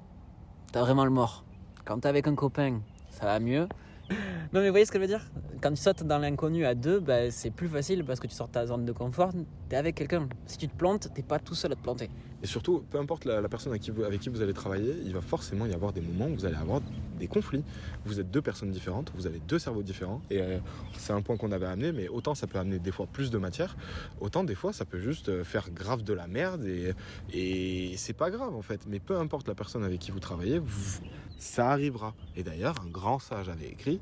tu 0.72 0.78
as 0.78 0.82
vraiment 0.82 1.04
le 1.04 1.10
mort. 1.10 1.44
Quand 1.84 2.00
tu 2.00 2.08
avec 2.08 2.26
un 2.26 2.34
copain, 2.34 2.80
ça 3.10 3.24
va 3.26 3.40
mieux. 3.40 3.68
Non 4.10 4.60
mais 4.60 4.66
vous 4.66 4.72
voyez 4.72 4.86
ce 4.86 4.92
que 4.92 4.98
je 4.98 5.02
veux 5.02 5.08
dire? 5.08 5.24
Quand 5.60 5.70
tu 5.70 5.76
sautes 5.76 6.04
dans 6.04 6.18
l'inconnu 6.18 6.64
à 6.64 6.74
deux, 6.74 7.00
bah, 7.00 7.30
c'est 7.30 7.50
plus 7.50 7.68
facile 7.68 8.04
parce 8.04 8.20
que 8.20 8.26
tu 8.26 8.34
sors 8.34 8.46
de 8.46 8.52
ta 8.52 8.66
zone 8.66 8.84
de 8.84 8.92
confort, 8.92 9.32
t'es 9.68 9.76
avec 9.76 9.96
quelqu'un. 9.96 10.28
Si 10.46 10.58
tu 10.58 10.68
te 10.68 10.76
plantes, 10.76 11.08
t'es 11.14 11.22
pas 11.22 11.38
tout 11.38 11.54
seul 11.54 11.72
à 11.72 11.74
te 11.74 11.82
planter. 11.82 12.10
Et 12.42 12.46
surtout, 12.46 12.84
peu 12.90 12.98
importe 12.98 13.24
la, 13.24 13.42
personne 13.48 13.72
avec 13.72 13.82
qui, 13.82 13.90
vous, 13.90 14.04
avec 14.04 14.20
qui 14.20 14.28
vous 14.28 14.42
allez 14.42 14.52
travailler, 14.52 14.94
il 15.04 15.12
va 15.12 15.22
forcément 15.22 15.66
y 15.66 15.72
avoir 15.72 15.92
des 15.92 16.02
moments 16.02 16.26
où 16.26 16.34
vous 16.34 16.44
allez 16.44 16.56
avoir 16.56 16.82
des 17.18 17.26
conflits. 17.26 17.64
Vous 18.04 18.20
êtes 18.20 18.30
deux 18.30 18.42
personnes 18.42 18.70
différentes, 18.70 19.10
vous 19.14 19.26
avez 19.26 19.40
deux 19.48 19.58
cerveaux 19.58 19.82
différents. 19.82 20.20
Et 20.30 20.40
euh, 20.42 20.58
c'est 20.98 21.14
un 21.14 21.22
point 21.22 21.36
qu'on 21.36 21.50
avait 21.50 21.66
amené, 21.66 21.92
mais 21.92 22.08
autant 22.08 22.34
ça 22.34 22.46
peut 22.46 22.58
amener 22.58 22.78
des 22.78 22.92
fois 22.92 23.06
plus 23.06 23.30
de 23.30 23.38
matière, 23.38 23.76
autant 24.20 24.44
des 24.44 24.54
fois 24.54 24.72
ça 24.72 24.84
peut 24.84 25.00
juste 25.00 25.30
euh, 25.30 25.44
faire 25.44 25.70
grave 25.70 26.02
de 26.04 26.12
la 26.12 26.26
merde. 26.26 26.64
Et, 26.66 26.94
et 27.32 27.96
c'est 27.96 28.12
pas 28.12 28.30
grave 28.30 28.54
en 28.54 28.62
fait. 28.62 28.82
Mais 28.86 29.00
peu 29.00 29.16
importe 29.16 29.48
la 29.48 29.54
personne 29.54 29.82
avec 29.82 29.98
qui 29.98 30.10
vous 30.10 30.20
travaillez, 30.20 30.58
vous- 30.58 31.00
ça 31.38 31.70
arrivera. 31.70 32.14
Et 32.36 32.42
d'ailleurs, 32.42 32.74
un 32.84 32.88
grand 32.88 33.18
sage 33.18 33.48
avait 33.48 33.68
écrit 33.68 34.00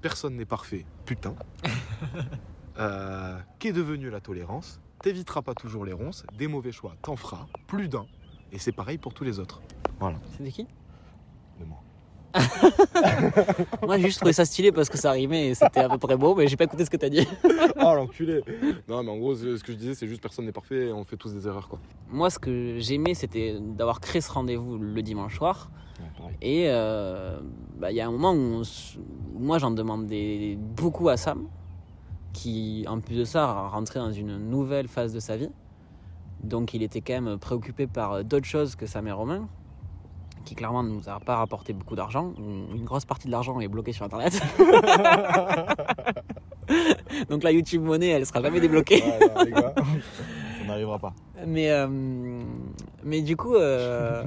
Personne 0.00 0.36
n'est 0.36 0.46
parfait, 0.46 0.84
putain. 1.04 1.34
Euh, 2.78 3.38
Qu'est 3.58 3.72
devenue 3.72 4.08
la 4.08 4.20
tolérance? 4.20 4.80
T'éviteras 5.02 5.42
pas 5.42 5.52
toujours 5.54 5.84
les 5.84 5.92
ronces, 5.92 6.24
des 6.38 6.46
mauvais 6.46 6.72
choix, 6.72 6.94
t'en 7.02 7.14
feras, 7.14 7.46
plus 7.66 7.88
d'un. 7.88 8.06
Et 8.52 8.58
c'est 8.58 8.72
pareil 8.72 8.96
pour 8.96 9.12
tous 9.12 9.24
les 9.24 9.38
autres. 9.38 9.60
Voilà. 9.98 10.16
C'était 10.38 10.50
qui? 10.50 10.66
De 11.58 11.64
moi. 11.66 11.82
Moi 13.82 13.98
j'ai 13.98 14.04
juste 14.04 14.18
trouvé 14.18 14.32
ça 14.32 14.44
stylé 14.44 14.72
parce 14.72 14.88
que 14.88 14.96
ça 14.96 15.10
rimait 15.10 15.48
et 15.48 15.54
c'était 15.54 15.80
à 15.80 15.88
peu 15.88 15.98
près 15.98 16.16
beau, 16.16 16.34
mais 16.34 16.46
j'ai 16.46 16.56
pas 16.56 16.64
écouté 16.64 16.84
ce 16.84 16.90
que 16.90 16.96
t'as 16.96 17.08
dit. 17.10 17.26
Oh 17.82 17.94
l'enculé 17.94 18.42
Non 18.88 19.02
mais 19.02 19.10
en 19.10 19.16
gros 19.18 19.34
ce 19.34 19.62
que 19.62 19.72
je 19.72 19.76
disais 19.76 19.94
c'est 19.94 20.06
juste 20.06 20.20
personne 20.22 20.44
n'est 20.44 20.52
parfait 20.52 20.86
et 20.88 20.92
on 20.92 21.04
fait 21.04 21.16
tous 21.16 21.32
des 21.32 21.46
erreurs 21.46 21.68
quoi. 21.68 21.80
Moi 22.08 22.30
ce 22.30 22.38
que 22.38 22.78
j'aimais 22.78 23.14
c'était 23.14 23.58
d'avoir 23.58 24.00
créé 24.00 24.20
ce 24.20 24.30
rendez-vous 24.30 24.78
le 24.78 25.02
dimanche 25.02 25.36
soir. 25.36 25.70
Et 26.42 26.64
euh, 26.68 27.38
bah, 27.78 27.90
il 27.90 27.96
y 27.96 28.00
a 28.00 28.06
un 28.06 28.10
moment 28.10 28.32
où 28.32 28.60
s- 28.62 28.96
moi 29.38 29.58
j'en 29.58 29.70
demandais 29.70 30.56
beaucoup 30.76 31.08
à 31.08 31.16
Sam, 31.16 31.46
qui 32.32 32.84
en 32.88 33.00
plus 33.00 33.16
de 33.16 33.24
ça 33.24 33.46
rentrait 33.68 34.00
dans 34.00 34.12
une 34.12 34.36
nouvelle 34.38 34.88
phase 34.88 35.12
de 35.12 35.20
sa 35.20 35.36
vie. 35.36 35.50
Donc 36.42 36.72
il 36.74 36.82
était 36.82 37.00
quand 37.00 37.20
même 37.20 37.38
préoccupé 37.38 37.86
par 37.86 38.24
d'autres 38.24 38.46
choses 38.46 38.74
que 38.76 38.86
Sam 38.86 39.06
et 39.08 39.12
Romain, 39.12 39.48
qui 40.44 40.54
clairement 40.54 40.82
ne 40.82 40.88
nous 40.90 41.08
a 41.08 41.20
pas 41.20 41.36
rapporté 41.36 41.72
beaucoup 41.74 41.94
d'argent. 41.96 42.32
Une 42.38 42.84
grosse 42.84 43.04
partie 43.04 43.26
de 43.26 43.32
l'argent 43.32 43.60
est 43.60 43.68
bloquée 43.68 43.92
sur 43.92 44.04
Internet. 44.06 44.40
Donc 47.28 47.42
la 47.42 47.50
YouTube 47.52 47.82
monnaie, 47.82 48.08
elle 48.08 48.24
sera 48.26 48.40
jamais 48.40 48.60
débloquée. 48.60 49.02
Ouais, 49.02 49.18
non, 49.36 49.42
les 49.44 49.50
gars, 49.50 49.74
ça 50.58 50.64
n'arrivera 50.66 50.98
pas. 50.98 51.12
Mais, 51.46 51.70
euh, 51.70 51.88
mais 53.04 53.22
du 53.22 53.36
coup, 53.36 53.54
euh, 53.56 54.22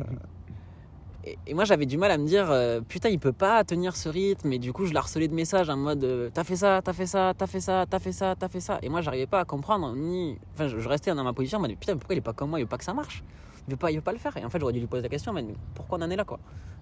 et, 1.26 1.54
moi 1.54 1.64
j'avais 1.64 1.86
du 1.86 1.98
mal 1.98 2.12
à 2.12 2.18
me 2.18 2.26
dire, 2.26 2.52
euh, 2.52 2.82
putain, 2.82 3.10
il 3.10 3.20
peut 3.20 3.32
pas 3.32 3.64
tenir 3.64 3.96
ce 3.96 4.10
rythme. 4.10 4.52
Et 4.52 4.60
du 4.60 4.74
coup, 4.74 4.86
je 4.86 4.94
l'harcelais 4.94 5.28
de 5.28 5.34
messages 5.34 5.70
en 5.70 5.78
mode, 5.78 6.04
euh, 6.04 6.30
t'as 6.34 6.44
fait 6.44 6.56
ça, 6.56 6.82
t'as 6.84 6.94
fait 6.94 7.06
ça, 7.06 7.34
t'as 7.38 7.48
fait 7.48 7.62
ça, 7.62 7.86
t'as 7.90 8.00
fait 8.00 8.12
ça, 8.12 8.36
t'as 8.38 8.48
fait 8.50 8.60
ça. 8.60 8.80
Et 8.82 8.90
moi, 8.90 9.02
j'arrivais 9.02 9.28
pas 9.28 9.40
à 9.40 9.46
comprendre, 9.46 9.94
ni. 9.96 10.38
Enfin, 10.54 10.68
je, 10.68 10.88
restais 10.88 11.14
dans 11.14 11.24
ma 11.24 11.34
position, 11.34 11.60
mais 11.60 11.70
putain, 11.76 11.96
pourquoi 11.96 12.16
il 12.16 12.18
est 12.18 12.22
pas 12.22 12.34
comme 12.34 12.50
moi, 12.50 12.60
il 12.60 12.64
veut 12.64 12.70
pas 12.70 12.78
que 12.78 12.84
ça 12.84 12.94
marche? 12.94 13.24
Il 13.68 13.72
veut, 13.72 13.78
pas, 13.78 13.92
il 13.92 13.96
veut 13.96 14.02
pas 14.02 14.12
le 14.12 14.18
faire. 14.18 14.36
Et 14.36 14.44
en 14.44 14.50
fait, 14.50 14.60
j'aurais 14.60 14.74
dû 14.74 14.80
lui 14.80 14.88
poser 14.88 15.04
la 15.04 15.10
question, 15.10 15.32
mais 15.32 15.46
pourquoi 15.76 15.98
on 15.98 16.02
en 16.02 16.10
est 16.10 16.16
là, 16.16 16.26
quoi? 16.26 16.40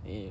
Et 0.07 0.29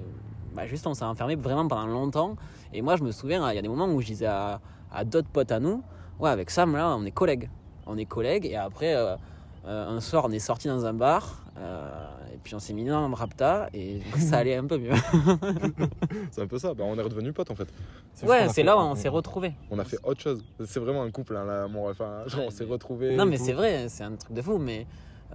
bah, 0.52 0.66
juste, 0.66 0.86
on 0.86 0.94
s'est 0.94 1.04
enfermé 1.04 1.36
vraiment 1.36 1.68
pendant 1.68 1.86
longtemps. 1.86 2.36
Et 2.72 2.82
moi, 2.82 2.96
je 2.96 3.04
me 3.04 3.12
souviens, 3.12 3.48
il 3.52 3.54
y 3.54 3.58
a 3.58 3.62
des 3.62 3.68
moments 3.68 3.86
où 3.86 4.00
je 4.00 4.06
disais 4.06 4.26
à, 4.26 4.60
d'autres 5.04 5.28
potes 5.28 5.52
à 5.52 5.60
nous, 5.60 5.84
ouais, 6.18 6.30
avec 6.30 6.50
Sam, 6.50 6.74
là, 6.74 6.96
on 6.98 7.04
est 7.04 7.12
collègues. 7.12 7.48
On 7.86 7.96
est 7.96 8.06
collègues, 8.06 8.46
et 8.46 8.56
après. 8.56 8.94
euh, 8.94 9.16
un 9.66 10.00
soir, 10.00 10.24
on 10.26 10.30
est 10.30 10.38
sorti 10.38 10.68
dans 10.68 10.86
un 10.86 10.94
bar, 10.94 11.44
puis 12.42 12.54
on 12.54 12.58
s'est 12.58 12.72
mis 12.72 12.84
dans 12.84 12.96
un 12.96 13.14
rapta, 13.14 13.68
et 13.74 14.00
ça 14.18 14.38
allait 14.38 14.56
un 14.56 14.66
peu 14.66 14.78
mieux. 14.78 14.90
C'est 16.30 16.42
un 16.42 16.46
peu 16.46 16.58
ça, 16.58 16.74
bah, 16.74 16.84
on 16.86 16.96
est 16.98 17.02
redevenu 17.02 17.32
potes 17.32 17.50
en 17.50 17.54
fait. 17.54 17.68
ouais, 18.24 18.38
a 18.38 18.48
c'est 18.48 18.54
fait- 18.54 18.62
là 18.62 18.76
où 18.76 18.80
on 18.80 18.94
s'est 18.94 19.08
retrouvés. 19.08 19.52
On 19.70 19.78
a 19.78 19.84
fait 19.84 19.98
autre 20.04 20.20
chose. 20.20 20.44
C'est 20.64 20.80
vraiment 20.80 21.02
un 21.02 21.10
couple, 21.10 21.36
hein, 21.36 21.44
là, 21.44 21.68
mon- 21.68 21.88
enfin, 21.90 22.22
genre, 22.26 22.44
on 22.46 22.50
s'est 22.50 22.64
retrouvés. 22.64 23.16
Non, 23.16 23.24
et 23.26 23.30
mais 23.30 23.36
c'est 23.38 23.52
vrai, 23.52 23.88
c'est 23.88 24.04
un 24.04 24.14
truc 24.16 24.32
de 24.34 24.42
fou, 24.42 24.58
mais 24.58 24.86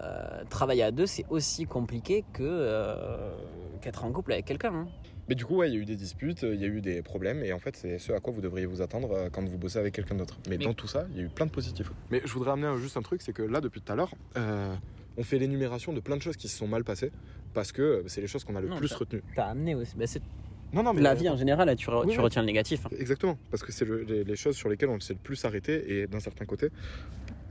euh, 0.02 0.44
travailler 0.50 0.84
à 0.84 0.92
deux, 0.92 1.06
c'est 1.06 1.26
aussi 1.30 1.66
compliqué 1.66 2.24
que, 2.34 2.44
euh, 2.44 3.32
qu'être 3.82 4.04
en 4.06 4.12
couple 4.12 4.34
avec 4.34 4.46
quelqu'un. 4.46 4.74
hein. 4.74 4.88
Mais 5.28 5.34
du 5.34 5.44
coup, 5.44 5.56
ouais, 5.56 5.70
il 5.70 5.74
y 5.74 5.78
a 5.78 5.80
eu 5.80 5.86
des 5.86 5.96
disputes, 5.96 6.44
il 6.44 6.62
y 6.62 6.66
a 6.66 6.68
eu 6.68 6.82
des 6.82 7.02
problèmes, 7.02 7.44
et 7.44 7.52
en 7.52 7.58
fait, 7.60 7.76
c'est 7.76 7.98
ce 7.98 8.12
à 8.14 8.20
quoi 8.20 8.32
vous 8.32 8.42
devriez 8.42 8.68
vous 8.68 8.82
attendre 8.84 9.10
euh, 9.14 9.30
quand 9.32 9.44
vous 9.44 9.58
bossez 9.58 9.80
avec 9.80 9.96
quelqu'un 9.96 10.14
d'autre. 10.16 10.38
Mais, 10.48 10.58
Mais- 10.58 10.66
dans 10.66 10.74
tout 10.76 10.88
ça, 10.88 11.06
il 11.12 11.18
y 11.18 11.20
a 11.22 11.24
eu 11.24 11.30
plein 11.30 11.48
de 11.48 11.52
positifs. 11.52 11.92
Mais 12.12 12.22
je 12.24 12.32
voudrais 12.34 12.52
amener 12.52 12.78
juste 12.80 12.96
un 12.98 13.02
truc, 13.02 13.22
c'est 13.24 13.34
que 13.34 13.42
là, 13.42 13.60
depuis 13.60 13.82
tout 13.82 13.92
à 13.92 13.96
l'heure, 13.96 14.12
euh, 14.38 14.76
on 15.18 15.24
fait 15.24 15.40
l'énumération 15.40 15.94
de 15.94 16.00
plein 16.00 16.18
de 16.18 16.22
choses 16.22 16.38
qui 16.38 16.48
se 16.48 16.58
sont 16.58 16.68
mal 16.68 16.84
passées, 16.84 17.12
parce 17.54 17.72
que 17.72 17.82
euh, 17.82 18.04
c'est 18.08 18.22
les 18.22 18.28
choses 18.28 18.44
qu'on 18.44 18.56
a 18.56 18.62
le 18.62 18.68
Non, 18.68 18.78
plus 18.78 18.92
retenues. 18.94 19.24
T'as 19.36 19.46
amené 19.48 19.76
aussi. 19.76 19.96
bah, 19.96 20.06
Non, 20.74 20.84
non, 20.84 20.94
mais 20.94 21.02
la 21.02 21.14
vie 21.14 21.30
en 21.30 21.38
général, 21.38 21.68
là, 21.68 21.76
tu, 21.76 21.88
re- 21.90 22.06
Oui, 22.06 22.12
tu 22.14 22.18
oui. 22.20 22.24
retiens 22.24 22.42
le 22.42 22.48
négatif. 22.48 22.86
hein. 22.86 22.90
Exactement, 23.00 23.38
parce 23.52 23.64
que 23.64 23.72
c'est 23.72 23.86
le- 23.86 24.02
les, 24.04 24.24
les 24.24 24.36
choses 24.36 24.56
sur 24.58 24.68
lesquelles 24.70 24.90
on 24.90 25.00
s'est 25.00 25.14
le 25.14 25.20
plus 25.20 25.44
arrêté, 25.46 26.00
et 26.02 26.08
d'un 26.08 26.20
certain 26.20 26.46
côté, 26.46 26.70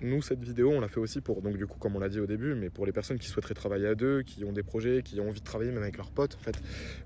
nous, 0.03 0.21
cette 0.21 0.43
vidéo, 0.43 0.71
on 0.73 0.81
l'a 0.81 0.89
fait 0.89 1.01
aussi 1.01 1.23
pour, 1.23 1.41
donc 1.41 1.57
du 1.57 1.67
coup, 1.67 1.79
comme 1.79 1.97
on 1.97 1.99
l'a 2.01 2.11
dit 2.11 2.21
au 2.21 2.27
début, 2.27 2.55
mais 2.55 2.69
pour 2.69 2.85
les 2.85 2.93
personnes 2.93 3.19
qui 3.19 3.29
souhaiteraient 3.29 3.55
travailler 3.55 3.87
à 3.87 3.95
deux, 3.95 4.23
qui 4.23 4.45
ont 4.45 4.53
des 4.53 4.63
projets, 4.65 5.01
qui 5.03 5.19
ont 5.21 5.29
envie 5.29 5.41
de 5.41 5.45
travailler 5.45 5.71
même 5.71 5.83
avec 5.83 5.97
leurs 5.97 6.11
potes, 6.11 6.35
en 6.35 6.45
fait, 6.45 6.57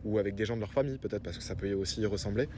ou 0.04 0.18
avec 0.18 0.34
des 0.34 0.44
gens 0.44 0.56
de 0.56 0.60
leur 0.60 0.72
famille, 0.72 0.98
peut-être, 0.98 1.22
parce 1.22 1.36
que 1.38 1.44
ça 1.44 1.54
peut 1.54 1.72
aussi 1.74 2.00
y 2.00 2.06
ressembler, 2.06 2.48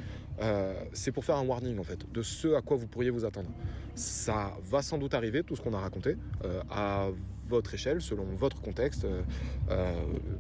euh, 0.40 0.72
c'est 0.94 1.12
pour 1.12 1.26
faire 1.26 1.36
un 1.36 1.44
warning, 1.44 1.78
en 1.78 1.84
fait, 1.84 2.10
de 2.10 2.22
ce 2.22 2.54
à 2.54 2.62
quoi 2.62 2.78
vous 2.78 2.86
pourriez 2.86 3.10
vous 3.10 3.26
attendre. 3.26 3.50
Ça 3.94 4.56
va 4.62 4.80
sans 4.80 4.96
doute 4.96 5.12
arriver, 5.12 5.42
tout 5.42 5.56
ce 5.56 5.60
qu'on 5.60 5.74
a 5.74 5.80
raconté, 5.80 6.16
euh, 6.44 6.62
à 6.70 7.08
votre 7.50 7.74
échelle, 7.74 8.00
selon 8.00 8.24
votre 8.36 8.60
contexte, 8.60 9.04
euh, 9.04 9.22
euh, 9.70 9.92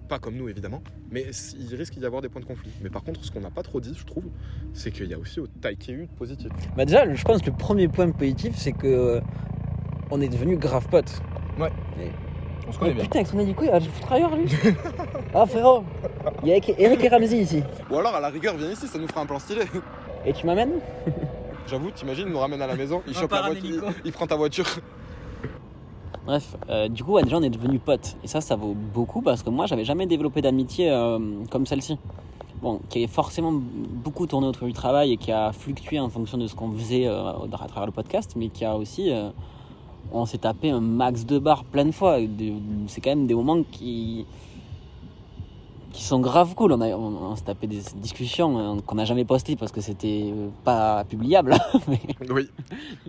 pas 0.08 0.18
comme 0.18 0.36
nous, 0.36 0.48
évidemment, 0.48 0.82
mais 1.10 1.26
il 1.58 1.74
risque 1.74 1.98
d'y 1.98 2.06
avoir 2.06 2.22
des 2.22 2.28
points 2.28 2.40
de 2.40 2.46
conflit. 2.46 2.70
Mais 2.82 2.90
par 2.90 3.02
contre, 3.02 3.24
ce 3.24 3.30
qu'on 3.30 3.40
n'a 3.40 3.50
pas 3.50 3.62
trop 3.62 3.80
dit, 3.80 3.94
je 3.96 4.04
trouve, 4.04 4.24
c'est 4.72 4.90
qu'il 4.90 5.06
y 5.06 5.14
a 5.14 5.18
aussi 5.18 5.40
au 5.40 5.46
taille 5.46 5.76
qui 5.76 5.92
eu 5.92 6.06
de 6.06 6.12
positif. 6.16 6.50
Bah 6.76 6.84
déjà, 6.84 7.12
je 7.12 7.24
pense 7.24 7.42
que 7.42 7.50
le 7.50 7.56
premier 7.56 7.88
point 7.88 8.10
positif, 8.10 8.54
c'est 8.56 8.72
que 8.72 8.86
euh, 8.86 9.20
on 10.10 10.20
est 10.20 10.28
devenu 10.28 10.56
grave 10.56 10.88
potes. 10.88 11.20
On 11.58 12.72
se 12.72 12.78
Oh, 12.80 12.84
putain, 12.84 13.18
avec 13.18 13.26
son 13.26 13.38
hélico, 13.40 13.64
il 13.64 13.70
va 13.70 13.80
foutre 13.80 14.12
ailleurs, 14.12 14.36
lui. 14.36 14.46
ah 15.34 15.44
frérot, 15.44 15.82
il 16.44 16.50
y 16.50 16.52
a 16.52 16.56
Eric 16.56 17.04
et 17.04 17.08
Ramsey 17.08 17.38
ici. 17.38 17.64
Ou 17.90 17.98
alors, 17.98 18.14
à 18.14 18.20
la 18.20 18.28
rigueur, 18.28 18.56
viens 18.56 18.70
ici, 18.70 18.86
ça 18.86 18.98
nous 18.98 19.08
fera 19.08 19.22
un 19.22 19.26
plan 19.26 19.40
stylé. 19.40 19.62
Et 20.24 20.32
tu 20.32 20.46
m'amènes? 20.46 20.74
J'avoue, 21.66 21.90
t'imagines, 21.90 22.26
il 22.26 22.32
nous 22.32 22.38
ramène 22.38 22.62
à 22.62 22.66
la 22.66 22.76
maison, 22.76 23.02
il 23.06 23.14
chope 23.14 23.32
la 23.32 23.42
voiture, 23.42 23.84
il 24.04 24.12
prend 24.12 24.26
ta 24.26 24.36
voiture. 24.36 24.66
Bref, 26.26 26.56
euh, 26.68 26.88
du 26.88 27.02
coup, 27.02 27.12
ouais, 27.12 27.22
déjà, 27.22 27.38
on 27.38 27.42
est 27.42 27.50
devenus 27.50 27.80
potes. 27.84 28.16
Et 28.22 28.28
ça, 28.28 28.40
ça 28.40 28.56
vaut 28.56 28.74
beaucoup 28.74 29.22
parce 29.22 29.42
que 29.42 29.50
moi, 29.50 29.66
j'avais 29.66 29.84
jamais 29.84 30.06
développé 30.06 30.42
d'amitié 30.42 30.90
euh, 30.90 31.18
comme 31.50 31.66
celle-ci. 31.66 31.98
Bon, 32.62 32.78
qui 32.90 33.02
est 33.02 33.06
forcément 33.06 33.52
beaucoup 33.54 34.26
tourné 34.26 34.46
autour 34.46 34.66
du 34.66 34.74
travail 34.74 35.12
et 35.12 35.16
qui 35.16 35.32
a 35.32 35.50
fluctué 35.50 35.98
en 35.98 36.10
fonction 36.10 36.36
de 36.36 36.46
ce 36.46 36.54
qu'on 36.54 36.70
faisait 36.72 37.06
euh, 37.06 37.30
à 37.30 37.68
travers 37.68 37.86
le 37.86 37.92
podcast, 37.92 38.34
mais 38.36 38.48
qui 38.48 38.64
a 38.66 38.76
aussi. 38.76 39.10
euh, 39.10 39.30
on 40.12 40.26
s'est 40.26 40.38
tapé 40.38 40.70
un 40.70 40.80
max 40.80 41.24
de 41.24 41.38
barres 41.38 41.64
plein 41.64 41.84
de 41.84 41.92
fois. 41.92 42.18
C'est 42.88 43.00
quand 43.00 43.10
même 43.10 43.26
des 43.26 43.34
moments 43.34 43.62
qui. 43.62 44.26
Qui 45.92 46.02
sont 46.04 46.20
grave 46.20 46.54
cool. 46.54 46.72
On, 46.72 46.80
a, 46.80 46.88
on, 46.90 47.30
on 47.30 47.36
s'est 47.36 47.44
tapé 47.44 47.66
des 47.66 47.80
discussions 47.96 48.58
euh, 48.76 48.80
qu'on 48.80 48.94
n'a 48.96 49.04
jamais 49.04 49.24
postées 49.24 49.56
parce 49.56 49.72
que 49.72 49.80
c'était 49.80 50.32
pas 50.64 51.04
publiable. 51.04 51.54
mais- 51.88 51.98
Oui, 52.30 52.48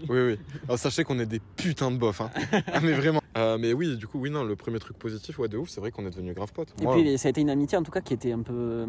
oui, 0.10 0.20
oui. 0.28 0.40
Alors, 0.68 0.80
sachez 0.80 1.04
qu'on 1.04 1.20
est 1.20 1.26
des 1.26 1.40
putains 1.40 1.92
de 1.92 1.98
bofs, 1.98 2.22
hein. 2.22 2.30
Ah, 2.74 2.80
mais 2.82 2.94
vraiment. 2.94 3.22
Euh, 3.38 3.58
mais 3.58 3.72
oui, 3.74 3.96
du 3.98 4.08
coup, 4.08 4.20
oui, 4.20 4.30
non, 4.30 4.44
le 4.44 4.56
premier 4.56 4.80
truc 4.80 4.98
positif, 4.98 5.40
ouais, 5.40 5.48
de 5.48 5.58
ouf, 5.58 5.70
c'est 5.70 5.80
vrai 5.80 5.92
qu'on 5.92 6.06
est 6.06 6.10
devenu 6.12 6.34
grave 6.34 6.52
potes. 6.54 6.74
Et 6.82 6.84
Moi, 6.84 6.94
puis 6.96 7.18
ça 7.18 7.28
a 7.28 7.30
été 7.30 7.40
une 7.42 7.50
amitié 7.50 7.78
en 7.78 7.84
tout 7.84 7.92
cas 7.92 8.02
qui 8.02 8.14
était 8.14 8.32
un 8.34 8.42
peu 8.42 8.54
euh, 8.54 8.86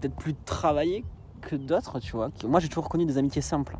peut-être 0.00 0.16
plus 0.16 0.34
travaillée 0.44 1.04
que 1.40 1.54
d'autres, 1.54 2.00
tu 2.00 2.12
vois. 2.12 2.30
Moi 2.46 2.58
j'ai 2.58 2.68
toujours 2.68 2.88
connu 2.88 3.04
des 3.06 3.16
amitiés 3.16 3.42
simples. 3.42 3.78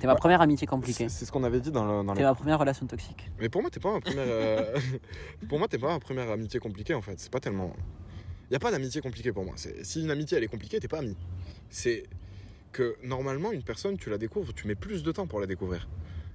T'es 0.00 0.06
ma 0.06 0.12
Ouais. 0.12 0.18
première 0.18 0.40
amitié 0.40 0.66
compliquée. 0.66 1.08
c'est 1.08 1.24
ce 1.24 1.32
qu'on 1.32 1.44
avait 1.44 1.60
dit 1.60 1.70
dans, 1.70 1.84
le, 1.84 2.06
dans 2.06 2.14
T'es 2.14 2.22
ma 2.22 2.34
première 2.34 2.58
relation 2.58 2.86
toxique. 2.86 3.30
Mais 3.40 3.48
pour 3.48 3.62
moi, 3.62 3.70
t'es 3.70 3.80
pas 3.80 3.92
ma 3.92 4.00
première. 4.00 4.24
euh, 4.26 4.76
pour 5.48 5.58
moi, 5.58 5.68
t'es 5.68 5.78
pas 5.78 5.88
ma 5.88 5.98
première 6.00 6.30
amitié 6.30 6.60
compliquée 6.60 6.94
en 6.94 7.02
fait. 7.02 7.18
C'est 7.18 7.30
pas 7.32 7.40
tellement. 7.40 7.72
Il 8.50 8.52
y 8.52 8.56
a 8.56 8.60
pas 8.60 8.70
d'amitié 8.70 9.00
compliquée 9.00 9.32
pour 9.32 9.44
moi. 9.44 9.54
C'est- 9.56 9.84
Si 9.84 10.02
une 10.02 10.10
amitié 10.10 10.36
elle 10.38 10.44
est 10.44 10.48
compliquée, 10.48 10.78
t'es 10.80 10.88
pas 10.88 10.98
ami. 10.98 11.16
C'est 11.70 12.04
que 12.72 12.96
normalement 13.02 13.52
une 13.52 13.62
personne, 13.62 13.96
tu 13.96 14.10
la 14.10 14.18
découvres, 14.18 14.52
tu 14.52 14.66
mets 14.68 14.74
plus 14.74 15.02
de 15.02 15.10
temps 15.12 15.26
pour 15.26 15.40
la 15.40 15.46
découvrir. 15.46 15.88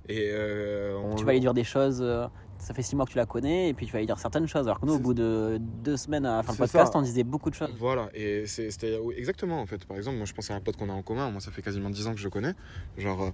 Et 0.09 0.29
euh, 0.31 0.97
on 0.97 1.15
Tu 1.15 1.23
vas 1.23 1.33
lui 1.33 1.39
dire 1.39 1.53
des 1.53 1.63
choses, 1.63 2.01
euh, 2.01 2.25
ça 2.61 2.73
fait 2.73 2.81
six 2.81 2.95
mois 2.95 3.05
que 3.05 3.11
tu 3.11 3.17
la 3.17 3.25
connais, 3.25 3.69
et 3.69 3.73
puis 3.73 3.85
tu 3.85 3.91
vas 3.91 3.99
lui 3.99 4.05
dire 4.05 4.17
certaines 4.19 4.47
choses. 4.47 4.65
Alors 4.67 4.79
que 4.79 4.85
nous, 4.85 4.93
au 4.93 4.99
bout 4.99 5.13
de 5.13 5.57
deux 5.59 5.97
semaines 5.97 6.25
à 6.25 6.41
faire 6.43 6.53
le 6.53 6.57
podcast, 6.59 6.93
ça. 6.93 6.99
on 6.99 7.01
disait 7.01 7.23
beaucoup 7.23 7.49
de 7.49 7.55
choses. 7.55 7.73
Voilà, 7.77 8.09
et 8.13 8.45
c'était 8.47 8.97
exactement 9.17 9.59
en 9.61 9.65
fait. 9.65 9.83
Par 9.85 9.97
exemple, 9.97 10.17
moi 10.17 10.25
je 10.25 10.33
pense 10.33 10.49
à 10.51 10.55
un 10.55 10.61
pote 10.61 10.77
qu'on 10.77 10.89
a 10.89 10.93
en 10.93 11.01
commun, 11.01 11.29
moi 11.31 11.41
ça 11.41 11.51
fait 11.51 11.61
quasiment 11.61 11.89
10 11.89 12.07
ans 12.07 12.11
que 12.13 12.19
je 12.19 12.23
le 12.25 12.29
connais. 12.29 12.53
Genre, 12.97 13.21
euh, 13.23 13.29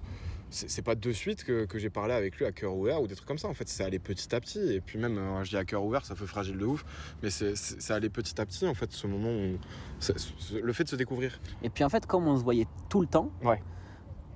c'est 0.50 0.80
pas 0.82 0.94
de 0.94 1.12
suite 1.12 1.44
que, 1.44 1.66
que 1.66 1.78
j'ai 1.78 1.90
parlé 1.90 2.14
avec 2.14 2.36
lui 2.38 2.46
à 2.46 2.52
cœur 2.52 2.74
ouvert 2.74 3.02
ou 3.02 3.06
des 3.06 3.14
trucs 3.14 3.28
comme 3.28 3.36
ça 3.38 3.48
en 3.48 3.54
fait. 3.54 3.68
C'est 3.68 3.84
allé 3.84 3.98
petit 3.98 4.34
à 4.34 4.40
petit, 4.40 4.60
et 4.72 4.80
puis 4.80 4.98
même, 4.98 5.18
euh, 5.18 5.44
je 5.44 5.50
dis 5.50 5.56
à 5.58 5.64
cœur 5.64 5.84
ouvert, 5.84 6.06
ça 6.06 6.14
fait 6.14 6.26
fragile 6.26 6.56
de 6.56 6.64
ouf, 6.64 6.84
mais 7.22 7.28
c'est- 7.30 7.90
allé 7.92 8.08
petit 8.08 8.40
à 8.40 8.46
petit 8.46 8.66
en 8.66 8.74
fait, 8.74 8.90
ce 8.92 9.06
moment 9.06 9.28
où. 9.30 9.58
le 10.62 10.72
fait 10.72 10.84
de 10.84 10.88
se 10.88 10.96
découvrir. 10.96 11.38
Et 11.62 11.68
puis 11.70 11.84
en 11.84 11.88
fait, 11.90 12.06
comme 12.06 12.26
on 12.28 12.36
se 12.38 12.42
voyait 12.42 12.66
tout 12.88 13.00
le 13.02 13.06
temps, 13.06 13.30
Ouais. 13.44 13.60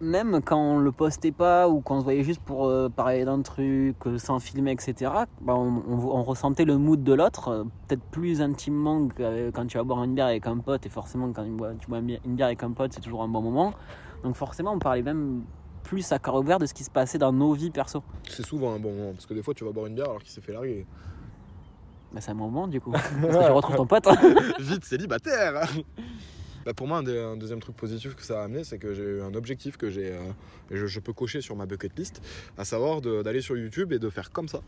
Même 0.03 0.41
quand 0.45 0.59
on 0.59 0.79
le 0.79 0.91
postait 0.93 1.33
pas 1.33 1.69
ou 1.69 1.81
qu'on 1.81 2.01
se 2.01 2.05
voyait 2.05 2.25
juste 2.25 2.43
pour 2.43 2.67
euh, 2.67 2.89
parler 2.89 3.25
d'un 3.25 3.41
truc, 3.41 3.97
euh, 4.07 4.19
sans 4.19 4.39
filmer, 4.41 4.73
etc., 4.73 5.11
bah, 5.41 5.55
on, 5.55 5.83
on- 5.89 6.17
on 6.17 6.23
ressentait 6.25 6.65
le 6.65 6.77
mood 6.77 7.03
de 7.03 7.13
l'autre, 7.15 7.49
euh, 7.49 7.65
peut-être 7.87 8.03
plus 8.11 8.43
intimement 8.43 9.07
que 9.09 9.51
quand 9.51 9.67
tu 9.67 9.79
vas 9.79 9.85
boire 9.85 10.03
une 10.05 10.15
bière 10.15 10.27
avec 10.27 10.47
un 10.47 10.59
pote. 10.59 10.85
Et 10.85 10.89
forcément, 10.89 11.33
quand 11.33 11.45
tu 11.45 11.87
bois, 11.87 11.99
une 12.01 12.35
bière- 12.37 12.47
avec 12.47 12.63
un 12.65 12.73
pote, 12.73 12.93
c'est 12.93 13.01
toujours 13.01 13.23
un 13.23 13.29
bon 13.29 13.41
moment. 13.41 13.73
Donc 14.25 14.35
forcément, 14.37 14.73
on 14.73 14.79
parlait 14.79 15.03
même 15.03 15.43
plus 15.85 16.11
à 16.13 16.19
cœur 16.19 16.35
ouvert 16.37 16.59
de 16.59 16.67
ce 16.67 16.75
qui 16.75 16.85
se 16.85 16.91
passait 16.91 17.19
dans 17.19 17.33
nos 17.33 17.53
vies 17.53 17.71
perso. 17.71 18.03
C'est 18.29 18.45
souvent 18.45 18.75
un 18.75 18.79
bon 18.81 18.93
moment, 18.93 19.13
parce 19.13 19.27
que 19.27 19.35
des 19.35 19.43
fois 19.43 19.55
tu 19.55 19.65
vas 19.65 19.71
boire 19.73 19.87
une 19.87 19.95
bière 19.95 20.11
alors 20.11 20.23
qu'il 20.23 20.31
s'est 20.31 20.41
fait 20.41 20.53
larguer. 20.53 20.85
Bah, 22.13 22.21
c'est 22.21 22.31
un 22.33 22.35
bon 22.35 22.45
moment 22.51 22.69
du 22.69 22.81
coup. 22.81 22.91
Parce 22.93 23.07
que 23.39 23.45
tu 23.47 23.51
retrouves 23.53 23.77
ton 23.77 23.87
pote. 23.87 24.07
Vite 24.61 24.85
célibataire 24.85 25.63
Bah, 26.65 26.75
pour 26.75 26.87
moi, 26.87 26.99
un, 26.99 27.37
deuxième 27.37 27.61
truc 27.61 27.77
positif 27.77 28.15
que 28.15 28.23
ça 28.23 28.41
a 28.41 28.45
amené, 28.45 28.65
c'est 28.65 28.79
que 28.79 28.95
j'ai 28.95 29.03
eu 29.03 29.23
un 29.23 29.35
objectif 29.35 29.77
que 29.77 29.91
j'ai, 29.91 30.13
euh, 30.13 30.21
je, 30.71 31.01
peux 31.01 31.13
cocher 31.13 31.41
sur 31.41 31.57
ma 31.57 31.67
bucket 31.67 31.99
list, 31.99 32.23
à 32.57 32.65
savoir 32.65 33.01
d'aller 33.01 33.41
sur 33.41 33.57
YouTube 33.57 33.93
et 33.93 33.99
de 33.99 34.11
faire 34.11 34.31
comme 34.31 34.49
ça. 34.49 34.63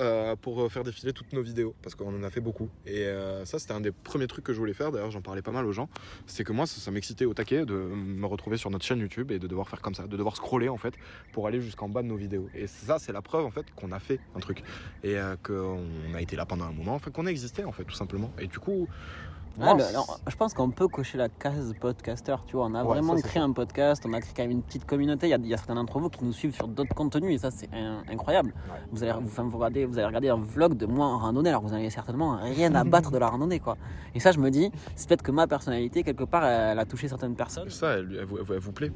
euh, 0.00 0.34
pour 0.36 0.70
faire 0.72 0.82
défiler 0.82 1.12
toutes 1.12 1.32
nos 1.32 1.42
vidéos 1.42 1.74
parce 1.82 1.94
qu'on 1.94 2.14
en 2.14 2.22
a 2.22 2.30
fait 2.30 2.40
beaucoup. 2.40 2.68
Et 2.86 3.04
euh, 3.04 3.44
ça 3.44 3.58
c'était 3.58 3.72
un 3.72 3.80
des 3.80 3.92
premiers 3.92 4.26
trucs 4.26 4.44
que 4.44 4.52
je 4.52 4.58
voulais 4.58 4.72
faire. 4.72 4.92
D'ailleurs 4.92 5.10
j'en 5.10 5.20
parlais 5.20 5.42
pas 5.42 5.50
mal 5.50 5.66
aux 5.66 5.72
gens. 5.72 5.88
C'est 6.26 6.44
que 6.44 6.52
moi 6.52 6.66
ça, 6.66 6.90
m'excitait 6.90 7.24
au 7.24 7.34
taquet 7.34 7.66
de 7.66 7.74
me 7.74 8.26
retrouver 8.26 8.56
sur 8.56 8.70
notre 8.70 8.84
chaîne 8.84 8.98
YouTube 8.98 9.30
et 9.30 9.38
de 9.38 9.46
devoir 9.46 9.68
faire 9.68 9.80
comme 9.80 9.94
ça 9.94 10.06
de 10.06 10.16
devoir 10.16 10.36
scroller 10.36 10.68
en 10.68 10.78
fait 10.78 10.94
pour 11.32 11.46
aller 11.46 11.60
jusqu'en 11.60 11.88
bas 11.88 12.02
de 12.02 12.08
nos 12.08 12.16
vidéos. 12.16 12.48
Et 12.54 12.66
ça 12.66 12.98
c'est 12.98 13.12
la 13.12 13.22
preuve 13.22 13.44
en 13.44 13.50
fait 13.50 13.66
qu'on 13.74 13.92
a 13.92 13.98
fait 13.98 14.20
un 14.34 14.40
truc. 14.40 14.62
Et 15.04 15.18
euh, 15.18 15.36
qu'on 15.42 15.84
a 16.14 16.20
été 16.20 16.36
là 16.36 16.46
pendant 16.46 16.64
un 16.64 16.72
moment 16.72 16.94
enfin 16.94 17.10
qu'on 17.10 17.26
a 17.26 17.30
existé 17.30 17.64
en 17.64 17.72
fait 17.72 17.84
tout 17.84 17.94
simplement. 17.94 18.32
Et 18.38 18.46
du 18.46 18.58
coup 18.58 18.88
Ouais, 19.58 19.64
moi, 19.66 19.74
le- 19.76 19.84
alors, 19.84 20.20
je 20.26 20.36
pense 20.36 20.54
qu'on 20.54 20.70
peut 20.70 20.88
cocher 20.88 21.18
la 21.18 21.28
case 21.28 21.74
podcaster. 21.78 22.36
Tu 22.46 22.56
vois, 22.56 22.66
on 22.66 22.74
a 22.74 22.82
Ouais, 22.82 22.88
vraiment 22.94 23.16
ça, 23.16 23.22
créé 23.28 23.42
un 23.42 23.52
podcast, 23.52 24.04
on 24.06 24.12
a 24.12 24.20
créé 24.20 24.32
quand 24.34 24.42
même 24.42 24.52
une 24.52 24.62
petite 24.62 24.86
communauté. 24.86 25.26
Il 25.26 25.30
y 25.30 25.34
a, 25.34 25.36
il 25.38 25.46
y 25.48 25.52
a 25.54 25.56
certains 25.58 25.74
d'entre 25.74 25.98
vous 25.98 26.08
qui 26.08 26.24
nous 26.24 26.32
suivent 26.32 26.54
sur 26.54 26.66
d'autres 26.68 26.94
contenus 26.94 27.34
et 27.34 27.38
ça, 27.38 27.50
c'est 27.50 27.68
incroyable. 28.10 28.54
Vous, 28.92 29.02
allez, 29.02 29.12
vous, 29.20 29.28
vous, 29.50 29.56
regardez, 29.58 29.84
vous 29.84 29.98
allez 29.98 30.06
regarder 30.06 30.28
un 30.30 30.38
vlog 30.38 30.74
de 30.76 30.86
moi 30.86 31.06
en 31.06 31.18
randonnée, 31.18 31.50
alors 31.50 31.62
vous 31.62 31.70
n'avez 31.70 31.90
certainement 31.90 32.38
rien 32.40 32.74
à 32.74 32.84
battre 32.84 33.10
de 33.10 33.18
la 33.18 33.28
randonnée. 33.28 33.60
quoi. 33.60 33.76
Et 34.14 34.20
ça, 34.20 34.32
je 34.32 34.38
me 34.38 34.50
dis, 34.50 34.70
c'est 34.94 35.08
peut-être 35.08 35.22
que 35.22 35.32
ma 35.32 35.46
personnalité, 35.46 36.02
quelque 36.04 36.24
part, 36.24 36.44
elle, 36.44 36.78
a 36.78 36.84
touché 36.86 37.08
certaines 37.08 37.34
personnes. 37.34 37.68
ça 37.70 37.98
elle, 37.98 38.16
elle 38.20 38.24
vous- 38.24 38.38
elle 38.52 38.60
plaît 38.72 38.92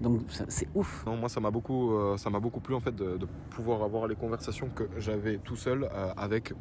Donc, 0.00 0.22
c'est 0.48 0.68
ouf. 0.74 1.04
Non, 1.06 1.16
moi 1.16 1.28
ça 1.28 1.38
m'a 1.40 1.50
beaucoup, 1.50 1.92
euh, 1.94 2.16
ça 2.16 2.30
m'a 2.30 2.40
beaucoup 2.40 2.60
plu 2.60 2.74
en 2.74 2.80
fait 2.80 2.94
de, 2.94 3.16
de 3.18 3.26
pouvoir 3.50 3.82
avoir 3.82 4.06
les 4.06 4.14
conversations 4.16 4.68
que 4.74 4.84
j'avais 4.98 5.38
tout 5.38 5.56
seul 5.56 5.84
euh, 5.84 6.12
avec 6.16 6.54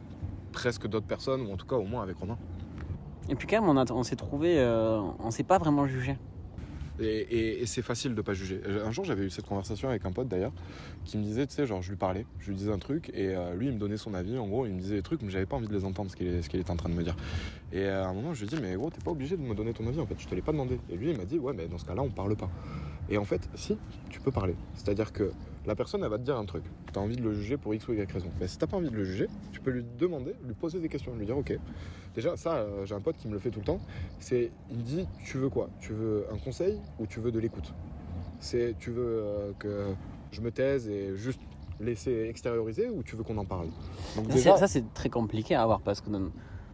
presque 0.51 0.87
d'autres 0.87 1.05
personnes 1.05 1.41
ou 1.47 1.53
en 1.53 1.57
tout 1.57 1.65
cas 1.67 1.75
au 1.75 1.85
moins 1.85 2.03
avec 2.03 2.17
Romain. 2.17 2.37
Et 3.29 3.35
puis, 3.35 3.47
quand 3.47 3.61
même, 3.61 3.85
on, 3.91 4.03
s'est 4.03 4.15
trouvé, 4.15 4.59
euh, 4.59 5.01
on 5.19 5.31
s'est 5.31 5.43
pas 5.43 5.57
vraiment 5.57 5.87
jugé. 5.87 6.17
Et, 6.99 7.65
c'est 7.65 7.81
facile 7.81 8.15
de 8.15 8.21
pas 8.21 8.33
juger. 8.33 8.61
Un 8.83 8.91
jour 8.91 9.05
j'avais 9.05 9.25
eu 9.25 9.29
cette 9.29 9.45
conversation 9.45 9.89
avec 9.89 10.05
un 10.05 10.11
pote 10.11 10.27
d'ailleurs 10.27 10.53
qui 11.05 11.17
me 11.17 11.23
disait, 11.23 11.45
tu 11.45 11.53
sais, 11.53 11.67
genre 11.67 11.81
je 11.81 11.89
lui 11.89 11.97
parlais, 11.97 12.25
je 12.39 12.49
lui 12.49 12.55
disais 12.55 12.71
un 12.71 12.79
truc 12.79 13.11
et 13.13 13.35
euh, 13.35 13.53
lui 13.55 13.67
il 13.67 13.73
me 13.73 13.77
donnait 13.77 13.97
son 13.97 14.13
avis. 14.13 14.37
En 14.37 14.47
gros, 14.47 14.65
il 14.65 14.73
me 14.73 14.79
disait 14.79 14.95
des 14.95 15.01
trucs 15.01 15.21
mais 15.21 15.29
j'avais 15.29 15.45
pas 15.45 15.57
envie 15.57 15.67
de 15.67 15.73
les 15.73 15.85
entendre 15.85 16.09
ce 16.09 16.15
qu'il 16.15 16.39
qu'il 16.47 16.59
était 16.59 16.71
en 16.71 16.75
train 16.75 16.89
de 16.89 16.95
me 16.95 17.03
dire. 17.03 17.15
Et 17.71 17.83
euh, 17.83 18.03
à 18.03 18.07
un 18.07 18.13
moment 18.13 18.33
je 18.33 18.41
lui 18.41 18.47
dis 18.47 18.61
mais 18.61 18.73
gros 18.75 18.89
t'es 18.89 19.01
pas 19.03 19.11
obligé 19.11 19.37
de 19.37 19.41
me 19.41 19.53
donner 19.53 19.73
ton 19.73 19.85
avis 19.87 19.99
en 19.99 20.07
fait, 20.07 20.15
je 20.17 20.27
te 20.27 20.33
l'ai 20.33 20.41
pas 20.41 20.53
demandé. 20.53 20.79
Et 20.89 20.95
lui 20.95 21.11
il 21.11 21.17
m'a 21.17 21.25
dit 21.25 21.37
ouais 21.37 21.53
mais 21.53 21.67
dans 21.67 21.77
ce 21.77 21.85
cas-là 21.85 22.01
on 22.01 22.09
parle 22.09 22.35
pas. 22.35 22.49
Et 23.09 23.17
en 23.17 23.25
fait 23.25 23.47
si 23.53 23.77
tu 24.09 24.19
peux 24.19 24.31
parler, 24.31 24.55
c'est-à-dire 24.73 25.13
que 25.13 25.31
la 25.67 25.75
personne 25.75 26.01
elle 26.03 26.09
va 26.09 26.17
te 26.17 26.23
dire 26.23 26.37
un 26.37 26.45
truc, 26.45 26.63
t'as 26.93 27.01
envie 27.01 27.17
de 27.17 27.21
le 27.21 27.33
juger 27.33 27.57
pour 27.57 27.75
x 27.75 27.87
ou 27.87 27.93
y 27.93 28.11
raison. 28.11 28.29
Mais 28.39 28.47
si 28.47 28.57
t'as 28.57 28.67
pas 28.67 28.77
envie 28.77 28.89
de 28.89 28.95
le 28.95 29.03
juger, 29.03 29.27
tu 29.51 29.59
peux 29.59 29.71
lui 29.71 29.85
demander, 29.99 30.33
lui 30.45 30.53
poser 30.53 30.79
des 30.79 30.89
questions, 30.89 31.13
lui 31.15 31.25
dire 31.25 31.37
ok. 31.37 31.53
Déjà 32.15 32.35
ça 32.37 32.55
euh, 32.55 32.85
j'ai 32.85 32.95
un 32.95 33.01
pote 33.01 33.17
qui 33.17 33.27
me 33.27 33.33
le 33.33 33.39
fait 33.39 33.51
tout 33.51 33.59
le 33.59 33.65
temps. 33.65 33.79
C'est 34.19 34.49
il 34.71 34.77
me 34.77 34.81
dit 34.81 35.07
tu 35.25 35.37
veux 35.37 35.49
quoi? 35.49 35.69
Tu 35.81 35.93
veux 35.93 36.25
un 36.31 36.37
conseil 36.37 36.79
ou 36.99 37.05
tu 37.05 37.19
veux 37.19 37.31
de 37.31 37.39
l'écoute? 37.39 37.73
C'est 38.39 38.75
tu 38.79 38.91
veux 38.91 39.03
euh, 39.05 39.51
que 39.59 39.93
je 40.31 40.41
me 40.41 40.51
taise 40.51 40.87
et 40.87 41.15
juste 41.15 41.41
laisser 41.79 42.27
extérioriser 42.29 42.89
ou 42.89 43.03
tu 43.03 43.15
veux 43.15 43.23
qu'on 43.23 43.37
en 43.37 43.45
parle? 43.45 43.67
Donc 44.15 44.27
déjà 44.27 44.57
Ça, 44.57 44.67
c'est 44.67 44.93
très 44.93 45.09
compliqué 45.09 45.53
à 45.53 45.63
avoir 45.63 45.81
parce 45.81 46.01
que 46.01 46.09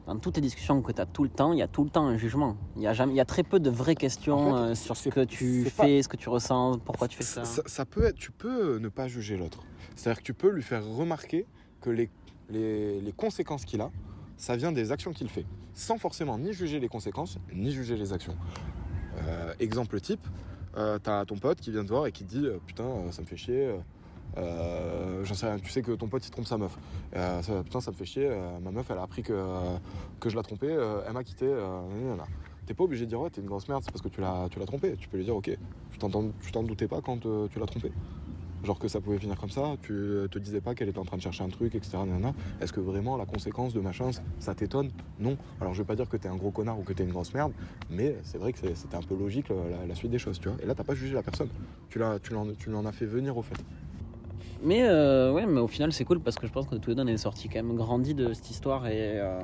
dans, 0.06 0.18
toutes 0.18 0.36
les 0.36 0.42
discussions 0.42 0.82
que 0.82 0.92
tu 0.92 1.02
as 1.02 1.06
tout 1.06 1.24
le 1.24 1.30
temps, 1.30 1.54
il 1.54 1.60
y 1.60 1.62
a 1.62 1.68
tout 1.68 1.84
le 1.84 1.90
temps 1.90 2.06
un 2.06 2.18
jugement. 2.18 2.58
Il 2.76 2.82
y 2.82 2.88
a, 2.88 2.94
jamais, 2.94 3.14
il 3.14 3.18
y 3.18 3.22
a 3.22 3.26
très 3.26 3.44
peu 3.44 3.60
de 3.60 3.70
vraies 3.70 3.96
questions 3.96 4.52
En 4.52 4.56
fait, 4.56 4.72
euh, 4.72 4.76
sur 4.76 4.98
ce 4.98 5.10
que 5.10 5.24
tu 5.24 5.66
fais, 5.66 6.02
ce 6.02 6.08
que 6.08 6.18
tu 6.18 6.30
ressens, 6.30 6.80
pourquoi 6.80 7.08
tu 7.08 7.18
fais 7.18 7.24
ça. 7.24 7.46
ça, 7.46 7.62
ça 7.66 7.86
peut 7.86 8.04
être, 8.04 8.18
tu 8.18 8.32
peux 8.32 8.78
ne 8.78 8.90
pas 8.90 9.08
juger 9.08 9.38
l'autre. 9.38 9.60
C'est-à-dire 9.96 10.20
que 10.20 10.26
tu 10.26 10.34
peux 10.34 10.50
lui 10.50 10.64
faire 10.64 10.86
remarquer 10.86 11.46
que 11.82 11.90
les, 11.90 12.10
les, 12.50 13.02
les 13.02 13.12
conséquences 13.12 13.66
qu'il 13.66 13.82
a 13.82 13.92
ça 14.38 14.56
vient 14.56 14.72
des 14.72 14.92
actions 14.92 15.14
qu'il 15.14 15.30
fait, 15.30 15.46
sans 15.74 15.98
forcément 15.98 16.38
ni 16.38 16.54
juger 16.54 16.80
les 16.80 16.90
conséquences, 16.90 17.38
ni 17.54 17.72
juger 17.72 17.96
les 17.96 18.14
actions. 18.14 18.36
Euh, 19.28 19.54
exemple 19.60 20.00
type, 20.02 20.26
euh, 20.76 21.00
t'as 21.00 21.24
ton 21.26 21.38
pote 21.38 21.62
qui 21.62 21.72
vient 21.72 21.84
te 21.84 21.90
voir 21.90 22.08
et 22.08 22.12
qui 22.12 22.26
te 22.26 22.30
dit 22.30 22.46
euh, 22.46 22.58
putain 22.66 23.12
ça 23.12 23.22
me 23.22 23.28
fait 23.28 23.38
chier, 23.38 23.74
euh, 24.38 25.24
tu 25.64 25.70
sais 25.72 25.82
que 25.82 25.92
ton 25.92 26.08
pote 26.08 26.26
il 26.26 26.32
trompe 26.32 26.48
sa 26.48 26.58
meuf. 26.58 26.78
Euh, 27.16 27.42
putain 27.64 27.82
ça 27.82 27.92
me 27.92 27.96
fait 27.96 28.06
chier, 28.06 28.28
euh, 28.30 28.60
ma 28.60 28.72
meuf 28.72 28.90
elle 28.90 28.98
a 28.98 29.04
appris 29.04 29.24
que, 29.24 29.34
que 30.20 30.30
je 30.30 30.36
l'ai 30.38 30.44
trompé, 30.44 30.68
elle 30.68 31.14
m'a 31.14 31.24
quitté. 31.24 31.52
T'es 32.66 32.74
pas 32.74 32.86
obligé 32.86 33.04
de 33.06 33.10
dire 33.10 33.20
ouais 33.20 33.30
t'es 33.30 33.42
une 33.42 33.48
grosse 33.48 33.68
merde, 33.68 33.82
c'est 33.84 33.92
parce 33.92 34.02
que 34.02 34.08
tu 34.10 34.22
l'as 34.22 34.48
tu 34.50 34.60
trompé. 34.66 34.96
Tu 34.96 35.08
peux 35.10 35.18
lui 35.18 35.26
dire 35.26 35.36
ok, 35.36 35.52
tu 35.92 36.00
t'en 36.00 36.64
doutais 36.64 36.88
pas 36.88 37.02
quand 37.02 37.20
tu 37.20 37.60
l'as 37.60 37.66
trompé. 37.66 37.92
Genre 38.64 38.80
que 38.80 38.88
ça 38.88 39.02
pouvait 39.02 39.18
finir 39.18 39.38
comme 39.38 39.50
ça, 39.50 39.76
tu 39.82 39.92
te 40.32 40.40
disais 40.40 40.62
pas 40.62 40.74
qu'elle 40.74 40.88
était 40.88 40.98
en 41.00 41.04
train 41.04 41.18
de 41.18 41.22
chercher 41.22 41.44
un 41.44 41.50
truc, 41.50 41.76
etc. 41.76 41.98
Est-ce 42.62 42.72
que 42.72 42.80
vraiment 42.80 43.18
la 43.18 43.26
conséquence 43.26 43.74
de 43.74 43.82
machin, 43.82 44.12
ça 44.40 44.56
t'étonne? 44.56 44.90
Non. 45.20 45.38
Alors 45.60 45.74
je 45.74 45.82
vais 45.82 45.86
pas 45.86 45.98
dire 45.98 46.08
que 46.08 46.16
t'es 46.16 46.30
un 46.30 46.38
gros 46.38 46.52
connard 46.52 46.80
ou 46.80 46.84
que 46.84 46.94
t'es 46.94 47.04
une 47.04 47.12
grosse 47.12 47.34
merde, 47.34 47.52
mais 47.90 48.16
c'est 48.24 48.38
vrai 48.38 48.54
que 48.54 48.74
c'était 48.74 48.96
un 48.96 49.02
peu 49.02 49.18
logique 49.18 49.50
la, 49.50 49.86
la- 49.86 49.96
suite 49.96 50.12
des 50.12 50.20
choses, 50.20 50.40
tu 50.40 50.48
vois. 50.48 50.58
Et 50.64 50.66
là 50.66 50.76
t'as 50.76 50.86
pas 50.86 50.96
jugé 50.96 51.14
la 51.14 51.24
personne, 51.24 51.50
tu 51.90 52.00
l'as, 52.00 52.20
tu 52.20 52.32
l'en 52.32 52.86
as 52.86 52.92
fait 52.94 53.06
venir 53.06 53.36
au 53.38 53.42
fait. 53.42 53.58
Mais 54.64 54.84
euh, 54.84 55.32
ouais, 55.34 55.46
mais 55.46 55.60
au 55.60 55.68
final, 55.68 55.92
c'est 55.94 56.06
cool 56.06 56.20
parce 56.20 56.38
que 56.38 56.48
je 56.48 56.52
pense 56.52 56.68
que 56.68 56.76
tous 56.76 56.90
les 56.92 56.96
deux, 56.96 57.04
on 57.04 57.08
est 57.08 57.18
sortis 57.18 57.50
quand 57.50 57.62
même 57.62 57.76
grandi 57.76 58.14
de 58.14 58.34
cette 58.34 58.50
histoire 58.50 58.88
et. 58.88 59.20
euh, 59.20 59.40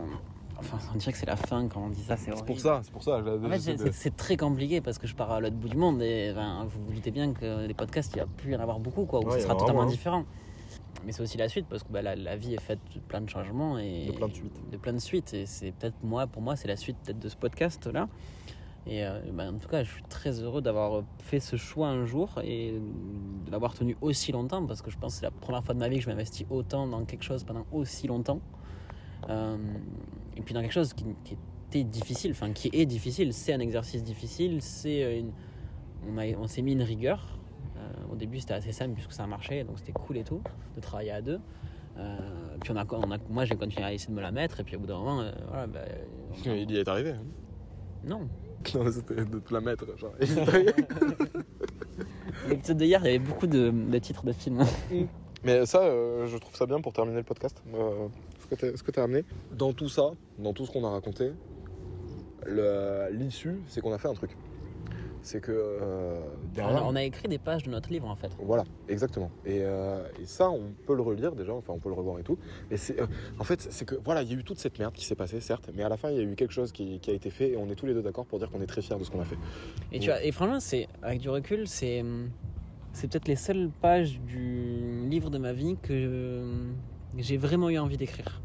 Enfin, 0.61 0.77
on 0.93 0.97
dirait 0.97 1.13
que 1.13 1.17
c'est 1.17 1.25
la 1.25 1.37
fin 1.37 1.69
quand 1.69 1.85
on 1.85 1.87
dit 1.89 2.01
ça, 2.01 2.17
c'est 2.17 2.35
C'est 2.35 2.45
pour 2.45 2.59
ça, 2.59 2.81
c'est 2.83 2.91
pour 2.91 3.01
ça. 3.01 3.21
En 3.21 3.49
fait, 3.49 3.91
c'est- 3.93 4.17
très 4.17 4.35
compliqué 4.35 4.81
parce 4.81 4.97
que 4.97 5.07
je 5.07 5.15
pars 5.15 5.31
à 5.31 5.39
l'autre 5.39 5.55
bout 5.55 5.69
du 5.69 5.77
monde 5.77 6.01
et 6.01 6.31
enfin, 6.33 6.65
vous 6.69 6.83
vous 6.85 6.91
doutez 6.95 7.11
bien 7.11 7.31
que 7.31 7.65
les 7.65 7.73
podcasts, 7.73 8.11
il 8.11 8.17
n'y 8.17 8.21
a 8.23 8.25
plus 8.25 8.51
y 8.51 8.55
en 8.57 8.59
avoir 8.59 8.77
beaucoup, 8.81 9.05
quoi, 9.05 9.21
où 9.21 9.29
Ouais, 9.29 9.35
ce 9.39 9.43
sera 9.43 9.53
totalement 9.55 9.75
vraiment, 9.83 9.89
différent. 9.91 10.25
Mais 11.05 11.13
c'est 11.13 11.21
aussi 11.23 11.37
la 11.37 11.47
suite 11.47 11.65
parce 11.69 11.83
que 11.83 11.93
bah, 11.93 12.01
la, 12.01 12.17
la 12.17 12.35
vie 12.35 12.55
est 12.55 12.61
faite 12.61 12.79
de 12.93 12.99
plein 12.99 13.21
de 13.21 13.29
changements 13.29 13.79
et 13.79 14.07
De 14.07 14.11
plein 14.11 14.27
de 14.27 14.33
suites. 14.33 14.69
de 14.69 14.75
plein 14.75 14.91
de 14.91 14.99
suites. 14.99 15.33
Et 15.33 15.45
c'est 15.45 15.71
peut-être 15.71 15.95
moi, 16.03 16.27
pour 16.27 16.41
moi, 16.41 16.57
c'est 16.57 16.67
la 16.67 16.75
suite 16.75 16.97
peut-être 17.05 17.19
de 17.19 17.29
ce 17.29 17.37
podcast-là. 17.37 18.09
Et 18.87 19.05
euh, 19.05 19.19
bah, 19.33 19.49
en 19.51 19.57
tout 19.57 19.67
cas, 19.67 19.83
je 19.83 19.91
suis 19.91 20.03
très 20.03 20.41
heureux 20.41 20.61
d'avoir 20.61 21.03
fait 21.19 21.39
ce 21.39 21.55
choix 21.57 21.89
un 21.89 22.05
jour 22.05 22.39
et 22.43 22.71
de 23.45 23.51
l'avoir 23.51 23.73
tenu 23.73 23.95
aussi 24.01 24.31
longtemps 24.31 24.65
parce 24.65 24.81
que 24.81 24.89
je 24.89 24.97
pense 24.97 25.13
que 25.13 25.19
c'est 25.19 25.25
la 25.25 25.31
première 25.31 25.63
fois 25.63 25.73
de 25.75 25.79
ma 25.79 25.89
vie 25.89 25.97
que 25.97 26.03
je 26.03 26.09
m'investis 26.09 26.45
autant 26.49 26.87
dans 26.87 27.03
quelque 27.05 27.23
chose 27.23 27.43
pendant 27.43 27.65
aussi 27.71 28.07
longtemps. 28.07 28.39
Euh, 29.29 29.57
et 30.37 30.41
puis 30.41 30.53
dans 30.53 30.61
quelque 30.61 30.71
chose 30.73 30.93
qui, 30.93 31.05
qui 31.23 31.37
était 31.67 31.83
difficile, 31.83 32.31
enfin 32.31 32.51
qui 32.51 32.69
est 32.73 32.85
difficile, 32.85 33.33
c'est 33.33 33.53
un 33.53 33.59
exercice 33.59 34.03
difficile, 34.03 34.61
c'est 34.61 35.03
euh, 35.03 35.19
une... 35.19 35.31
on, 36.09 36.17
a- 36.17 36.35
on 36.37 36.47
s'est 36.47 36.61
mis 36.63 36.71
une 36.71 36.81
rigueur. 36.81 37.37
Euh, 37.77 37.81
au 38.11 38.15
début 38.15 38.39
c'était 38.39 38.55
assez 38.55 38.71
simple 38.71 38.93
puisque 38.93 39.11
ça 39.11 39.27
marchait, 39.27 39.63
donc 39.65 39.77
c'était 39.77 39.91
cool 39.91 40.17
et 40.17 40.23
tout, 40.23 40.41
de 40.75 40.81
travailler 40.81 41.11
à 41.11 41.21
deux. 41.21 41.39
Puis 42.61 42.71
on 42.71 42.77
a, 42.77 42.85
on 42.91 43.11
a, 43.11 43.17
moi 43.29 43.43
j'ai 43.45 43.55
continué 43.57 43.83
à 43.85 43.93
essayer 43.93 44.09
de 44.09 44.15
me 44.15 44.21
la 44.21 44.31
mettre 44.31 44.61
et 44.61 44.63
puis 44.63 44.77
au 44.77 44.79
bout 44.79 44.87
d'un 44.87 44.97
moment, 44.99 45.23
voilà, 45.49 45.67
on- 45.67 46.53
Il 46.55 46.71
y 46.71 46.77
est 46.77 46.87
arrivé. 46.87 47.11
hein. 47.11 47.23
non. 48.05 48.21
Non, 48.75 48.91
c'était 48.91 49.25
de 49.25 49.39
te 49.39 49.53
la 49.53 49.61
mettre. 49.61 49.85
Genre. 49.97 50.13
L'épisode 52.49 52.77
d'hier, 52.77 53.01
il 53.03 53.05
y 53.05 53.15
avait 53.15 53.19
beaucoup 53.19 53.47
de, 53.47 53.71
de 53.71 53.99
titres 53.99 54.25
de 54.25 54.31
films. 54.31 54.63
Mais 55.43 55.65
ça, 55.65 55.83
euh, 55.83 56.27
je 56.27 56.37
trouve 56.37 56.55
ça 56.55 56.65
bien 56.65 56.81
pour 56.81 56.93
terminer 56.93 57.17
le 57.17 57.23
podcast. 57.23 57.61
euh, 57.73 58.07
ce 58.51 58.83
que 58.83 58.91
tu 58.91 58.99
as 58.99 59.03
amené. 59.03 59.23
Dans 59.51 59.73
tout 59.73 59.89
ça, 59.89 60.11
dans 60.37 60.53
tout 60.53 60.65
ce 60.65 60.71
qu'on 60.71 60.85
a 60.85 60.89
raconté, 60.89 61.31
l'issue, 63.11 63.59
c'est 63.67 63.81
qu'on 63.81 63.93
a 63.93 63.97
fait 63.97 64.07
un 64.07 64.13
truc. 64.13 64.31
C'est 65.21 65.41
que 65.41 65.51
euh, 65.51 66.15
On 66.57 66.61
a, 66.61 66.81
on 66.81 66.95
a 66.95 67.03
écrit 67.03 67.27
des 67.27 67.37
pages 67.37 67.63
de 67.63 67.69
notre 67.69 67.89
livre 67.89 68.07
en 68.07 68.15
fait. 68.15 68.31
Voilà, 68.39 68.63
exactement. 68.87 69.29
Et, 69.45 69.59
euh, 69.61 70.07
et 70.19 70.25
ça, 70.25 70.49
on 70.49 70.71
peut 70.85 70.95
le 70.95 71.01
relire 71.01 71.35
déjà, 71.35 71.53
enfin 71.53 71.73
on 71.73 71.79
peut 71.79 71.89
le 71.89 71.95
revoir 71.95 72.19
et 72.19 72.23
tout. 72.23 72.37
Mais 72.71 72.77
c'est, 72.77 72.99
euh, 72.99 73.05
en 73.37 73.43
fait, 73.43 73.61
c'est 73.69 73.85
que 73.85 73.95
voilà, 74.03 74.23
il 74.23 74.31
y 74.31 74.35
a 74.35 74.37
eu 74.37 74.43
toute 74.43 74.59
cette 74.59 74.79
merde 74.79 74.93
qui 74.93 75.05
s'est 75.05 75.15
passée, 75.15 75.41
certes, 75.41 75.69
mais 75.75 75.83
à 75.83 75.89
la 75.89 75.97
fin, 75.97 76.09
il 76.09 76.17
y 76.17 76.19
a 76.19 76.23
eu 76.23 76.35
quelque 76.35 76.53
chose 76.53 76.71
qui, 76.71 76.99
qui 76.99 77.11
a 77.11 77.13
été 77.13 77.29
fait 77.29 77.51
et 77.51 77.57
on 77.57 77.67
est 77.69 77.75
tous 77.75 77.85
les 77.85 77.93
deux 77.93 78.01
d'accord 78.01 78.25
pour 78.25 78.39
dire 78.39 78.49
qu'on 78.49 78.61
est 78.61 78.67
très 78.67 78.81
fiers 78.81 78.97
de 78.97 79.03
ce 79.03 79.11
qu'on 79.11 79.21
a 79.21 79.25
fait. 79.25 79.37
Et, 79.91 79.99
tu 79.99 80.09
vois, 80.09 80.23
et 80.23 80.31
franchement, 80.31 80.59
c'est, 80.59 80.87
avec 81.01 81.19
du 81.19 81.29
recul, 81.29 81.67
c'est, 81.67 82.03
c'est 82.93 83.07
peut-être 83.09 83.27
les 83.27 83.35
seules 83.35 83.69
pages 83.81 84.19
du 84.21 85.05
livre 85.09 85.29
de 85.29 85.37
ma 85.37 85.53
vie 85.53 85.75
que 85.81 86.43
j'ai 87.17 87.37
vraiment 87.37 87.69
eu 87.69 87.77
envie 87.77 87.97
d'écrire. 87.97 88.41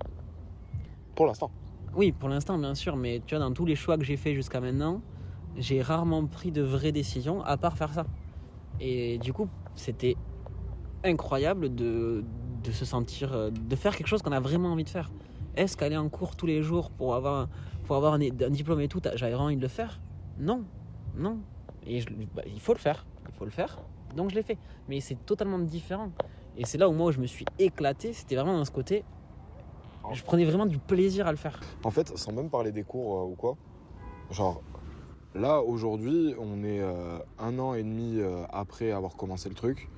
Pour 1.15 1.27
l'instant. 1.27 1.51
Oui, 1.97 2.11
pour 2.11 2.29
l'instant, 2.29 2.59
bien 2.59 2.75
sûr, 2.75 2.97
mais 2.97 3.23
tu 3.25 3.37
vois, 3.37 3.45
dans 3.45 3.53
tous 3.53 3.65
les 3.65 3.77
choix 3.77 3.97
que 3.97 4.05
j'ai 4.05 4.17
faits 4.17 4.35
jusqu'à 4.35 4.61
maintenant, 4.61 5.01
j'ai 5.57 5.83
rarement 5.83 6.27
pris 6.27 6.51
de 6.51 6.63
vraies 6.63 6.93
décisions 6.93 7.43
à 7.45 7.57
part 7.57 7.77
faire 7.77 7.93
ça. 7.93 8.07
Et 8.81 9.19
du 9.19 9.33
coup, 9.33 9.49
c'était 9.75 10.17
incroyable 11.05 11.75
de, 11.75 12.25
de 12.65 12.73
se 12.73 12.85
sentir, 12.85 13.33
euh, 13.33 13.51
de 13.51 13.77
faire 13.77 13.97
quelque 13.97 14.07
chose 14.07 14.23
qu'on 14.23 14.33
a 14.33 14.41
vraiment 14.41 14.73
envie 14.73 14.85
de 14.85 14.89
faire. 14.89 15.11
Est-ce 15.57 15.77
qu'aller 15.77 15.97
en 15.97 16.09
cours 16.09 16.35
tous 16.35 16.47
les 16.47 16.63
jours 16.63 16.91
pour 16.91 17.15
avoir, 17.15 17.49
pour 17.85 17.97
avoir 17.97 18.15
un, 18.15 18.19
diplôme 18.19 18.81
et 18.81 18.89
tout, 18.89 19.01
j'avais 19.15 19.33
vraiment 19.33 19.47
envie 19.47 19.57
de 19.57 19.63
le 19.63 19.69
faire? 19.69 20.01
Non, 20.39 20.65
non. 21.15 21.39
Et 21.87 22.03
bah, 22.35 22.43
il 22.47 22.61
faut 22.61 22.73
le 22.73 22.79
faire, 22.79 23.07
il 23.29 23.35
faut 23.35 23.45
le 23.45 23.51
faire. 23.51 23.79
Donc 24.17 24.31
je 24.31 24.35
l'ai 24.35 24.43
fait. 24.43 24.59
Mais 24.89 25.01
c'est 25.01 25.27
totalement 25.27 25.59
différent. 25.59 26.11
Et 26.57 26.65
c'est 26.65 26.79
là 26.79 26.89
où 26.89 26.93
moi 26.93 27.13
je 27.13 27.21
me 27.21 27.27
suis 27.27 27.45
éclaté, 27.59 28.13
c'était 28.13 28.37
vraiment 28.37 28.57
dans 28.57 28.65
ce 28.65 28.71
côté. 28.71 29.05
Je 30.13 30.23
prenais 30.23 30.45
vraiment 30.45 30.67
du 30.67 30.79
plaisir 30.79 31.27
à 31.27 31.31
le 31.31 31.37
faire. 31.37 31.61
En 31.83 31.91
fait, 31.91 32.17
sans 32.17 32.33
même 32.33 32.51
parler 32.51 32.73
des 32.73 32.83
cours 32.83 33.21
euh, 33.21 33.25
ou 33.25 33.35
quoi, 33.35 33.57
genre 34.31 34.61
là 35.35 35.61
aujourd'hui, 35.63 36.35
on 36.39 36.63
est 36.65 36.81
euh, 36.81 37.19
un 37.39 37.59
an 37.59 37.75
et 37.75 37.83
demi 37.83 38.19
euh, 38.19 38.45
après 38.51 38.93
avoir 38.93 39.17
commencé 39.17 39.49
le 39.49 39.55
truc. 39.55 39.89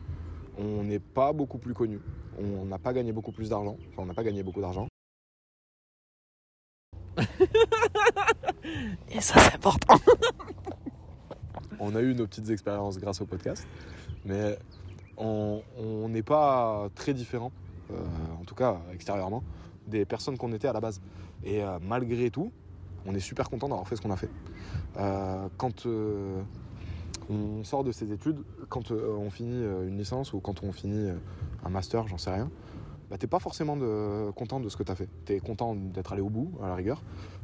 On 0.58 0.84
n'est 0.84 0.98
pas 1.00 1.32
beaucoup 1.32 1.58
plus 1.58 1.74
connu. 1.74 2.00
On 2.38 2.64
n'a 2.64 2.78
pas 2.78 2.92
gagné 2.92 3.12
beaucoup 3.12 3.32
plus 3.32 3.50
d'argent. 3.50 3.76
Enfin, 3.90 4.02
on 4.02 4.06
n'a 4.06 4.14
pas 4.14 4.24
gagné 4.24 4.42
beaucoup 4.42 4.60
d'argent. 4.60 4.88
Et 9.10 9.20
ça 9.20 9.38
c'est 9.38 9.54
important. 9.54 9.96
On 11.78 11.94
a 11.94 12.00
eu 12.00 12.14
nos 12.14 12.26
petites 12.26 12.48
expériences 12.50 12.98
grâce 12.98 13.20
au 13.20 13.26
podcast, 13.26 13.66
mais 14.24 14.58
on 15.18 15.62
n'est 16.08 16.22
pas 16.22 16.88
très 16.94 17.12
différent, 17.12 17.52
euh, 17.90 17.96
en 18.40 18.44
tout 18.44 18.54
cas 18.54 18.80
extérieurement, 18.94 19.44
des 19.86 20.06
personnes 20.06 20.38
qu'on 20.38 20.52
était 20.52 20.68
à 20.68 20.72
la 20.72 20.80
base. 20.80 21.02
Et 21.44 21.60
malgré 21.82 22.30
tout, 22.30 22.50
on 23.06 23.14
est 23.14 23.20
super 23.20 23.48
content 23.48 23.68
d'avoir 23.68 23.86
fait 23.88 23.96
ce 23.96 24.02
qu'on 24.02 24.10
a 24.10 24.16
fait. 24.16 24.30
Euh, 24.98 25.48
quand 25.56 25.86
euh, 25.86 26.42
on 27.30 27.64
sort 27.64 27.84
de 27.84 27.92
ses 27.92 28.12
études, 28.12 28.38
quand 28.68 28.90
euh, 28.90 29.16
on 29.18 29.30
finit 29.30 29.62
une 29.86 29.98
licence 29.98 30.32
ou 30.32 30.40
quand 30.40 30.62
on 30.62 30.72
finit 30.72 31.10
un 31.64 31.68
master, 31.68 32.08
j'en 32.08 32.18
sais 32.18 32.30
rien, 32.30 32.50
bah, 33.10 33.18
t'es 33.18 33.26
pas 33.26 33.38
forcément 33.38 33.76
content 34.32 34.60
de 34.60 34.68
ce 34.68 34.76
que 34.76 34.82
t'as 34.82 34.94
fait. 34.94 35.08
T'es 35.24 35.38
content 35.38 35.74
d'être 35.74 36.12
allé 36.12 36.22
au 36.22 36.30
bout, 36.30 36.52
à 36.62 36.68
la 36.68 36.74
rigueur, 36.74 37.02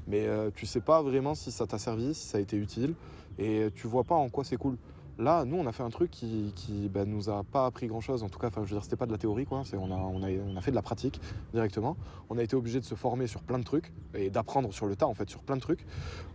mais 0.09 0.27
tu 0.55 0.67
sais 0.67 0.81
pas 0.81 1.03
vraiment 1.03 1.35
si 1.35 1.53
ça 1.53 1.67
t'a 1.67 1.79
servi, 1.79 2.15
si 2.15 2.27
ça 2.27 2.39
a 2.39 2.41
été 2.41 2.57
utile, 2.57 2.95
et 3.39 3.69
tu 3.75 3.87
vois 3.87 4.05
pas 4.05 4.17
en 4.17 4.29
quoi 4.29 4.45
c'est 4.45 4.57
cool. 4.57 4.77
Là, 5.23 5.45
nous, 5.45 5.57
on 5.57 5.67
a 5.69 5.73
fait 5.73 5.85
un 5.85 5.91
truc 5.91 6.11
qui, 6.11 6.53
qui 6.57 6.89
bah, 6.89 7.05
nous 7.05 7.31
a 7.31 7.45
pas 7.45 7.67
appris 7.67 7.87
grand 7.87 8.01
chose. 8.01 8.25
En 8.25 8.29
tout 8.29 8.41
cas, 8.41 8.51
je 8.53 8.61
veux 8.61 8.67
dire, 8.67 8.83
c'était 8.83 8.97
pas 8.97 9.07
de 9.07 9.13
la 9.13 9.19
théorie, 9.19 9.47
on, 9.51 10.57
a, 10.57 10.61
fait 10.61 10.73
de 10.73 10.77
la 10.77 10.83
pratique 10.83 11.21
directement. 11.53 11.97
On 12.29 12.39
a 12.39 12.43
été 12.43 12.57
obligé 12.57 12.81
de 12.81 12.85
se 12.85 12.97
former 12.97 13.29
sur 13.29 13.41
plein 13.43 13.61
de 13.61 13.65
trucs 13.65 13.93
et 14.15 14.31
d'apprendre 14.31 14.73
sur 14.75 14.87
le 14.87 14.97
tas, 14.97 15.07
en 15.07 15.15
fait, 15.15 15.31
sur 15.31 15.45
plein 15.45 15.55
de 15.55 15.61
trucs. 15.61 15.87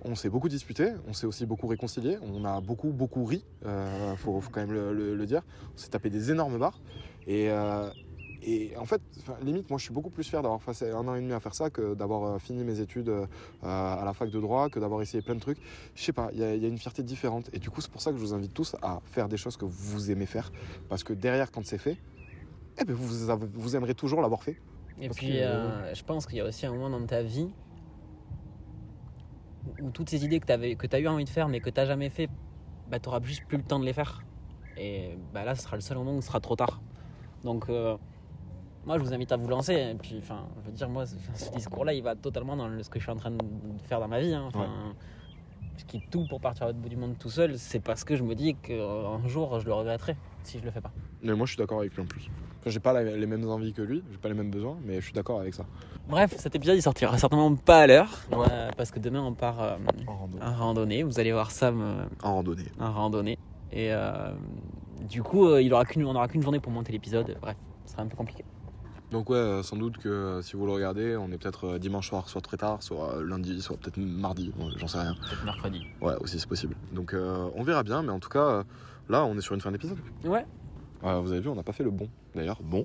On 0.06 0.16
s'est 0.16 0.30
beaucoup 0.30 0.48
disputé, 0.48 0.92
on 1.06 1.12
s'est 1.12 1.28
aussi 1.28 1.46
beaucoup 1.46 1.68
réconcilié. 1.68 2.18
On 2.22 2.46
a 2.46 2.62
beaucoup, 2.62 2.94
beaucoup 2.94 3.26
ri. 3.26 3.44
Euh, 3.66 4.16
faut, 4.16 4.40
faut 4.40 4.52
quand 4.52 4.66
même 4.66 4.72
le, 4.72 5.26
dire. 5.26 5.42
On 5.76 5.78
s'est 5.78 5.90
tapé 5.90 6.10
des 6.10 6.32
énormes 6.32 6.58
barres. 6.58 6.80
Euh, 7.28 7.92
et 8.44 8.76
en 8.78 8.86
fait, 8.86 9.02
limite, 9.42 9.70
moi, 9.70 9.78
je 9.80 9.84
suis 9.86 9.94
beaucoup 9.94 10.10
plus 10.10 10.24
fier 10.24 10.42
d'avoir 10.42 10.60
passé 10.62 10.90
un 10.92 11.08
an 11.08 11.16
et 11.16 11.22
demi 11.22 11.34
à 11.34 11.40
faire 11.40 11.56
ça 11.56 11.70
que 11.70 11.96
d'avoir 11.96 12.24
euh, 12.24 12.38
fini 12.40 12.64
mes 12.64 12.80
études 12.80 13.10
euh, 13.10 13.26
à 13.64 14.04
la 14.06 14.14
fac 14.14 14.30
de 14.30 14.40
droit, 14.40 14.70
que 14.70 14.80
d'avoir 14.80 15.02
essayé 15.02 15.22
plein 15.24 15.36
de 15.36 15.40
trucs. 15.40 15.60
Je 15.96 16.04
sais 16.04 16.14
pas, 16.14 16.30
il 16.34 16.40
y, 16.40 16.44
a- 16.44 16.54
il 16.56 16.62
y 16.62 16.66
a 16.66 16.70
une 16.70 16.78
fierté 16.78 17.04
différente. 17.04 17.50
Et 17.54 17.60
du 17.60 17.70
coup, 17.70 17.82
c'est 17.82 17.92
pour 17.92 18.02
ça 18.02 18.12
que 18.12 18.18
je 18.18 18.22
vous 18.22 18.34
invite 18.34 18.54
tous 18.54 18.76
à 18.82 19.00
faire 19.06 19.28
des 19.28 19.38
choses 19.38 19.58
que 19.58 19.66
vous 19.66 20.12
aimez 20.12 20.26
faire. 20.26 20.52
Parce 20.90 21.04
que 21.04 21.14
derrière, 21.14 21.52
quand 21.52 21.66
c'est 21.66 21.78
fait, 21.78 21.98
eh 22.80 22.86
ben, 22.86 22.94
vous, 22.96 23.50
vous 23.54 23.76
aimerez 23.76 23.96
toujours 23.96 24.22
l'avoir 24.22 24.44
fait. 24.44 24.58
Et 25.02 25.08
Parce 25.08 25.18
puis, 25.20 25.30
que- 25.30 25.42
euh, 25.44 25.94
je 25.94 26.04
pense 26.04 26.26
qu'il 26.28 26.38
y 26.38 26.42
a 26.42 26.46
aussi 26.46 26.66
un 26.66 26.72
moment 26.74 26.90
dans 26.90 27.06
ta 27.06 27.24
vie 27.24 27.50
où, 29.82 29.90
toutes 29.92 30.10
ces 30.10 30.24
idées 30.26 30.40
que 30.40 30.46
tu 30.46 30.96
as 30.96 31.00
eu 31.00 31.08
envie 31.08 31.24
de 31.26 31.30
faire 31.30 31.48
mais 31.50 31.60
que 31.60 31.70
tu 31.70 31.86
jamais 31.86 32.10
fait, 32.10 32.30
bah, 32.90 33.00
tu 33.00 33.10
n'auras 33.10 33.22
juste 33.22 33.46
plus 33.46 33.58
le 33.58 33.64
temps 33.64 33.80
de 33.80 33.86
les 33.86 33.94
faire. 33.94 34.22
Et 34.78 35.18
bah, 35.34 35.44
là, 35.44 35.56
ce 35.56 35.64
sera 35.64 35.76
le 35.76 35.82
seul 35.82 35.98
moment 35.98 36.16
où 36.16 36.22
ce 36.22 36.28
sera 36.28 36.40
trop 36.40 36.56
tard. 36.56 36.82
Donc, 37.44 37.70
euh, 37.70 37.98
moi, 38.88 38.98
je 38.98 39.04
vous 39.04 39.14
invite 39.14 39.32
à 39.32 39.38
vous 39.38 39.48
lancer. 39.48 39.74
Et 39.74 39.94
puis, 39.96 40.16
enfin, 40.18 40.46
je 40.64 40.68
veux 40.72 40.76
dire, 40.76 40.90
moi, 40.90 41.06
ce, 41.36 41.52
discours-là, 41.52 41.94
il 41.94 42.02
va 42.02 42.16
totalement 42.16 42.56
dans 42.56 42.68
le- 42.68 42.82
ce 42.82 42.90
que 42.90 42.98
je 43.00 43.04
suis 43.04 43.12
en 43.12 43.18
train 43.18 43.32
de 43.32 43.38
faire 43.84 44.00
dans 44.00 44.08
ma 44.08 44.20
vie. 44.20 44.34
hein. 44.34 44.46
Enfin, 44.48 44.68
Je 45.78 45.86
quitte 45.86 46.10
tout 46.10 46.26
pour 46.28 46.42
partir 46.42 46.64
à 46.64 46.68
l'autre 46.68 46.80
bout 46.80 46.90
du 46.90 46.96
monde 46.98 47.16
tout 47.20 47.30
seul. 47.30 47.60
C'est 47.60 47.80
parce 47.80 48.04
que 48.04 48.16
je 48.16 48.24
me 48.24 48.34
dis 48.34 48.56
qu'un 48.56 49.28
jour, 49.28 49.60
je 49.60 49.66
le 49.68 49.74
regretterai 49.74 50.16
si 50.44 50.58
je 50.58 50.64
le 50.66 50.72
fais 50.72 50.82
pas. 50.82 50.92
Mais 51.22 51.36
moi, 51.36 51.46
je 51.46 51.52
suis 51.52 51.58
d'accord 51.60 51.80
avec 51.82 51.94
lui 51.94 52.02
en 52.02 52.06
plus. 52.08 52.32
Enfin, 52.62 52.72
j'ai 52.72 52.80
pas 52.80 53.00
les 53.04 53.26
mêmes 53.28 53.48
envies 53.48 53.74
que 53.74 53.84
lui, 53.84 54.04
j'ai 54.12 54.18
pas 54.18 54.28
les 54.30 54.34
mêmes 54.34 54.50
besoins, 54.50 54.76
mais 54.84 54.96
je 54.96 55.02
suis 55.06 55.14
d'accord 55.14 55.40
avec 55.40 55.54
ça. 55.54 55.66
Bref, 56.10 56.34
cet 56.38 56.56
épisode 56.56 56.78
il 56.78 56.82
sortira 56.82 57.16
certainement 57.20 57.54
pas 57.56 57.82
à 57.82 57.88
l'heure 57.88 58.10
Ouais. 58.32 58.48
euh, 58.50 58.72
parce 58.76 58.90
que 58.92 58.98
demain 59.00 59.22
on 59.22 59.34
part 59.34 59.62
euh, 59.62 59.78
En 60.08 60.16
rando. 60.16 60.38
en 60.42 60.54
randonnée. 60.54 61.04
Vous 61.04 61.20
allez 61.20 61.32
voir 61.34 61.52
Sam 61.52 61.80
euh, 61.82 62.06
En 62.24 62.36
randonnée. 62.36 62.66
en 62.80 62.92
randonnée 62.94 63.38
et 63.72 63.92
euh, 63.94 64.32
du 65.08 65.22
coup 65.22 65.48
euh, 65.48 65.62
il 65.62 65.74
aura 65.74 65.84
qu'une, 65.86 66.06
on 66.06 66.16
aura 66.16 66.28
qu'une 66.30 66.42
journée 66.42 66.60
pour 66.62 66.72
monter 66.72 66.92
l'épisode. 66.94 67.38
Bref, 67.42 67.58
ce 67.86 67.92
sera 67.92 68.04
un 68.04 68.08
peu 68.08 68.16
compliqué. 68.16 68.44
Donc 69.12 69.30
ouais, 69.30 69.38
euh, 69.38 69.64
sans 69.64 69.78
doute 69.78 69.98
que 69.98 70.10
euh, 70.10 70.42
si 70.42 70.58
vous 70.58 70.66
le 70.66 70.72
regardez, 70.74 71.16
on 71.16 71.32
est 71.32 71.38
peut-être 71.38 71.66
euh, 71.66 71.80
dimanche 71.80 72.10
soir, 72.10 72.28
soit 72.28 72.42
très 72.42 72.58
tard, 72.58 72.84
soit 72.84 73.24
lundi, 73.24 73.62
soit 73.62 73.78
peut-être 73.78 73.98
mardi, 73.98 74.52
ouais, 74.60 74.66
j'en 74.76 74.88
sais 74.88 75.00
rien. 75.00 75.14
Peut-être 75.16 75.46
mercredi. 75.46 75.84
Ouais, 76.02 76.16
aussi 76.20 76.40
c'est 76.40 76.50
possible. 76.50 76.76
Donc 76.92 77.14
euh, 77.14 77.50
on 77.56 77.64
verra 77.64 77.84
bien, 77.84 78.04
mais 78.04 78.12
en 78.12 78.20
tout 78.20 78.30
cas, 78.30 78.64
là 79.08 79.24
on 79.26 79.38
est 79.38 79.42
sur 79.42 79.56
une 79.56 79.62
fin 79.62 79.72
d'épisode. 79.72 79.98
Ouais, 80.26 80.46
Ouais, 81.04 81.22
vous 81.22 81.32
avez 81.32 81.42
vu, 81.42 81.48
on 81.50 81.56
n'a 81.56 81.64
pas 81.64 81.74
fait 81.74 81.84
le 81.84 81.92
bon. 81.92 82.10
D'ailleurs, 82.36 82.60
bon. 82.62 82.84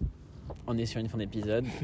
on 0.67 0.77
est 0.77 0.87
sur 0.87 1.01
une 1.01 1.09
fin 1.09 1.19
d'épisode. 1.19 1.65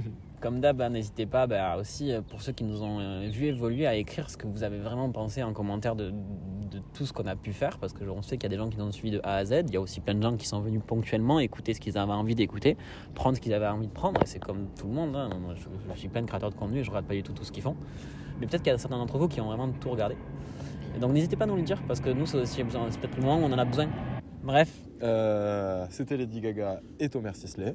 Comme 0.41 0.61
d'hab, 0.61 0.81
hein, 0.81 0.91
n'hésitez 0.91 1.27
pas 1.27 1.49
bah, 1.49 1.77
aussi 1.79 2.13
euh, 2.13 2.21
pour 2.21 2.43
ceux 2.43 2.53
qui 2.53 2.63
nous 2.63 2.83
ont 2.83 3.01
euh, 3.01 3.29
vu 3.29 3.47
évoluer 3.47 3.89
à 3.89 3.97
écrire 3.97 4.31
ce 4.31 4.37
que 4.37 4.47
vous 4.47 4.63
avez 4.63 4.79
vraiment 4.79 5.11
pensé 5.11 5.43
en 5.43 5.53
commentaire 5.53 5.97
de, 5.97 6.13
tout 6.95 7.07
ce 7.07 7.13
qu'on 7.13 7.27
a 7.27 7.35
pu 7.35 7.53
faire 7.53 7.79
parce 7.79 7.93
que 7.93 8.05
on 8.05 8.23
sait 8.23 8.37
qu'il 8.37 8.45
y 8.45 8.55
a 8.55 8.57
des 8.57 8.63
gens 8.63 8.69
qui 8.69 8.77
nous 8.77 8.85
ont 8.85 8.93
suivi 8.93 9.11
de 9.11 9.21
A 9.25 9.37
à 9.37 9.45
Z. 9.45 9.65
Il 9.67 9.75
y 9.75 9.77
a 9.77 9.81
aussi 9.81 10.01
plein 10.01 10.15
de 10.15 10.23
gens 10.23 10.37
qui 10.37 10.47
sont 10.47 10.61
venus 10.61 10.81
ponctuellement 10.87 11.41
écouter 11.41 11.75
ce 11.75 11.81
qu'ils 11.81 11.99
avaient 11.99 12.13
envie 12.13 12.37
d'écouter, 12.37 12.77
prendre 13.15 13.37
ce 13.37 13.41
qu'ils 13.41 13.55
avaient 13.55 13.67
envie 13.67 13.89
de 13.89 13.93
prendre. 13.93 14.23
Et 14.23 14.27
c'est 14.27 14.39
comme 14.39 14.69
tout 14.79 14.87
le 14.87 14.93
monde. 14.93 15.17
hein. 15.17 15.31
Je, 15.57 15.99
suis 15.99 16.09
plein 16.09 16.23
de 16.23 16.27
créateurs 16.27 16.51
de 16.51 16.55
contenu 16.55 16.81
et 16.81 16.85
je 16.85 16.91
regarde 16.91 17.07
pas 17.07 17.15
du 17.15 17.23
tout 17.25 17.33
tout 17.33 17.43
ce 17.43 17.51
qu'ils 17.51 17.63
font. 17.65 17.77
Mais 18.41 18.47
peut-être 18.47 18.63
qu'il 18.63 18.71
y 18.71 18.75
a 18.75 18.79
certains 18.79 18.99
d'entre 18.99 19.19
vous 19.19 19.27
qui 19.27 19.41
ont 19.41 19.47
vraiment 19.47 19.69
tout 19.81 19.91
regardé. 19.91 20.17
Donc 21.01 21.13
n'hésitez 21.13 21.35
pas 21.37 21.45
à 21.45 21.49
nous 21.49 21.57
le 21.57 21.63
dire 21.63 21.83
parce 21.89 22.01
que 22.01 22.11
nous, 22.11 22.27
c'est 22.27 22.65
peut-être 22.65 23.17
le 23.17 23.23
moment 23.23 23.39
où 23.39 23.45
on 23.45 23.53
en 23.53 23.59
a 23.59 23.65
besoin. 23.65 23.89
Bref, 24.45 24.71
Euh, 25.03 25.87
C'était 25.91 26.17
Lady 26.17 26.41
Gaga 26.41 26.81
et 26.99 27.09
Thomas 27.09 27.33
Sisley. 27.35 27.75